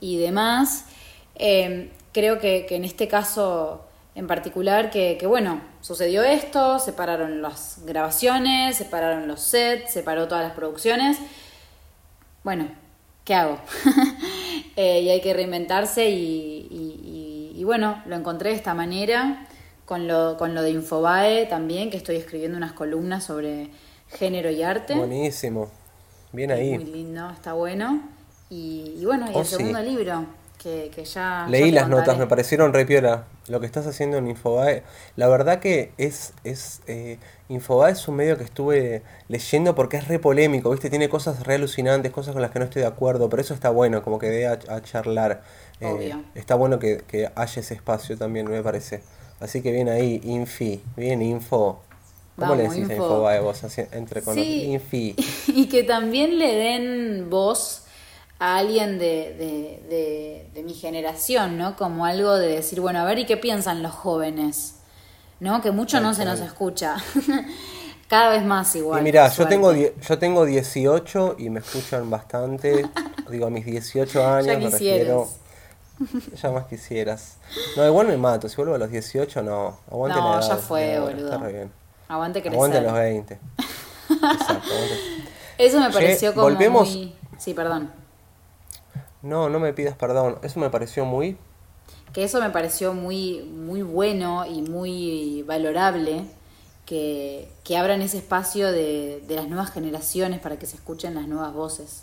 y 0.00 0.18
demás. 0.18 0.86
Em, 1.34 1.90
creo 2.12 2.38
que, 2.38 2.66
en 2.70 2.84
este 2.84 3.08
caso 3.08 3.86
en 4.14 4.26
particular, 4.26 4.90
que, 4.90 5.18
bueno, 5.26 5.60
sucedió 5.80 6.22
esto, 6.22 6.78
se 6.78 6.92
pararon 6.92 7.42
las 7.42 7.80
grabaciones, 7.84 8.76
se 8.76 8.84
pararon 8.84 9.28
los 9.28 9.40
sets, 9.40 9.92
se 9.92 10.02
paró 10.02 10.28
todas 10.28 10.44
las 10.44 10.52
producciones. 10.54 11.18
Bueno, 12.44 12.68
¿qué 13.24 13.34
hago? 13.34 13.58
Eh, 14.76 15.00
y 15.02 15.10
hay 15.10 15.20
que 15.20 15.34
reinventarse 15.34 16.08
y 16.08 17.62
bueno, 17.64 18.02
lo 18.06 18.16
encontré 18.16 18.50
de 18.50 18.56
esta 18.56 18.72
manera 18.72 19.46
con 19.90 20.06
lo, 20.06 20.36
con 20.36 20.54
lo 20.54 20.62
de 20.62 20.70
Infobae 20.70 21.46
también, 21.46 21.90
que 21.90 21.96
estoy 21.96 22.14
escribiendo 22.14 22.56
unas 22.56 22.74
columnas 22.74 23.24
sobre 23.24 23.70
género 24.06 24.48
y 24.48 24.62
arte. 24.62 24.94
Buenísimo, 24.94 25.68
bien 26.30 26.52
ahí. 26.52 26.78
Muy 26.78 26.84
lindo, 26.84 27.28
está 27.30 27.54
bueno. 27.54 28.00
Y, 28.50 29.04
bueno, 29.04 29.26
y 29.26 29.30
el 29.30 29.36
oh, 29.36 29.44
segundo 29.44 29.82
libro, 29.82 30.26
que, 30.62 30.92
ya... 31.12 31.44
Leí 31.50 31.72
las 31.72 31.88
notas, 31.88 32.16
me 32.16 32.28
parecieron 32.28 32.72
re 32.72 32.86
piola. 32.86 33.24
Lo 33.48 33.58
que 33.58 33.66
estás 33.66 33.84
haciendo 33.88 34.18
en 34.18 34.28
Infobae, 34.28 34.84
la 35.16 35.26
verdad 35.26 35.58
que 35.58 35.90
es... 35.98 36.34
es 36.44 36.82
eh, 36.86 37.18
Infobae 37.48 37.90
es 37.90 38.06
un 38.06 38.14
medio 38.14 38.38
que 38.38 38.44
estuve 38.44 39.02
leyendo 39.26 39.74
porque 39.74 39.96
es 39.96 40.06
re 40.06 40.20
polémico, 40.20 40.70
¿viste? 40.70 40.88
Tiene 40.88 41.08
cosas 41.08 41.44
re 41.44 41.56
alucinantes, 41.56 42.12
cosas 42.12 42.32
con 42.32 42.42
las 42.42 42.52
que 42.52 42.60
no 42.60 42.66
estoy 42.66 42.82
de 42.82 42.88
acuerdo, 42.88 43.28
pero 43.28 43.42
eso 43.42 43.54
está 43.54 43.70
bueno, 43.70 44.04
como 44.04 44.20
que 44.20 44.28
dé 44.28 44.46
a, 44.46 44.82
charlar. 44.82 45.42
Eh, 45.80 46.14
está 46.36 46.54
bueno 46.54 46.78
que, 46.78 46.98
que 47.08 47.28
haya 47.34 47.60
ese 47.60 47.74
espacio 47.74 48.16
también, 48.16 48.48
me 48.48 48.62
parece. 48.62 49.02
Así 49.40 49.62
que 49.62 49.72
viene 49.72 49.90
ahí, 49.90 50.20
Infi, 50.22 50.80
bien 50.96 51.22
info. 51.22 51.80
¿Cómo 52.36 52.54
le 52.54 52.64
decís 52.64 52.90
info. 52.90 53.26
a 53.26 53.40
vos? 53.40 53.62
entre 53.92 54.22
con 54.22 54.38
Infi. 54.38 55.16
Y 55.48 55.66
que 55.66 55.82
también 55.82 56.38
le 56.38 56.54
den 56.54 57.30
voz 57.30 57.84
a 58.38 58.58
alguien 58.58 58.98
de, 58.98 59.80
de, 59.88 60.46
de, 60.54 60.62
mi 60.62 60.74
generación, 60.74 61.58
¿no? 61.58 61.76
Como 61.76 62.06
algo 62.06 62.36
de 62.36 62.48
decir, 62.48 62.80
bueno, 62.80 63.00
a 63.00 63.04
ver, 63.04 63.18
¿y 63.18 63.26
qué 63.26 63.36
piensan 63.36 63.82
los 63.82 63.92
jóvenes? 63.92 64.76
¿No? 65.40 65.60
Que 65.60 65.70
mucho 65.70 66.00
no 66.00 66.14
se 66.14 66.24
nos 66.24 66.40
escucha. 66.40 66.96
Cada 68.08 68.30
vez 68.30 68.44
más 68.44 68.74
igual. 68.76 69.00
Y 69.00 69.04
mira, 69.04 69.28
yo 69.28 69.46
tengo, 69.46 69.72
yo 69.72 70.18
tengo 70.18 70.44
18 70.44 71.36
y 71.38 71.50
me 71.50 71.60
escuchan 71.60 72.10
bastante. 72.10 72.86
Digo, 73.30 73.46
a 73.46 73.50
mis 73.50 73.64
18 73.64 74.26
años 74.26 74.58
me 74.58 74.70
refiero 74.70 75.28
ya 76.42 76.50
más 76.50 76.66
quisieras. 76.66 77.36
No, 77.76 77.86
igual 77.86 78.06
me 78.06 78.16
mato. 78.16 78.48
Si 78.48 78.56
vuelvo 78.56 78.74
a 78.74 78.78
los 78.78 78.90
18, 78.90 79.42
no. 79.42 79.78
Aguante 79.90 80.18
no, 80.18 80.30
la 80.30 80.38
edad, 80.38 80.48
ya 80.48 80.56
fue, 80.56 80.98
boludo. 80.98 81.40
Aguante 82.08 82.40
crecer. 82.40 82.54
Aguante 82.56 82.80
los 82.80 82.92
20. 82.92 83.38
Exacto, 84.10 84.68
Eso 85.58 85.80
me 85.80 85.90
pareció 85.90 86.34
como 86.34 86.44
volvemos... 86.44 86.88
muy... 86.88 87.14
Sí, 87.38 87.54
perdón. 87.54 87.90
No, 89.22 89.48
no 89.50 89.60
me 89.60 89.72
pidas 89.72 89.94
perdón. 89.94 90.38
Eso 90.42 90.58
me 90.58 90.70
pareció 90.70 91.04
muy... 91.04 91.36
Que 92.12 92.24
eso 92.24 92.40
me 92.40 92.50
pareció 92.50 92.92
muy, 92.92 93.42
muy 93.42 93.82
bueno 93.82 94.44
y 94.46 94.62
muy 94.62 95.44
valorable. 95.46 96.24
Que, 96.86 97.52
que 97.62 97.76
abran 97.76 98.02
ese 98.02 98.18
espacio 98.18 98.72
de, 98.72 99.22
de 99.28 99.36
las 99.36 99.46
nuevas 99.46 99.70
generaciones 99.70 100.40
para 100.40 100.58
que 100.58 100.66
se 100.66 100.74
escuchen 100.74 101.14
las 101.14 101.28
nuevas 101.28 101.52
voces. 101.52 102.02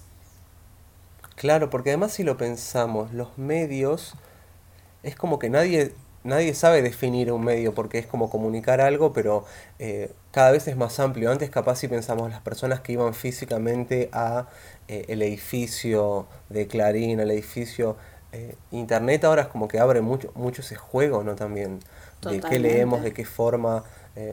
Claro, 1.38 1.70
porque 1.70 1.92
además 1.92 2.14
si 2.14 2.24
lo 2.24 2.36
pensamos, 2.36 3.14
los 3.14 3.38
medios 3.38 4.16
es 5.04 5.16
como 5.16 5.38
que 5.38 5.52
nadie, 5.52 5.94
nadie 6.24 6.56
sabe 6.56 6.82
definir 6.82 7.32
un 7.32 7.44
medio 7.44 7.76
porque 7.76 8.00
es 8.00 8.08
como 8.08 8.32
comunicar 8.32 8.82
algo, 8.82 9.14
pero 9.14 9.46
eh, 9.78 10.12
cada 10.32 10.50
vez 10.50 10.68
es 10.68 10.76
más 10.76 11.00
amplio. 11.00 11.32
Antes 11.32 11.52
capaz 11.52 11.76
si 11.76 11.88
pensamos 11.88 12.32
las 12.32 12.42
personas 12.42 12.82
que 12.82 12.94
iban 12.94 13.14
físicamente 13.14 14.10
a 14.14 14.48
eh, 14.88 15.06
el 15.10 15.22
edificio 15.22 16.26
de 16.50 16.66
Clarín, 16.66 17.20
el 17.20 17.30
edificio 17.30 17.98
eh, 18.32 18.56
Internet 18.72 19.24
ahora 19.24 19.44
es 19.44 19.48
como 19.48 19.68
que 19.68 19.78
abre 19.80 20.02
mucho, 20.02 20.32
mucho 20.34 20.64
ese 20.64 20.76
juego, 20.76 21.24
¿no? 21.24 21.36
También 21.36 21.82
de 22.24 22.42
qué 22.42 22.58
leemos, 22.58 23.04
de 23.04 23.14
qué 23.14 23.26
forma. 23.26 23.84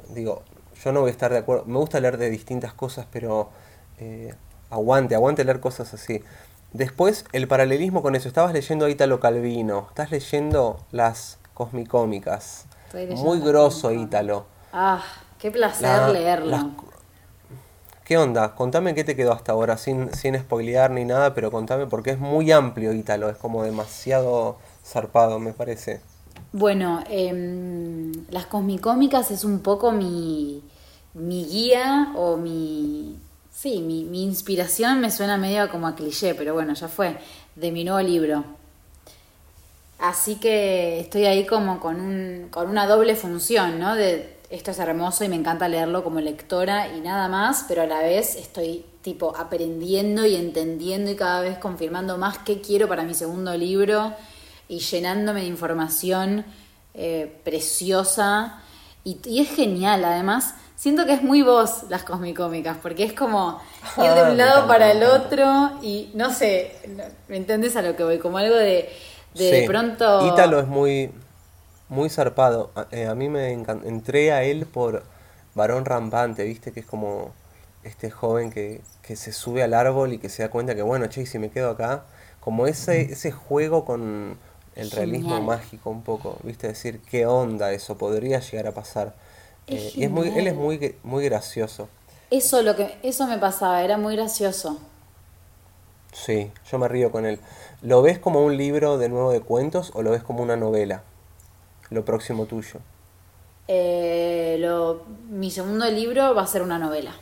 digo, 0.08 0.42
yo 0.82 0.90
no 0.90 1.02
voy 1.02 1.10
a 1.10 1.12
estar 1.12 1.30
de 1.30 1.38
acuerdo. 1.38 1.66
Me 1.66 1.76
gusta 1.76 2.00
leer 2.00 2.16
de 2.16 2.30
distintas 2.30 2.72
cosas, 2.72 3.06
pero 3.12 3.50
aguante, 4.70 5.14
aguante 5.14 5.44
leer 5.44 5.60
cosas 5.60 5.92
así. 5.94 6.22
Después, 6.74 7.24
el 7.32 7.46
paralelismo 7.46 8.02
con 8.02 8.16
eso. 8.16 8.26
Estabas 8.26 8.52
leyendo 8.52 8.86
a 8.86 8.90
Ítalo 8.90 9.20
Calvino. 9.20 9.86
Estás 9.90 10.10
leyendo 10.10 10.80
las 10.90 11.38
cosmicómicas. 11.54 12.66
Muy 13.16 13.38
grosso, 13.38 13.92
Ítalo. 13.92 14.44
Ah, 14.72 15.00
qué 15.38 15.52
placer 15.52 16.10
leerlo. 16.10 16.72
¿Qué 18.04 18.18
onda? 18.18 18.56
Contame 18.56 18.92
qué 18.96 19.04
te 19.04 19.14
quedó 19.14 19.32
hasta 19.32 19.52
ahora, 19.52 19.78
sin, 19.78 20.12
sin 20.14 20.36
spoilear 20.36 20.90
ni 20.90 21.04
nada, 21.04 21.32
pero 21.32 21.52
contame 21.52 21.86
porque 21.86 22.10
es 22.10 22.18
muy 22.18 22.50
amplio 22.50 22.92
Ítalo, 22.92 23.30
es 23.30 23.36
como 23.36 23.62
demasiado 23.62 24.58
zarpado, 24.84 25.38
me 25.38 25.52
parece. 25.52 26.00
Bueno, 26.52 27.04
em, 27.08 28.12
las 28.30 28.46
cosmicómicas 28.46 29.30
es 29.30 29.44
un 29.44 29.60
poco 29.60 29.92
mi, 29.92 30.62
mi 31.14 31.46
guía 31.46 32.12
o 32.16 32.36
mi, 32.36 33.16
Sí, 33.64 33.80
mi, 33.80 34.04
mi 34.04 34.22
inspiración 34.22 35.00
me 35.00 35.10
suena 35.10 35.38
medio 35.38 35.70
como 35.70 35.86
a 35.86 35.96
cliché, 35.96 36.34
pero 36.34 36.52
bueno, 36.52 36.74
ya 36.74 36.86
fue, 36.86 37.16
de 37.56 37.72
mi 37.72 37.82
nuevo 37.82 38.06
libro. 38.06 38.44
Así 39.98 40.34
que 40.34 41.00
estoy 41.00 41.24
ahí 41.24 41.46
como 41.46 41.80
con, 41.80 41.98
un, 41.98 42.48
con 42.50 42.68
una 42.68 42.86
doble 42.86 43.16
función, 43.16 43.80
¿no? 43.80 43.94
De 43.94 44.36
esto 44.50 44.72
es 44.72 44.78
hermoso 44.78 45.24
y 45.24 45.30
me 45.30 45.36
encanta 45.36 45.66
leerlo 45.66 46.04
como 46.04 46.20
lectora 46.20 46.94
y 46.94 47.00
nada 47.00 47.26
más, 47.28 47.64
pero 47.66 47.80
a 47.80 47.86
la 47.86 48.00
vez 48.00 48.36
estoy 48.36 48.84
tipo 49.00 49.34
aprendiendo 49.34 50.26
y 50.26 50.36
entendiendo 50.36 51.10
y 51.10 51.16
cada 51.16 51.40
vez 51.40 51.56
confirmando 51.56 52.18
más 52.18 52.36
qué 52.40 52.60
quiero 52.60 52.86
para 52.86 53.02
mi 53.04 53.14
segundo 53.14 53.56
libro 53.56 54.12
y 54.68 54.80
llenándome 54.80 55.40
de 55.40 55.46
información 55.46 56.44
eh, 56.92 57.34
preciosa. 57.42 58.60
Y, 59.04 59.20
y 59.24 59.40
es 59.40 59.48
genial, 59.48 60.04
además 60.04 60.54
Siento 60.76 61.06
que 61.06 61.12
es 61.14 61.22
muy 61.22 61.42
vos 61.42 61.84
las 61.88 62.02
cosmicómicas, 62.02 62.76
porque 62.82 63.04
es 63.04 63.12
como 63.12 63.60
ir 63.96 64.10
de 64.10 64.30
un 64.30 64.36
lado 64.36 64.66
para 64.66 64.90
el 64.90 65.02
otro 65.04 65.72
y 65.82 66.10
no 66.14 66.32
sé, 66.32 66.72
¿me 67.28 67.36
entendés 67.36 67.76
a 67.76 67.82
lo 67.82 67.96
que 67.96 68.04
voy? 68.04 68.18
Como 68.18 68.38
algo 68.38 68.56
de, 68.56 68.90
De 69.34 69.64
pronto... 69.66 70.26
Ítalo 70.26 70.60
es 70.60 70.66
muy, 70.66 71.10
muy 71.88 72.10
zarpado. 72.10 72.70
A, 72.74 72.86
eh, 72.90 73.06
a 73.06 73.14
mí 73.14 73.28
me 73.28 73.52
entré 73.52 74.32
a 74.32 74.42
él 74.42 74.66
por 74.66 75.04
varón 75.54 75.84
rampante, 75.84 76.44
¿viste? 76.44 76.72
Que 76.72 76.80
es 76.80 76.86
como 76.86 77.32
este 77.84 78.10
joven 78.10 78.50
que, 78.50 78.80
que 79.02 79.16
se 79.16 79.32
sube 79.32 79.62
al 79.62 79.74
árbol 79.74 80.12
y 80.12 80.18
que 80.18 80.28
se 80.28 80.42
da 80.42 80.50
cuenta 80.50 80.74
que, 80.74 80.82
bueno, 80.82 81.06
che, 81.06 81.24
si 81.26 81.38
me 81.38 81.50
quedo 81.50 81.70
acá, 81.70 82.04
como 82.40 82.66
ese, 82.66 83.12
ese 83.12 83.30
juego 83.30 83.84
con 83.84 84.36
el 84.74 84.90
realismo 84.90 85.40
mágico 85.40 85.90
un 85.90 86.02
poco, 86.02 86.38
¿viste? 86.42 86.66
Decir, 86.68 87.00
¿qué 87.08 87.26
onda 87.26 87.72
eso? 87.72 87.96
Podría 87.96 88.40
llegar 88.40 88.66
a 88.66 88.72
pasar. 88.72 89.14
Eh, 89.66 89.92
y 89.94 90.04
es 90.04 90.10
muy, 90.10 90.28
él 90.28 90.46
es 90.46 90.54
muy, 90.54 90.96
muy 91.02 91.24
gracioso. 91.24 91.88
Eso, 92.30 92.62
lo 92.62 92.76
que, 92.76 92.98
eso 93.02 93.26
me 93.26 93.38
pasaba, 93.38 93.82
era 93.82 93.96
muy 93.96 94.16
gracioso. 94.16 94.78
Sí, 96.12 96.50
yo 96.70 96.78
me 96.78 96.88
río 96.88 97.10
con 97.10 97.26
él. 97.26 97.40
¿Lo 97.82 98.02
ves 98.02 98.18
como 98.18 98.44
un 98.44 98.56
libro 98.56 98.98
de 98.98 99.08
nuevo 99.08 99.30
de 99.30 99.40
cuentos 99.40 99.90
o 99.94 100.02
lo 100.02 100.10
ves 100.10 100.22
como 100.22 100.42
una 100.42 100.56
novela? 100.56 101.02
Lo 101.90 102.04
próximo 102.04 102.46
tuyo. 102.46 102.80
Eh, 103.66 104.56
lo, 104.60 105.04
mi 105.28 105.50
segundo 105.50 105.90
libro 105.90 106.34
va 106.34 106.42
a 106.42 106.46
ser 106.46 106.62
una 106.62 106.78
novela. 106.78 107.14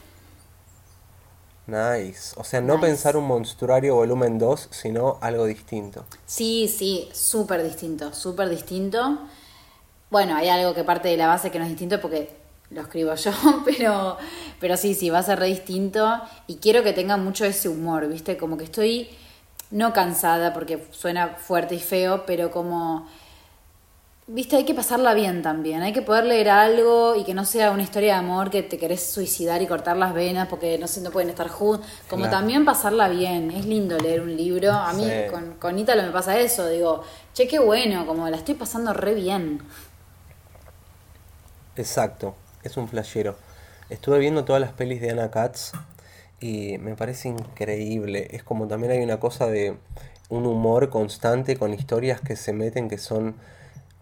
Nice. 1.67 2.35
O 2.37 2.45
sea, 2.45 2.61
no 2.61 2.81
pensar 2.81 3.17
un 3.17 3.25
monstruario 3.25 3.95
volumen 3.95 4.39
2, 4.39 4.69
sino 4.71 5.19
algo 5.21 5.47
distinto. 5.47 6.05
Sí, 6.27 6.69
sí, 6.69 7.09
súper 7.13 7.63
distinto, 7.63 8.13
súper 8.13 8.49
distinto. 8.49 9.19
Bueno, 10.13 10.37
hay 10.37 10.51
algo 10.51 10.75
que 10.75 10.85
parte 10.85 11.09
de 11.09 11.17
la 11.17 11.27
base 11.27 11.51
que 11.51 11.59
no 11.59 11.65
es 11.65 11.71
distinto 11.71 11.99
porque 11.99 12.29
lo 12.69 12.83
escribo 12.83 13.15
yo, 13.15 13.33
pero, 13.65 14.19
pero 14.61 14.77
sí, 14.77 14.95
sí, 14.95 15.09
va 15.09 15.21
a 15.21 15.23
ser 15.23 15.39
re 15.39 15.47
distinto. 15.47 16.21
Y 16.47 16.57
quiero 16.57 16.83
que 16.83 16.93
tenga 16.93 17.17
mucho 17.17 17.47
ese 17.47 17.71
humor, 17.71 18.07
¿viste? 18.09 18.37
Como 18.37 18.59
que 18.59 18.65
estoy 18.65 19.09
no 19.71 19.95
cansada 19.95 20.53
porque 20.53 20.87
suena 20.91 21.29
fuerte 21.29 21.77
y 21.77 21.81
feo, 21.81 22.27
pero 22.27 22.51
como 22.51 23.09
Viste, 24.29 24.55
hay 24.55 24.65
que 24.65 24.73
pasarla 24.73 25.15
bien 25.15 25.43
también, 25.43 25.83
hay 25.83 25.93
que 25.93 26.01
poder 26.01 26.25
leer 26.25 26.49
algo 26.49 27.17
y 27.17 27.25
que 27.25 27.35
no 27.35 27.45
sea 27.45 27.73
una 27.73 27.83
historia 27.83 28.13
de 28.13 28.21
amor 28.21 28.51
que 28.51 28.63
te 28.63 28.79
querés 28.79 29.05
suicidar 29.05 29.61
y 29.63 29.67
cortar 29.67 29.97
las 29.97 30.15
venas 30.15 30.47
porque 30.47 30.79
no 30.79 30.87
sé, 30.87 31.01
no 31.01 31.11
pueden 31.11 31.29
estar 31.29 31.49
juntos, 31.49 31.85
como 32.09 32.31
también 32.31 32.65
pasarla 32.65 33.09
bien, 33.09 33.51
es 33.51 33.67
lindo 33.67 33.99
leer 33.99 34.21
un 34.21 34.37
libro, 34.37 34.71
a 34.73 34.93
mí 34.93 35.05
con, 35.29 35.55
con 35.55 35.77
Ítalo 35.77 36.05
me 36.05 36.11
pasa 36.11 36.39
eso, 36.39 36.69
digo, 36.69 37.03
che, 37.35 37.49
qué 37.49 37.59
bueno, 37.59 38.07
como 38.07 38.29
la 38.31 38.37
estoy 38.37 38.55
pasando 38.55 38.93
re 38.93 39.15
bien. 39.15 39.61
Exacto, 41.77 42.35
es 42.63 42.77
un 42.77 42.89
flashero. 42.89 43.37
Estuve 43.89 44.19
viendo 44.19 44.45
todas 44.45 44.61
las 44.61 44.73
pelis 44.73 45.01
de 45.01 45.11
Anna 45.11 45.31
Katz 45.31 45.73
y 46.41 46.79
me 46.79 46.95
parece 46.97 47.29
increíble, 47.29 48.29
es 48.31 48.43
como 48.43 48.69
también 48.69 48.93
hay 48.93 49.03
una 49.03 49.21
cosa 49.21 49.47
de 49.47 49.77
un 50.29 50.47
humor 50.47 50.91
constante 50.91 51.57
con 51.57 51.73
historias 51.75 52.21
que 52.21 52.37
se 52.37 52.53
meten 52.53 52.89
que 52.89 52.99
son 52.99 53.37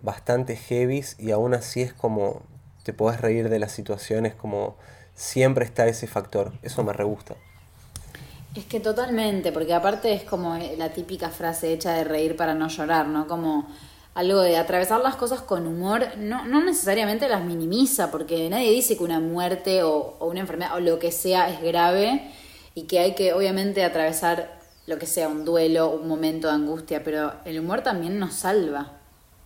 bastante 0.03 0.57
heavies 0.57 1.17
y 1.19 1.31
aún 1.31 1.55
así 1.55 1.83
es 1.83 1.93
como 1.93 2.43
te 2.83 2.93
podés 2.93 3.21
reír 3.21 3.49
de 3.49 3.59
las 3.59 3.73
situaciones, 3.73 4.35
como 4.35 4.77
siempre 5.15 5.65
está 5.65 5.87
ese 5.87 6.07
factor. 6.07 6.53
Eso 6.63 6.83
me 6.83 6.93
re 6.93 7.05
gusta. 7.05 7.37
Es 8.55 8.65
que 8.65 8.81
totalmente, 8.81 9.53
porque 9.53 9.75
aparte 9.75 10.13
es 10.13 10.25
como 10.25 10.57
la 10.57 10.93
típica 10.93 11.31
frase 11.31 11.73
hecha 11.73 11.93
de 11.93 12.05
reír 12.05 12.37
para 12.37 12.55
no 12.55 12.69
llorar, 12.69 13.07
¿no? 13.07 13.29
Como 13.29 13.69
algo 14.15 14.41
de 14.41 14.57
atravesar 14.57 15.01
las 15.01 15.17
cosas 15.17 15.41
con 15.41 15.67
humor, 15.67 16.07
no, 16.19 16.45
no 16.47 16.65
necesariamente 16.65 17.29
las 17.29 17.45
minimiza, 17.45 18.11
porque 18.11 18.49
nadie 18.51 18.71
dice 18.71 18.97
que 18.97 19.05
una 19.05 19.21
muerte 19.21 19.83
o, 19.83 20.17
una 20.21 20.41
enfermedad 20.41 20.75
o 20.77 20.81
lo 20.81 20.99
que 20.99 21.13
sea 21.13 21.49
es 21.49 21.63
grave 21.63 22.31
y 22.75 22.85
que 22.85 22.99
hay 22.99 23.15
que 23.15 23.33
obviamente 23.33 23.85
atravesar 23.85 24.59
lo 24.87 24.99
que 24.99 25.07
sea, 25.07 25.29
un 25.29 25.45
duelo, 25.45 25.91
un 25.91 26.09
momento 26.09 26.49
de 26.49 26.55
angustia, 26.55 27.05
pero 27.05 27.35
el 27.45 27.61
humor 27.61 27.83
también 27.83 28.19
nos 28.19 28.35
salva. 28.35 28.99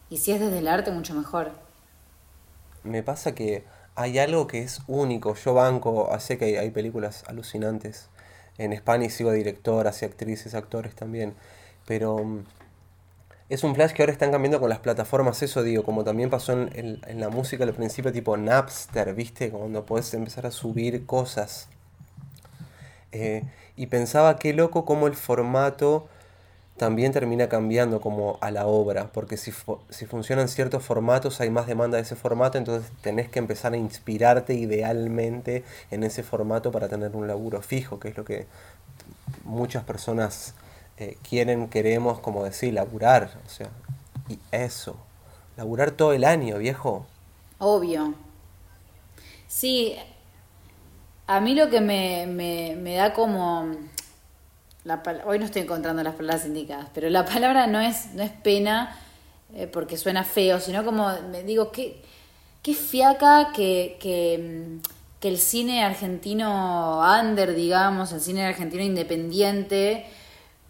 Y 0.08 0.16
si 0.18 0.32
es 0.32 0.40
desde 0.40 0.58
el 0.58 0.68
arte, 0.68 0.90
mucho 0.90 1.14
mejor. 1.14 1.52
Me 2.82 3.02
pasa 3.02 3.34
que 3.34 3.64
hay 3.94 4.18
algo 4.18 4.46
que 4.46 4.62
es 4.62 4.80
único. 4.86 5.34
Yo 5.34 5.54
banco, 5.54 6.10
sé 6.18 6.38
que 6.38 6.58
hay, 6.58 6.70
películas 6.70 7.24
alucinantes. 7.26 8.08
En 8.56 8.72
España 8.72 9.06
y 9.06 9.10
sigo 9.10 9.32
directoras 9.32 10.02
y 10.02 10.04
actrices, 10.04 10.54
actores 10.54 10.94
también. 10.94 11.34
Pero 11.86 12.18
mm, 12.18 12.44
es 13.48 13.62
un 13.62 13.74
flash 13.74 13.92
que 13.92 14.02
ahora 14.02 14.12
están 14.12 14.30
cambiando 14.30 14.58
con 14.58 14.70
las 14.70 14.78
plataformas, 14.78 15.42
eso 15.42 15.62
digo, 15.62 15.84
como 15.84 16.02
también 16.02 16.30
pasó 16.30 16.52
en, 16.52 17.00
la 17.20 17.28
música 17.28 17.64
al 17.64 17.74
principio, 17.74 18.12
tipo 18.12 18.36
Napster, 18.36 19.14
¿viste? 19.14 19.50
Cuando 19.50 19.84
puedes 19.84 20.12
empezar 20.14 20.46
a 20.46 20.50
subir 20.50 21.04
cosas. 21.04 21.68
Eh, 23.12 23.44
y 23.76 23.86
pensaba 23.86 24.38
qué 24.38 24.52
loco 24.54 24.84
como 24.84 25.06
el 25.06 25.14
formato 25.14 26.08
también 26.76 27.12
termina 27.12 27.48
cambiando 27.48 28.00
como 28.00 28.38
a 28.40 28.50
la 28.50 28.66
obra, 28.66 29.12
porque 29.12 29.36
si, 29.36 29.52
si 29.90 30.06
funcionan 30.06 30.48
ciertos 30.48 30.82
formatos 30.82 31.40
hay 31.40 31.50
más 31.50 31.66
demanda 31.66 31.96
de 31.98 32.02
ese 32.02 32.16
formato, 32.16 32.58
entonces 32.58 32.90
tenés 33.00 33.28
que 33.28 33.38
empezar 33.38 33.74
a 33.74 33.76
inspirarte 33.76 34.54
idealmente 34.54 35.62
en 35.92 36.02
ese 36.02 36.24
formato 36.24 36.72
para 36.72 36.88
tener 36.88 37.14
un 37.14 37.28
laburo 37.28 37.62
fijo, 37.62 38.00
que 38.00 38.08
es 38.08 38.16
lo 38.16 38.24
que 38.24 38.46
muchas 39.44 39.84
personas 39.84 40.54
eh, 40.98 41.16
quieren, 41.28 41.68
queremos, 41.68 42.20
como 42.20 42.44
decir, 42.44 42.74
laburar, 42.74 43.40
o 43.44 43.48
sea, 43.48 43.70
y 44.28 44.38
eso, 44.52 44.96
laburar 45.56 45.92
todo 45.92 46.12
el 46.12 46.24
año, 46.24 46.58
viejo. 46.58 47.06
Obvio. 47.58 48.14
Sí, 49.48 49.96
a 51.26 51.40
mí 51.40 51.54
lo 51.54 51.70
que 51.70 51.80
me, 51.80 52.26
me, 52.26 52.94
da 52.94 53.12
como 53.12 53.76
hoy 55.24 55.38
no 55.38 55.44
estoy 55.46 55.62
encontrando 55.62 56.02
las 56.02 56.14
palabras 56.14 56.46
indicadas, 56.46 56.88
pero 56.92 57.08
la 57.08 57.24
palabra 57.24 57.66
no 57.66 57.80
es, 57.80 58.14
no 58.14 58.22
es 58.22 58.30
pena 58.30 58.98
eh, 59.54 59.66
porque 59.66 59.96
suena 59.96 60.24
feo, 60.24 60.60
sino 60.60 60.84
como, 60.84 61.08
me 61.30 61.42
digo, 61.42 61.70
qué, 61.72 62.02
qué 62.62 62.74
fiaca 62.74 63.52
que, 63.54 63.96
que, 64.00 64.78
que, 65.20 65.28
el 65.28 65.38
cine 65.38 65.84
argentino 65.84 67.00
under, 67.20 67.54
digamos, 67.54 68.12
el 68.12 68.20
cine 68.20 68.44
argentino 68.44 68.82
independiente, 68.82 70.06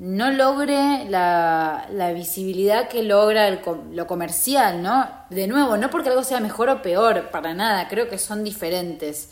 no 0.05 0.31
logre 0.31 1.07
la, 1.09 1.89
la 1.91 2.13
visibilidad 2.13 2.89
que 2.89 3.03
logra 3.03 3.49
el, 3.49 3.61
lo 3.93 4.07
comercial, 4.07 4.83
¿no? 4.83 5.09
De 5.31 5.47
nuevo, 5.47 5.79
no 5.79 5.89
porque 5.89 6.11
algo 6.11 6.23
sea 6.23 6.41
mejor 6.41 6.69
o 6.69 6.83
peor, 6.83 7.31
para 7.31 7.55
nada, 7.55 7.89
creo 7.89 8.07
que 8.11 8.19
son 8.19 8.45
diferentes. 8.45 9.31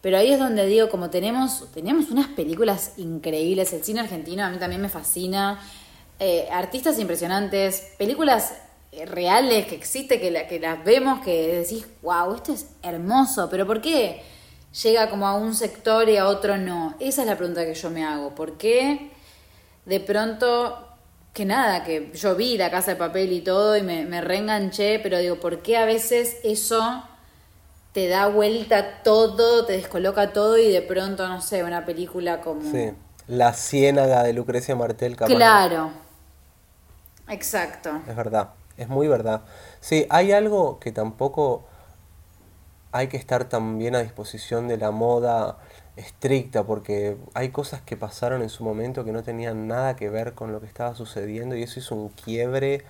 Pero 0.00 0.16
ahí 0.16 0.32
es 0.32 0.38
donde 0.38 0.64
digo, 0.64 0.88
como 0.88 1.10
tenemos, 1.10 1.70
tenemos 1.74 2.10
unas 2.10 2.28
películas 2.28 2.92
increíbles, 2.96 3.74
el 3.74 3.84
cine 3.84 4.00
argentino 4.00 4.44
a 4.44 4.48
mí 4.48 4.56
también 4.56 4.80
me 4.80 4.88
fascina, 4.88 5.60
eh, 6.18 6.48
artistas 6.50 6.98
impresionantes, 6.98 7.92
películas 7.98 8.54
eh, 8.92 9.04
reales 9.04 9.66
que 9.66 9.74
existen, 9.74 10.20
que, 10.20 10.46
que 10.48 10.58
las 10.58 10.82
vemos, 10.84 11.20
que 11.20 11.58
decís, 11.58 11.86
wow, 12.00 12.34
esto 12.34 12.54
es 12.54 12.66
hermoso, 12.82 13.50
pero 13.50 13.66
¿por 13.66 13.82
qué 13.82 14.22
llega 14.82 15.10
como 15.10 15.26
a 15.26 15.34
un 15.34 15.54
sector 15.54 16.08
y 16.08 16.16
a 16.16 16.28
otro 16.28 16.56
no? 16.56 16.94
Esa 16.98 17.20
es 17.20 17.28
la 17.28 17.36
pregunta 17.36 17.66
que 17.66 17.74
yo 17.74 17.90
me 17.90 18.06
hago, 18.06 18.34
¿por 18.34 18.56
qué 18.56 19.17
de 19.88 20.00
pronto 20.00 20.86
que 21.32 21.44
nada, 21.44 21.82
que 21.84 22.12
yo 22.14 22.36
vi 22.36 22.58
la 22.58 22.70
casa 22.70 22.92
de 22.92 22.96
papel 22.96 23.32
y 23.32 23.40
todo 23.40 23.76
y 23.76 23.82
me, 23.82 24.04
me 24.04 24.20
reenganché, 24.20 24.98
pero 24.98 25.18
digo, 25.18 25.36
¿por 25.40 25.62
qué 25.62 25.76
a 25.76 25.84
veces 25.84 26.36
eso 26.44 27.02
te 27.92 28.08
da 28.08 28.28
vuelta 28.28 29.02
todo, 29.02 29.64
te 29.64 29.74
descoloca 29.74 30.32
todo 30.32 30.58
y 30.58 30.70
de 30.70 30.82
pronto, 30.82 31.26
no 31.26 31.40
sé, 31.40 31.64
una 31.64 31.84
película 31.84 32.40
como... 32.40 32.70
Sí, 32.70 32.92
La 33.26 33.52
Ciénaga 33.54 34.22
de 34.24 34.32
Lucrecia 34.34 34.76
Martel. 34.76 35.16
Claro, 35.16 35.90
exacto. 37.28 38.02
Es 38.06 38.14
verdad, 38.14 38.50
es 38.76 38.88
muy 38.88 39.08
verdad. 39.08 39.42
Sí, 39.80 40.06
hay 40.10 40.32
algo 40.32 40.78
que 40.80 40.92
tampoco 40.92 41.64
hay 42.92 43.08
que 43.08 43.16
estar 43.16 43.44
también 43.44 43.94
a 43.94 44.00
disposición 44.00 44.68
de 44.68 44.76
la 44.76 44.90
moda 44.90 45.56
estricta, 45.98 46.64
porque 46.64 47.16
hay 47.34 47.50
cosas 47.50 47.82
que 47.82 47.96
pasaron 47.96 48.42
en 48.42 48.48
su 48.48 48.64
momento 48.64 49.04
que 49.04 49.12
no 49.12 49.22
tenían 49.22 49.66
nada 49.66 49.96
que 49.96 50.08
ver 50.08 50.34
con 50.34 50.52
lo 50.52 50.60
que 50.60 50.66
estaba 50.66 50.94
sucediendo 50.94 51.56
y 51.56 51.62
eso 51.62 51.80
es 51.80 51.90
un 51.90 52.08
quiebre 52.08 52.84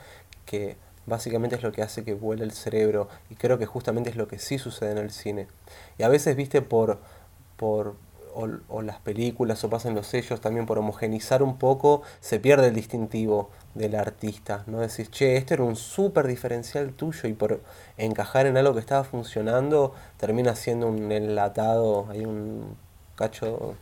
que 0.44 0.76
básicamente 1.06 1.56
es 1.56 1.62
lo 1.62 1.72
que 1.72 1.82
hace 1.82 2.04
que 2.04 2.14
vuele 2.14 2.44
el 2.44 2.52
cerebro 2.52 3.08
y 3.30 3.34
creo 3.34 3.58
que 3.58 3.66
justamente 3.66 4.10
es 4.10 4.16
lo 4.16 4.28
que 4.28 4.38
sí 4.38 4.58
sucede 4.58 4.92
en 4.92 4.98
el 4.98 5.10
cine. 5.10 5.48
Y 5.96 6.02
a 6.02 6.08
veces, 6.08 6.36
viste, 6.36 6.60
por, 6.62 6.98
por 7.56 7.96
o, 8.68 8.82
las 8.82 8.98
películas 9.00 9.64
o 9.64 9.70
pasan 9.70 9.94
los 9.94 10.06
sellos 10.06 10.40
también 10.40 10.66
por 10.66 10.78
homogenizar 10.78 11.42
un 11.42 11.58
poco, 11.58 12.02
se 12.20 12.38
pierde 12.38 12.68
el 12.68 12.74
distintivo 12.74 13.50
del 13.74 13.94
artista, 13.94 14.64
¿no? 14.66 14.80
Decís, 14.80 15.10
che, 15.10 15.36
este 15.36 15.54
era 15.54 15.64
un 15.64 15.76
súper 15.76 16.26
diferencial 16.26 16.92
tuyo 16.92 17.28
y 17.28 17.32
por 17.32 17.60
encajar 17.96 18.46
en 18.46 18.56
algo 18.56 18.74
que 18.74 18.80
estaba 18.80 19.02
funcionando 19.04 19.94
termina 20.18 20.54
siendo 20.54 20.86
un 20.88 21.10
enlatado, 21.10 22.06
hay 22.10 22.24
un 22.24 22.76
cacho, 23.18 23.74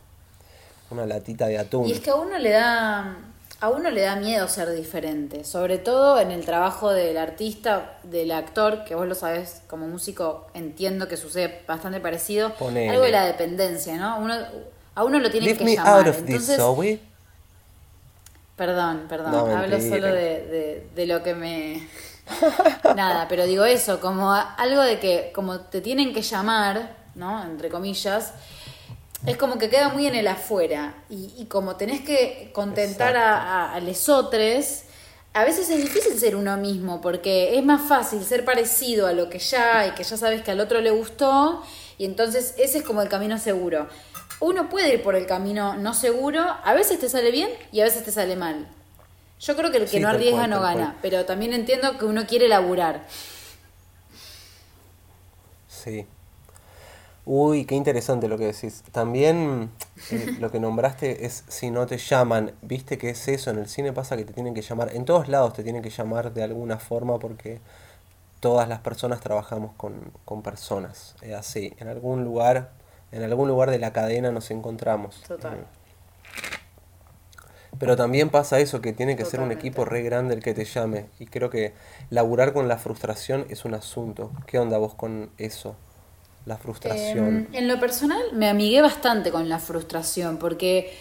una 0.89 1.05
latita 1.05 1.47
de 1.47 1.59
atún. 1.59 1.87
Y 1.87 1.91
es 1.93 1.99
que 1.99 2.09
a 2.09 2.15
uno 2.15 2.37
le 2.37 2.49
da 2.49 3.17
a 3.59 3.69
uno 3.69 3.89
le 3.89 4.01
da 4.01 4.15
miedo 4.15 4.47
ser 4.47 4.71
diferente, 4.71 5.43
sobre 5.43 5.79
todo 5.79 6.19
en 6.19 6.29
el 6.29 6.45
trabajo 6.45 6.91
del 6.91 7.17
artista, 7.17 7.97
del 8.03 8.31
actor, 8.31 8.83
que 8.83 8.93
vos 8.93 9.07
lo 9.07 9.15
sabés 9.15 9.61
como 9.67 9.87
músico, 9.87 10.45
entiendo 10.53 11.07
que 11.07 11.17
sucede 11.17 11.63
bastante 11.67 11.99
parecido. 11.99 12.53
Algo 12.59 13.01
de 13.01 13.11
la 13.11 13.25
dependencia, 13.25 13.97
¿no? 13.97 14.19
Uno, 14.19 14.35
a 14.93 15.03
uno 15.03 15.19
lo 15.19 15.31
tiene 15.31 15.57
que 15.57 15.75
llamar. 15.75 16.07
Entonces, 16.07 16.59
Perdón, 18.55 19.05
perdón, 19.07 19.51
hablo 19.51 19.79
solo 19.79 20.07
de, 20.07 20.87
de, 20.95 21.05
lo 21.05 21.21
que 21.21 21.35
me... 21.35 21.87
Nada, 22.95 23.27
pero 23.29 23.45
digo 23.45 23.65
eso, 23.65 23.99
como 23.99 24.33
algo 24.33 24.81
de 24.81 24.99
que 24.99 25.31
como 25.33 25.59
te 25.59 25.79
tienen 25.79 26.11
que 26.11 26.23
llamar, 26.23 26.95
¿no? 27.13 27.43
Entre 27.43 27.69
comillas, 27.69 28.33
es 29.27 29.37
como 29.37 29.59
que 29.59 29.69
queda 29.69 29.89
muy 29.89 30.07
en 30.07 30.15
el 30.15 30.27
afuera. 30.27 30.95
Y, 31.09 31.45
como 31.45 31.75
tenés 31.75 32.01
que 32.01 32.49
contentar 32.53 33.15
a, 33.15 33.73
a, 33.73 33.79
lesotres, 33.79 34.85
a 35.33 35.43
veces 35.43 35.69
es 35.69 35.81
difícil 35.81 36.17
ser 36.17 36.35
uno 36.35 36.57
mismo, 36.57 37.01
porque 37.01 37.57
es 37.57 37.63
más 37.63 37.87
fácil 37.87 38.23
ser 38.23 38.43
parecido 38.43 39.05
a 39.05 39.13
lo 39.13 39.29
que 39.29 39.37
ya 39.37 39.87
y 39.87 39.91
que 39.91 40.03
ya 40.03 40.17
sabes 40.17 40.41
que 40.41 40.51
al 40.51 40.59
otro 40.59 40.81
le 40.81 40.89
gustó, 40.89 41.63
y 41.99 42.05
entonces 42.05 42.55
ese 42.57 42.79
es 42.79 42.83
como 42.83 43.01
el 43.01 43.09
camino 43.09 43.37
seguro 43.37 43.87
uno 44.39 44.69
puede 44.69 44.93
ir 44.93 45.03
por 45.03 45.15
el 45.15 45.25
camino 45.25 45.75
no 45.75 45.93
seguro, 45.93 46.41
a 46.41 46.73
veces 46.73 46.99
te 46.99 47.09
sale 47.09 47.31
bien 47.31 47.49
y 47.71 47.81
a 47.81 47.85
veces 47.85 48.03
te 48.03 48.11
sale 48.11 48.35
mal. 48.35 48.67
Yo 49.39 49.55
creo 49.55 49.71
que 49.71 49.77
el 49.77 49.87
que 49.87 49.99
no 49.99 50.09
arriesga 50.09 50.47
no 50.47 50.61
gana, 50.61 50.97
pero 51.01 51.25
también 51.25 51.53
entiendo 51.53 51.97
que 51.97 52.05
uno 52.05 52.25
quiere 52.25 52.47
laburar. 52.47 53.05
Sí. 55.67 56.07
Uy, 57.29 57.65
qué 57.65 57.75
interesante 57.75 58.29
lo 58.29 58.37
que 58.37 58.45
decís. 58.45 58.83
También 58.93 59.69
eh, 60.11 60.35
lo 60.39 60.49
que 60.49 60.61
nombraste 60.61 61.25
es 61.25 61.43
si 61.49 61.71
no 61.71 61.85
te 61.85 61.97
llaman. 61.97 62.53
Viste 62.61 62.97
que 62.97 63.09
es 63.09 63.27
eso, 63.27 63.51
en 63.51 63.59
el 63.59 63.67
cine 63.67 63.91
pasa 63.91 64.15
que 64.15 64.23
te 64.23 64.31
tienen 64.31 64.53
que 64.53 64.61
llamar. 64.61 64.95
En 64.95 65.03
todos 65.03 65.27
lados 65.27 65.53
te 65.53 65.63
tienen 65.63 65.81
que 65.81 65.89
llamar 65.89 66.33
de 66.33 66.43
alguna 66.43 66.77
forma 66.79 67.19
porque 67.19 67.59
todas 68.39 68.69
las 68.69 68.79
personas 68.79 69.19
trabajamos 69.19 69.73
con, 69.75 70.11
con 70.23 70.41
personas. 70.41 71.15
Es 71.21 71.33
así. 71.33 71.73
En 71.79 71.89
algún 71.89 72.23
lugar 72.23 72.71
en 73.11 73.23
algún 73.23 73.47
lugar 73.47 73.71
de 73.71 73.79
la 73.79 73.93
cadena 73.93 74.31
nos 74.31 74.51
encontramos. 74.51 75.21
Total. 75.27 75.65
Pero 77.79 77.95
también 77.95 78.29
pasa 78.29 78.59
eso, 78.59 78.81
que 78.81 78.91
tiene 78.91 79.15
que 79.15 79.25
ser 79.25 79.39
un 79.39 79.51
equipo 79.51 79.85
re 79.85 80.01
grande 80.01 80.33
el 80.33 80.41
que 80.41 80.53
te 80.53 80.65
llame. 80.65 81.07
Y 81.19 81.27
creo 81.27 81.49
que 81.49 81.73
laburar 82.09 82.53
con 82.53 82.67
la 82.67 82.77
frustración 82.77 83.45
es 83.49 83.65
un 83.65 83.73
asunto. 83.73 84.31
¿Qué 84.45 84.59
onda 84.59 84.77
vos 84.77 84.95
con 84.95 85.29
eso? 85.37 85.75
La 86.47 86.57
frustración. 86.57 87.47
Em, 87.51 87.55
en 87.55 87.67
lo 87.67 87.79
personal 87.79 88.21
me 88.33 88.49
amigué 88.49 88.81
bastante 88.81 89.31
con 89.31 89.47
la 89.47 89.59
frustración, 89.59 90.37
porque 90.37 90.91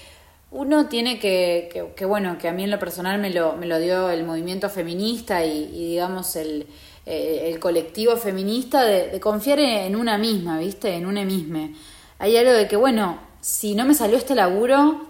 uno 0.51 0.89
tiene 0.89 1.19
que, 1.19 1.93
que, 1.97 2.05
bueno, 2.05 2.37
que 2.37 2.49
a 2.49 2.53
mí 2.53 2.65
en 2.65 2.71
lo 2.71 2.79
personal 2.79 3.19
me 3.19 3.31
lo, 3.31 3.57
me 3.57 3.67
lo 3.67 3.79
dio 3.79 4.11
el 4.11 4.25
movimiento 4.25 4.69
feminista 4.69 5.45
y, 5.45 5.67
digamos 5.91 6.37
el, 6.37 6.67
eh, 7.07 7.51
el 7.53 7.59
colectivo 7.61 8.17
feminista 8.17 8.85
de, 8.85 9.09
de, 9.09 9.21
confiar 9.21 9.61
en 9.61 9.97
una 9.97 10.19
misma, 10.19 10.59
¿viste? 10.59 10.95
En 10.95 11.07
una 11.07 11.25
misma 11.25 11.71
hay 12.19 12.37
algo 12.37 12.53
de 12.53 12.67
que, 12.67 12.77
bueno, 12.77 13.19
si 13.41 13.75
no 13.75 13.85
me 13.85 13.95
salió 13.95 14.17
este 14.17 14.35
laburo, 14.35 15.07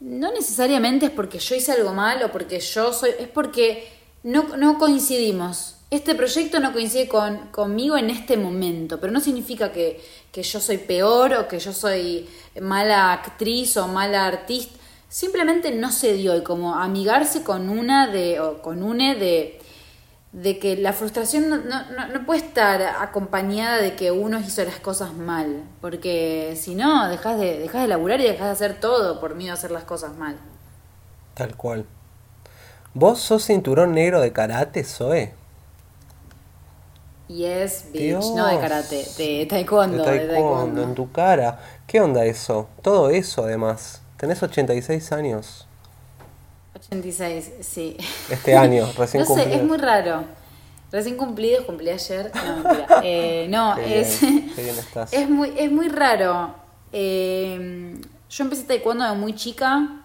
no 0.00 0.32
necesariamente 0.32 1.06
es 1.06 1.12
porque 1.12 1.38
yo 1.38 1.54
hice 1.54 1.72
algo 1.72 1.92
mal 1.92 2.22
o 2.22 2.32
porque 2.32 2.60
yo 2.60 2.92
soy, 2.92 3.10
es 3.18 3.28
porque 3.28 3.88
no, 4.22 4.56
no 4.56 4.78
coincidimos. 4.78 5.75
Este 5.88 6.16
proyecto 6.16 6.58
no 6.58 6.72
coincide 6.72 7.06
con, 7.06 7.48
conmigo 7.52 7.96
en 7.96 8.10
este 8.10 8.36
momento, 8.36 8.98
pero 8.98 9.12
no 9.12 9.20
significa 9.20 9.70
que, 9.70 10.02
que 10.32 10.42
yo 10.42 10.58
soy 10.58 10.78
peor 10.78 11.34
o 11.34 11.48
que 11.48 11.60
yo 11.60 11.72
soy 11.72 12.28
mala 12.60 13.12
actriz 13.12 13.76
o 13.76 13.86
mala 13.86 14.26
artista. 14.26 14.76
Simplemente 15.08 15.70
no 15.70 15.92
se 15.92 16.14
dio 16.14 16.36
y 16.36 16.42
como 16.42 16.74
amigarse 16.74 17.44
con 17.44 17.68
una 17.68 18.08
de, 18.08 18.40
o 18.40 18.60
con 18.62 18.82
une 18.82 19.14
de, 19.14 19.60
de 20.32 20.58
que 20.58 20.76
la 20.76 20.92
frustración 20.92 21.48
no, 21.48 21.58
no, 21.58 22.08
no, 22.08 22.26
puede 22.26 22.40
estar 22.40 22.82
acompañada 22.82 23.80
de 23.80 23.94
que 23.94 24.10
uno 24.10 24.40
hizo 24.40 24.64
las 24.64 24.80
cosas 24.80 25.14
mal, 25.14 25.62
porque 25.80 26.58
si 26.60 26.74
no, 26.74 27.08
dejas 27.08 27.38
de, 27.38 27.60
dejas 27.60 27.82
de 27.82 27.88
laburar 27.88 28.20
y 28.20 28.24
dejas 28.24 28.46
de 28.46 28.52
hacer 28.52 28.80
todo 28.80 29.20
por 29.20 29.36
miedo 29.36 29.52
a 29.52 29.54
hacer 29.54 29.70
las 29.70 29.84
cosas 29.84 30.16
mal. 30.16 30.36
Tal 31.34 31.56
cual. 31.56 31.86
¿Vos 32.92 33.20
sos 33.20 33.44
cinturón 33.44 33.92
negro 33.92 34.20
de 34.20 34.32
karate, 34.32 34.82
Zoe? 34.82 35.32
Yes, 37.28 37.86
bitch. 37.92 38.24
No 38.34 38.46
de 38.46 38.58
karate, 38.58 39.04
de 39.18 39.46
taekwondo, 39.46 40.04
de 40.04 40.20
taekwondo. 40.20 40.82
en 40.82 40.94
tu 40.94 41.10
cara. 41.10 41.58
¿Qué 41.86 42.00
onda 42.00 42.24
eso? 42.24 42.68
Todo 42.82 43.10
eso, 43.10 43.44
además. 43.44 44.00
Tenés 44.16 44.42
86 44.42 45.12
años. 45.12 45.66
86, 46.74 47.52
sí. 47.60 47.96
Este 48.30 48.56
año, 48.56 48.86
recién 48.96 49.24
no 49.24 49.34
sé, 49.34 49.54
es 49.54 49.62
muy 49.62 49.78
raro. 49.78 50.24
Recién 50.92 51.16
cumplido, 51.16 51.66
cumplí 51.66 51.90
ayer. 51.90 52.30
No, 52.34 53.00
eh, 53.02 53.46
no 53.50 53.76
es, 53.76 54.22
es, 55.12 55.28
muy, 55.28 55.52
es 55.56 55.70
muy 55.70 55.88
raro. 55.88 56.54
Eh, 56.92 58.00
yo 58.30 58.44
empecé 58.44 58.62
taekwondo 58.64 59.04
de 59.04 59.14
muy 59.14 59.34
chica 59.34 60.04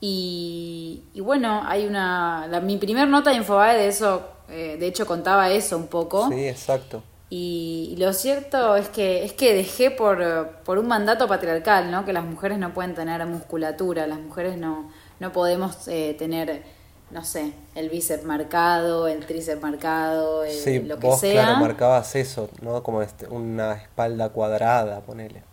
y, 0.00 1.04
y 1.14 1.20
bueno, 1.20 1.62
hay 1.64 1.86
una... 1.86 2.48
mi 2.62 2.76
primer 2.76 3.08
nota 3.08 3.30
de 3.30 3.36
Infobae 3.36 3.78
de 3.78 3.88
eso, 3.88 4.22
eh, 4.52 4.76
de 4.78 4.86
hecho 4.86 5.06
contaba 5.06 5.50
eso 5.50 5.76
un 5.76 5.88
poco. 5.88 6.28
Sí, 6.28 6.46
exacto. 6.46 7.02
Y, 7.30 7.94
lo 7.98 8.12
cierto 8.12 8.76
es 8.76 8.88
que 8.90 9.24
es 9.24 9.32
que 9.32 9.54
dejé 9.54 9.90
por, 9.90 10.50
por 10.64 10.78
un 10.78 10.86
mandato 10.86 11.26
patriarcal, 11.26 11.90
¿no? 11.90 12.04
Que 12.04 12.12
las 12.12 12.24
mujeres 12.24 12.58
no 12.58 12.74
pueden 12.74 12.94
tener 12.94 13.24
musculatura, 13.26 14.06
las 14.06 14.20
mujeres 14.20 14.58
no 14.58 14.90
no 15.22 15.32
podemos 15.32 15.86
eh, 15.86 16.16
tener, 16.18 16.64
no 17.12 17.24
sé, 17.24 17.52
el 17.76 17.88
bíceps 17.90 18.24
marcado, 18.24 19.06
el 19.06 19.24
tríceps 19.24 19.62
marcado, 19.62 20.42
lo 20.42 20.98
que 20.98 21.06
vos, 21.06 21.20
sea. 21.20 21.44
Claro, 21.44 21.60
marcabas 21.60 22.16
eso, 22.16 22.50
¿no? 22.60 22.82
Como 22.82 23.02
este, 23.02 23.28
una 23.28 23.74
espalda 23.74 24.30
cuadrada, 24.30 25.00
ponele. 25.00 25.44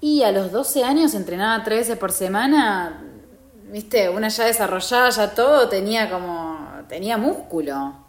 Y 0.00 0.24
a 0.24 0.32
los 0.32 0.50
12 0.50 0.82
años 0.82 1.14
entrenaba 1.14 1.62
tres 1.62 1.78
veces 1.78 1.98
por 1.98 2.10
semana, 2.10 3.04
viste, 3.70 4.10
una 4.10 4.26
ya 4.26 4.44
desarrollada, 4.44 5.10
ya 5.10 5.32
todo, 5.32 5.68
tenía 5.68 6.10
como, 6.10 6.58
tenía 6.88 7.16
músculo. 7.16 8.01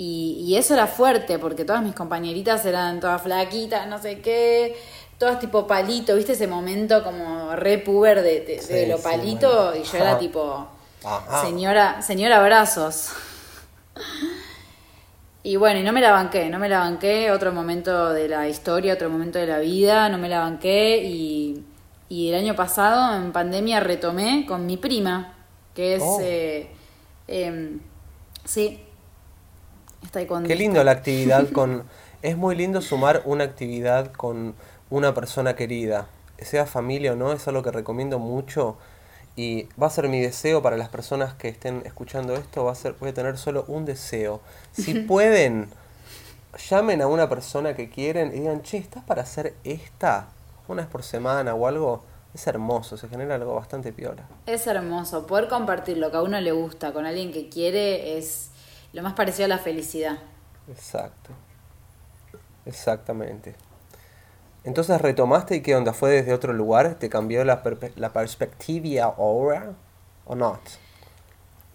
Y, 0.00 0.44
y, 0.46 0.56
eso 0.56 0.74
era 0.74 0.86
fuerte, 0.86 1.40
porque 1.40 1.64
todas 1.64 1.82
mis 1.82 1.92
compañeritas 1.92 2.64
eran 2.64 3.00
todas 3.00 3.20
flaquitas, 3.20 3.88
no 3.88 4.00
sé 4.00 4.20
qué, 4.20 4.76
todas 5.18 5.40
tipo 5.40 5.66
palito, 5.66 6.14
¿viste 6.14 6.34
ese 6.34 6.46
momento 6.46 7.02
como 7.02 7.56
re 7.56 7.78
puber 7.78 8.22
de, 8.22 8.62
de, 8.68 8.86
lo 8.86 8.98
palito? 8.98 9.74
y 9.74 9.82
yo 9.82 9.98
era 9.98 10.16
tipo, 10.16 10.68
señora, 11.42 12.00
señora 12.00 12.38
abrazos. 12.38 13.10
Y 15.42 15.56
bueno, 15.56 15.80
y 15.80 15.82
no 15.82 15.92
me 15.92 16.00
la 16.00 16.12
banqué, 16.12 16.48
no 16.48 16.58
me 16.58 16.68
la 16.68 16.80
banqué, 16.80 17.30
otro 17.32 17.52
momento 17.52 18.12
de 18.12 18.28
la 18.28 18.48
historia, 18.48 18.94
otro 18.94 19.10
momento 19.10 19.38
de 19.38 19.46
la 19.46 19.58
vida, 19.58 20.08
no 20.08 20.18
me 20.18 20.28
la 20.28 20.40
banqué 20.40 21.02
y, 21.04 21.64
y 22.08 22.28
el 22.28 22.34
año 22.34 22.54
pasado 22.54 23.16
en 23.16 23.32
pandemia 23.32 23.80
retomé 23.80 24.46
con 24.46 24.66
mi 24.66 24.76
prima, 24.76 25.34
que 25.74 25.94
es... 25.94 26.02
Oh. 26.04 26.18
Eh, 26.22 26.70
em, 27.28 27.80
sí. 28.44 28.84
Qué 30.46 30.54
lindo 30.54 30.82
la 30.84 30.92
actividad 30.92 31.48
con... 31.52 31.84
Es 32.22 32.36
muy 32.36 32.56
lindo 32.56 32.80
sumar 32.80 33.22
una 33.24 33.44
actividad 33.44 34.12
con 34.12 34.54
una 34.90 35.14
persona 35.14 35.54
querida, 35.54 36.08
sea 36.40 36.66
familia 36.66 37.12
o 37.12 37.16
no, 37.16 37.32
es 37.32 37.46
algo 37.46 37.62
que 37.62 37.70
recomiendo 37.70 38.18
mucho 38.18 38.76
y 39.38 39.68
va 39.80 39.86
a 39.86 39.90
ser 39.90 40.08
mi 40.08 40.20
deseo 40.20 40.62
para 40.62 40.76
las 40.76 40.88
personas 40.88 41.32
que 41.34 41.46
estén 41.46 41.82
escuchando 41.84 42.34
esto, 42.34 42.64
va 42.64 42.72
a 42.72 42.74
ser, 42.74 42.96
voy 42.98 43.10
a 43.10 43.14
tener 43.14 43.38
solo 43.38 43.64
un 43.68 43.84
deseo. 43.84 44.40
Si 44.72 44.94
pueden, 44.94 45.68
llamen 46.68 47.02
a 47.02 47.06
una 47.06 47.28
persona 47.28 47.76
que 47.76 47.88
quieren 47.88 48.32
y 48.34 48.40
digan, 48.40 48.62
che, 48.62 48.78
¿estás 48.78 49.04
para 49.04 49.22
hacer 49.22 49.54
esta? 49.62 50.26
Una 50.66 50.82
vez 50.82 50.90
por 50.90 51.04
semana 51.04 51.54
o 51.54 51.68
algo. 51.68 52.02
Es 52.34 52.46
hermoso, 52.46 52.96
se 52.96 53.08
genera 53.08 53.36
algo 53.36 53.54
bastante 53.54 53.92
piola. 53.92 54.28
Es 54.44 54.66
hermoso, 54.66 55.26
poder 55.26 55.48
compartir 55.48 55.96
lo 55.96 56.10
que 56.10 56.18
a 56.18 56.22
uno 56.22 56.40
le 56.40 56.52
gusta 56.52 56.92
con 56.92 57.06
alguien 57.06 57.32
que 57.32 57.48
quiere 57.48 58.18
es 58.18 58.50
lo 58.98 59.04
más 59.04 59.14
parecido 59.14 59.44
a 59.44 59.48
la 59.48 59.58
felicidad. 59.58 60.18
Exacto, 60.68 61.30
exactamente. 62.66 63.54
Entonces 64.64 65.00
retomaste 65.00 65.54
y 65.54 65.60
qué 65.62 65.76
onda, 65.76 65.92
fue 65.92 66.10
desde 66.10 66.34
otro 66.34 66.52
lugar, 66.52 66.96
te 66.96 67.08
cambió 67.08 67.44
la, 67.44 67.62
la 67.94 68.12
perspectiva 68.12 69.04
ahora 69.04 69.74
o 70.26 70.34
no? 70.34 70.58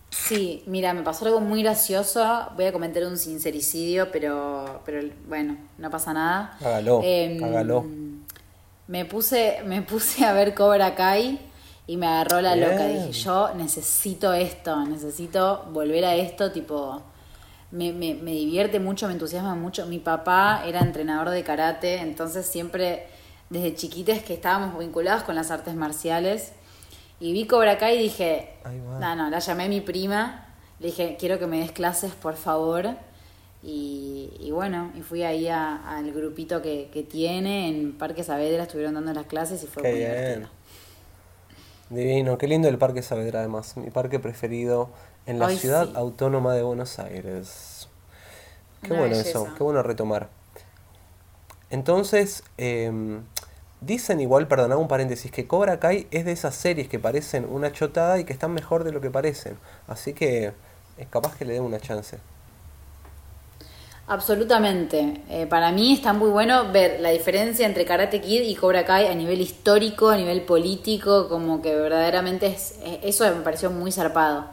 Sí, 0.09 0.63
mira, 0.67 0.93
me 0.93 1.01
pasó 1.01 1.25
algo 1.25 1.39
muy 1.39 1.63
gracioso. 1.63 2.49
Voy 2.57 2.65
a 2.65 2.73
comentar 2.73 3.03
un 3.05 3.17
sincericidio, 3.17 4.11
pero, 4.11 4.81
pero 4.85 5.01
bueno, 5.29 5.55
no 5.77 5.89
pasa 5.89 6.11
nada. 6.11 6.57
Hágalo, 6.59 6.99
em, 7.05 7.41
hágalo. 7.41 7.85
Me 8.87 9.05
puse, 9.05 9.61
me 9.65 9.81
puse 9.81 10.25
a 10.25 10.33
ver 10.33 10.53
Cobra 10.53 10.93
Kai 10.93 11.39
y 11.87 11.95
me 11.95 12.05
agarró 12.05 12.41
la 12.41 12.57
loca. 12.57 12.85
Dije, 12.85 13.13
yo 13.13 13.53
necesito 13.55 14.33
esto, 14.33 14.85
necesito 14.85 15.63
volver 15.71 16.03
a 16.03 16.15
esto, 16.15 16.51
tipo 16.51 17.01
me, 17.73 17.91
me, 17.91 18.13
me, 18.13 18.31
divierte 18.31 18.79
mucho, 18.79 19.07
me 19.07 19.13
entusiasma 19.13 19.55
mucho. 19.55 19.87
Mi 19.87 19.97
papá 19.97 20.63
era 20.65 20.79
entrenador 20.79 21.31
de 21.31 21.43
karate, 21.43 21.97
entonces 21.97 22.45
siempre 22.45 23.07
desde 23.49 23.73
chiquites 23.73 24.23
que 24.23 24.35
estábamos 24.35 24.77
vinculados 24.77 25.23
con 25.23 25.35
las 25.35 25.49
artes 25.49 25.73
marciales. 25.75 26.51
Y 27.19 27.33
vi 27.33 27.47
Cobra 27.47 27.79
Kai 27.79 27.97
y 27.97 28.03
dije, 28.03 28.53
no, 28.99 29.15
no, 29.15 29.29
la 29.29 29.39
llamé 29.39 29.63
a 29.65 29.69
mi 29.69 29.81
prima, 29.81 30.53
le 30.79 30.87
dije, 30.87 31.17
quiero 31.19 31.39
que 31.39 31.47
me 31.47 31.59
des 31.59 31.71
clases, 31.71 32.11
por 32.13 32.35
favor. 32.35 32.89
Y, 33.63 34.29
y 34.39 34.51
bueno, 34.51 34.91
y 34.95 35.01
fui 35.01 35.23
ahí 35.23 35.47
al 35.47 36.11
grupito 36.11 36.61
que, 36.61 36.89
que, 36.93 37.01
tiene 37.01 37.69
en 37.69 37.93
Parque 37.93 38.23
Saavedra, 38.23 38.63
estuvieron 38.63 38.93
dando 38.93 39.13
las 39.13 39.25
clases 39.25 39.63
y 39.63 39.67
fue 39.67 39.81
muy 39.83 39.99
divertido. 39.99 40.49
Divino, 41.89 42.37
qué 42.37 42.47
lindo 42.47 42.67
el 42.67 42.77
Parque 42.77 43.01
Saavedra 43.01 43.39
además, 43.39 43.77
mi 43.77 43.89
parque 43.89 44.19
preferido 44.19 44.89
en 45.25 45.39
la 45.39 45.49
ciudad 45.49 45.89
autónoma 45.95 46.53
de 46.53 46.63
Buenos 46.63 46.99
Aires. 46.99 47.87
Qué 48.81 48.93
bueno 48.93 49.15
eso, 49.15 49.47
qué 49.57 49.63
bueno 49.63 49.81
retomar. 49.81 50.29
Entonces, 51.69 52.43
em, 52.57 53.23
dicen 53.81 54.19
igual, 54.19 54.47
perdón, 54.47 54.71
hago 54.71 54.81
un 54.81 54.87
paréntesis, 54.87 55.31
que 55.31 55.47
Cobra 55.47 55.79
Kai 55.79 56.07
es 56.11 56.25
de 56.25 56.31
esas 56.31 56.55
series 56.55 56.87
que 56.87 56.99
parecen 56.99 57.47
una 57.49 57.71
chotada 57.71 58.19
y 58.19 58.25
que 58.25 58.33
están 58.33 58.53
mejor 58.53 58.83
de 58.83 58.91
lo 58.91 59.01
que 59.01 59.09
parecen. 59.09 59.57
Así 59.87 60.13
que 60.13 60.53
es 60.97 61.07
capaz 61.07 61.35
que 61.35 61.45
le 61.45 61.53
den 61.53 61.63
una 61.63 61.79
chance. 61.79 62.19
Absolutamente. 64.05 65.21
Eh, 65.29 65.47
para 65.47 65.71
mí 65.71 65.93
está 65.93 66.11
muy 66.11 66.29
bueno 66.29 66.71
ver 66.73 66.99
la 66.99 67.09
diferencia 67.09 67.65
entre 67.65 67.85
Karate 67.85 68.19
Kid 68.19 68.41
y 68.41 68.53
Cobra 68.53 68.85
Kai 68.85 69.07
a 69.07 69.15
nivel 69.15 69.39
histórico, 69.39 70.09
a 70.09 70.17
nivel 70.17 70.41
político, 70.41 71.29
como 71.29 71.61
que 71.61 71.73
verdaderamente 71.73 72.47
es, 72.47 72.75
eso 73.01 73.23
me 73.33 73.41
pareció 73.41 73.71
muy 73.71 73.93
zarpado. 73.93 74.52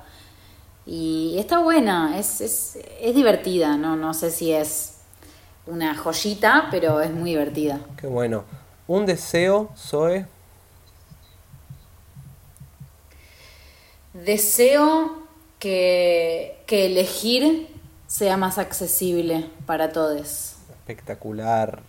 Y 0.87 1.37
está 1.39 1.59
buena, 1.59 2.19
es, 2.19 2.41
es, 2.41 2.79
es 3.01 3.15
divertida, 3.15 3.77
¿no? 3.77 3.97
no 3.97 4.15
sé 4.15 4.31
si 4.31 4.53
es 4.53 4.97
una 5.67 5.97
joyita, 5.97 6.69
pero 6.71 7.01
es 7.01 7.11
muy 7.11 7.31
divertida. 7.31 7.81
Qué 7.97 8.07
bueno. 8.07 8.45
Un 8.89 9.07
deseo, 9.07 9.71
Zoe. 9.77 10.27
Deseo 14.13 15.23
que, 15.61 16.63
que 16.67 16.87
elegir 16.87 17.69
sea 18.09 18.37
más 18.37 18.59
accesible 18.59 19.49
para 19.67 19.93
todos. 19.93 20.57
Espectacular. 20.71 21.81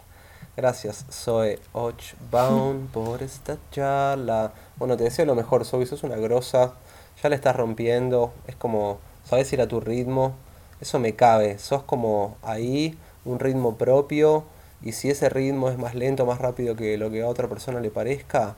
Gracias, 0.56 1.06
Zoe 1.10 1.60
Ochbaum, 1.74 2.86
por 2.88 3.24
esta 3.24 3.58
charla. 3.72 4.52
Bueno, 4.76 4.96
te 4.96 5.06
deseo 5.06 5.26
lo 5.26 5.34
mejor, 5.34 5.66
Zoe. 5.66 5.88
Sos 5.88 6.04
una 6.04 6.18
grosa. 6.18 6.74
Ya 7.22 7.30
le 7.30 7.36
estás 7.36 7.56
rompiendo. 7.56 8.34
Es 8.48 8.56
como, 8.56 9.00
sabes 9.24 9.52
ir 9.54 9.62
a 9.62 9.68
tu 9.68 9.80
ritmo. 9.80 10.34
Eso 10.80 11.00
me 11.00 11.16
cabe. 11.16 11.58
Sos 11.60 11.84
como 11.84 12.38
ahí, 12.42 12.98
un 13.26 13.40
ritmo 13.40 13.76
propio. 13.76 14.44
Y 14.82 14.94
si 14.94 15.10
ese 15.10 15.30
ritmo 15.30 15.70
es 15.70 15.78
más 15.78 15.94
lento, 15.94 16.26
más 16.26 16.40
rápido 16.40 16.76
que 16.76 16.98
lo 16.98 17.12
que 17.12 17.22
a 17.22 17.28
otra 17.28 17.48
persona 17.48 17.80
le 17.80 17.92
parezca, 17.92 18.56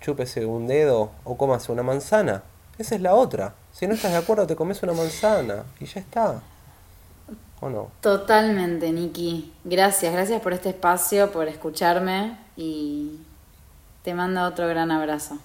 chúpese 0.00 0.44
un 0.44 0.66
dedo 0.66 1.10
o 1.24 1.36
cómase 1.38 1.72
una 1.72 1.82
manzana. 1.82 2.42
Esa 2.78 2.94
es 2.94 3.00
la 3.00 3.14
otra. 3.14 3.54
Si 3.72 3.86
no 3.86 3.94
estás 3.94 4.12
de 4.12 4.18
acuerdo, 4.18 4.46
te 4.46 4.56
comes 4.56 4.82
una 4.82 4.92
manzana 4.92 5.64
y 5.80 5.86
ya 5.86 6.00
está. 6.00 6.42
Totalmente, 8.00 8.90
Nikki. 8.90 9.52
Gracias, 9.64 10.12
gracias 10.12 10.42
por 10.42 10.52
este 10.52 10.70
espacio, 10.70 11.30
por 11.30 11.48
escucharme 11.48 12.36
y 12.56 13.20
te 14.02 14.14
mando 14.14 14.42
otro 14.42 14.66
gran 14.68 14.90
abrazo. 14.90 15.38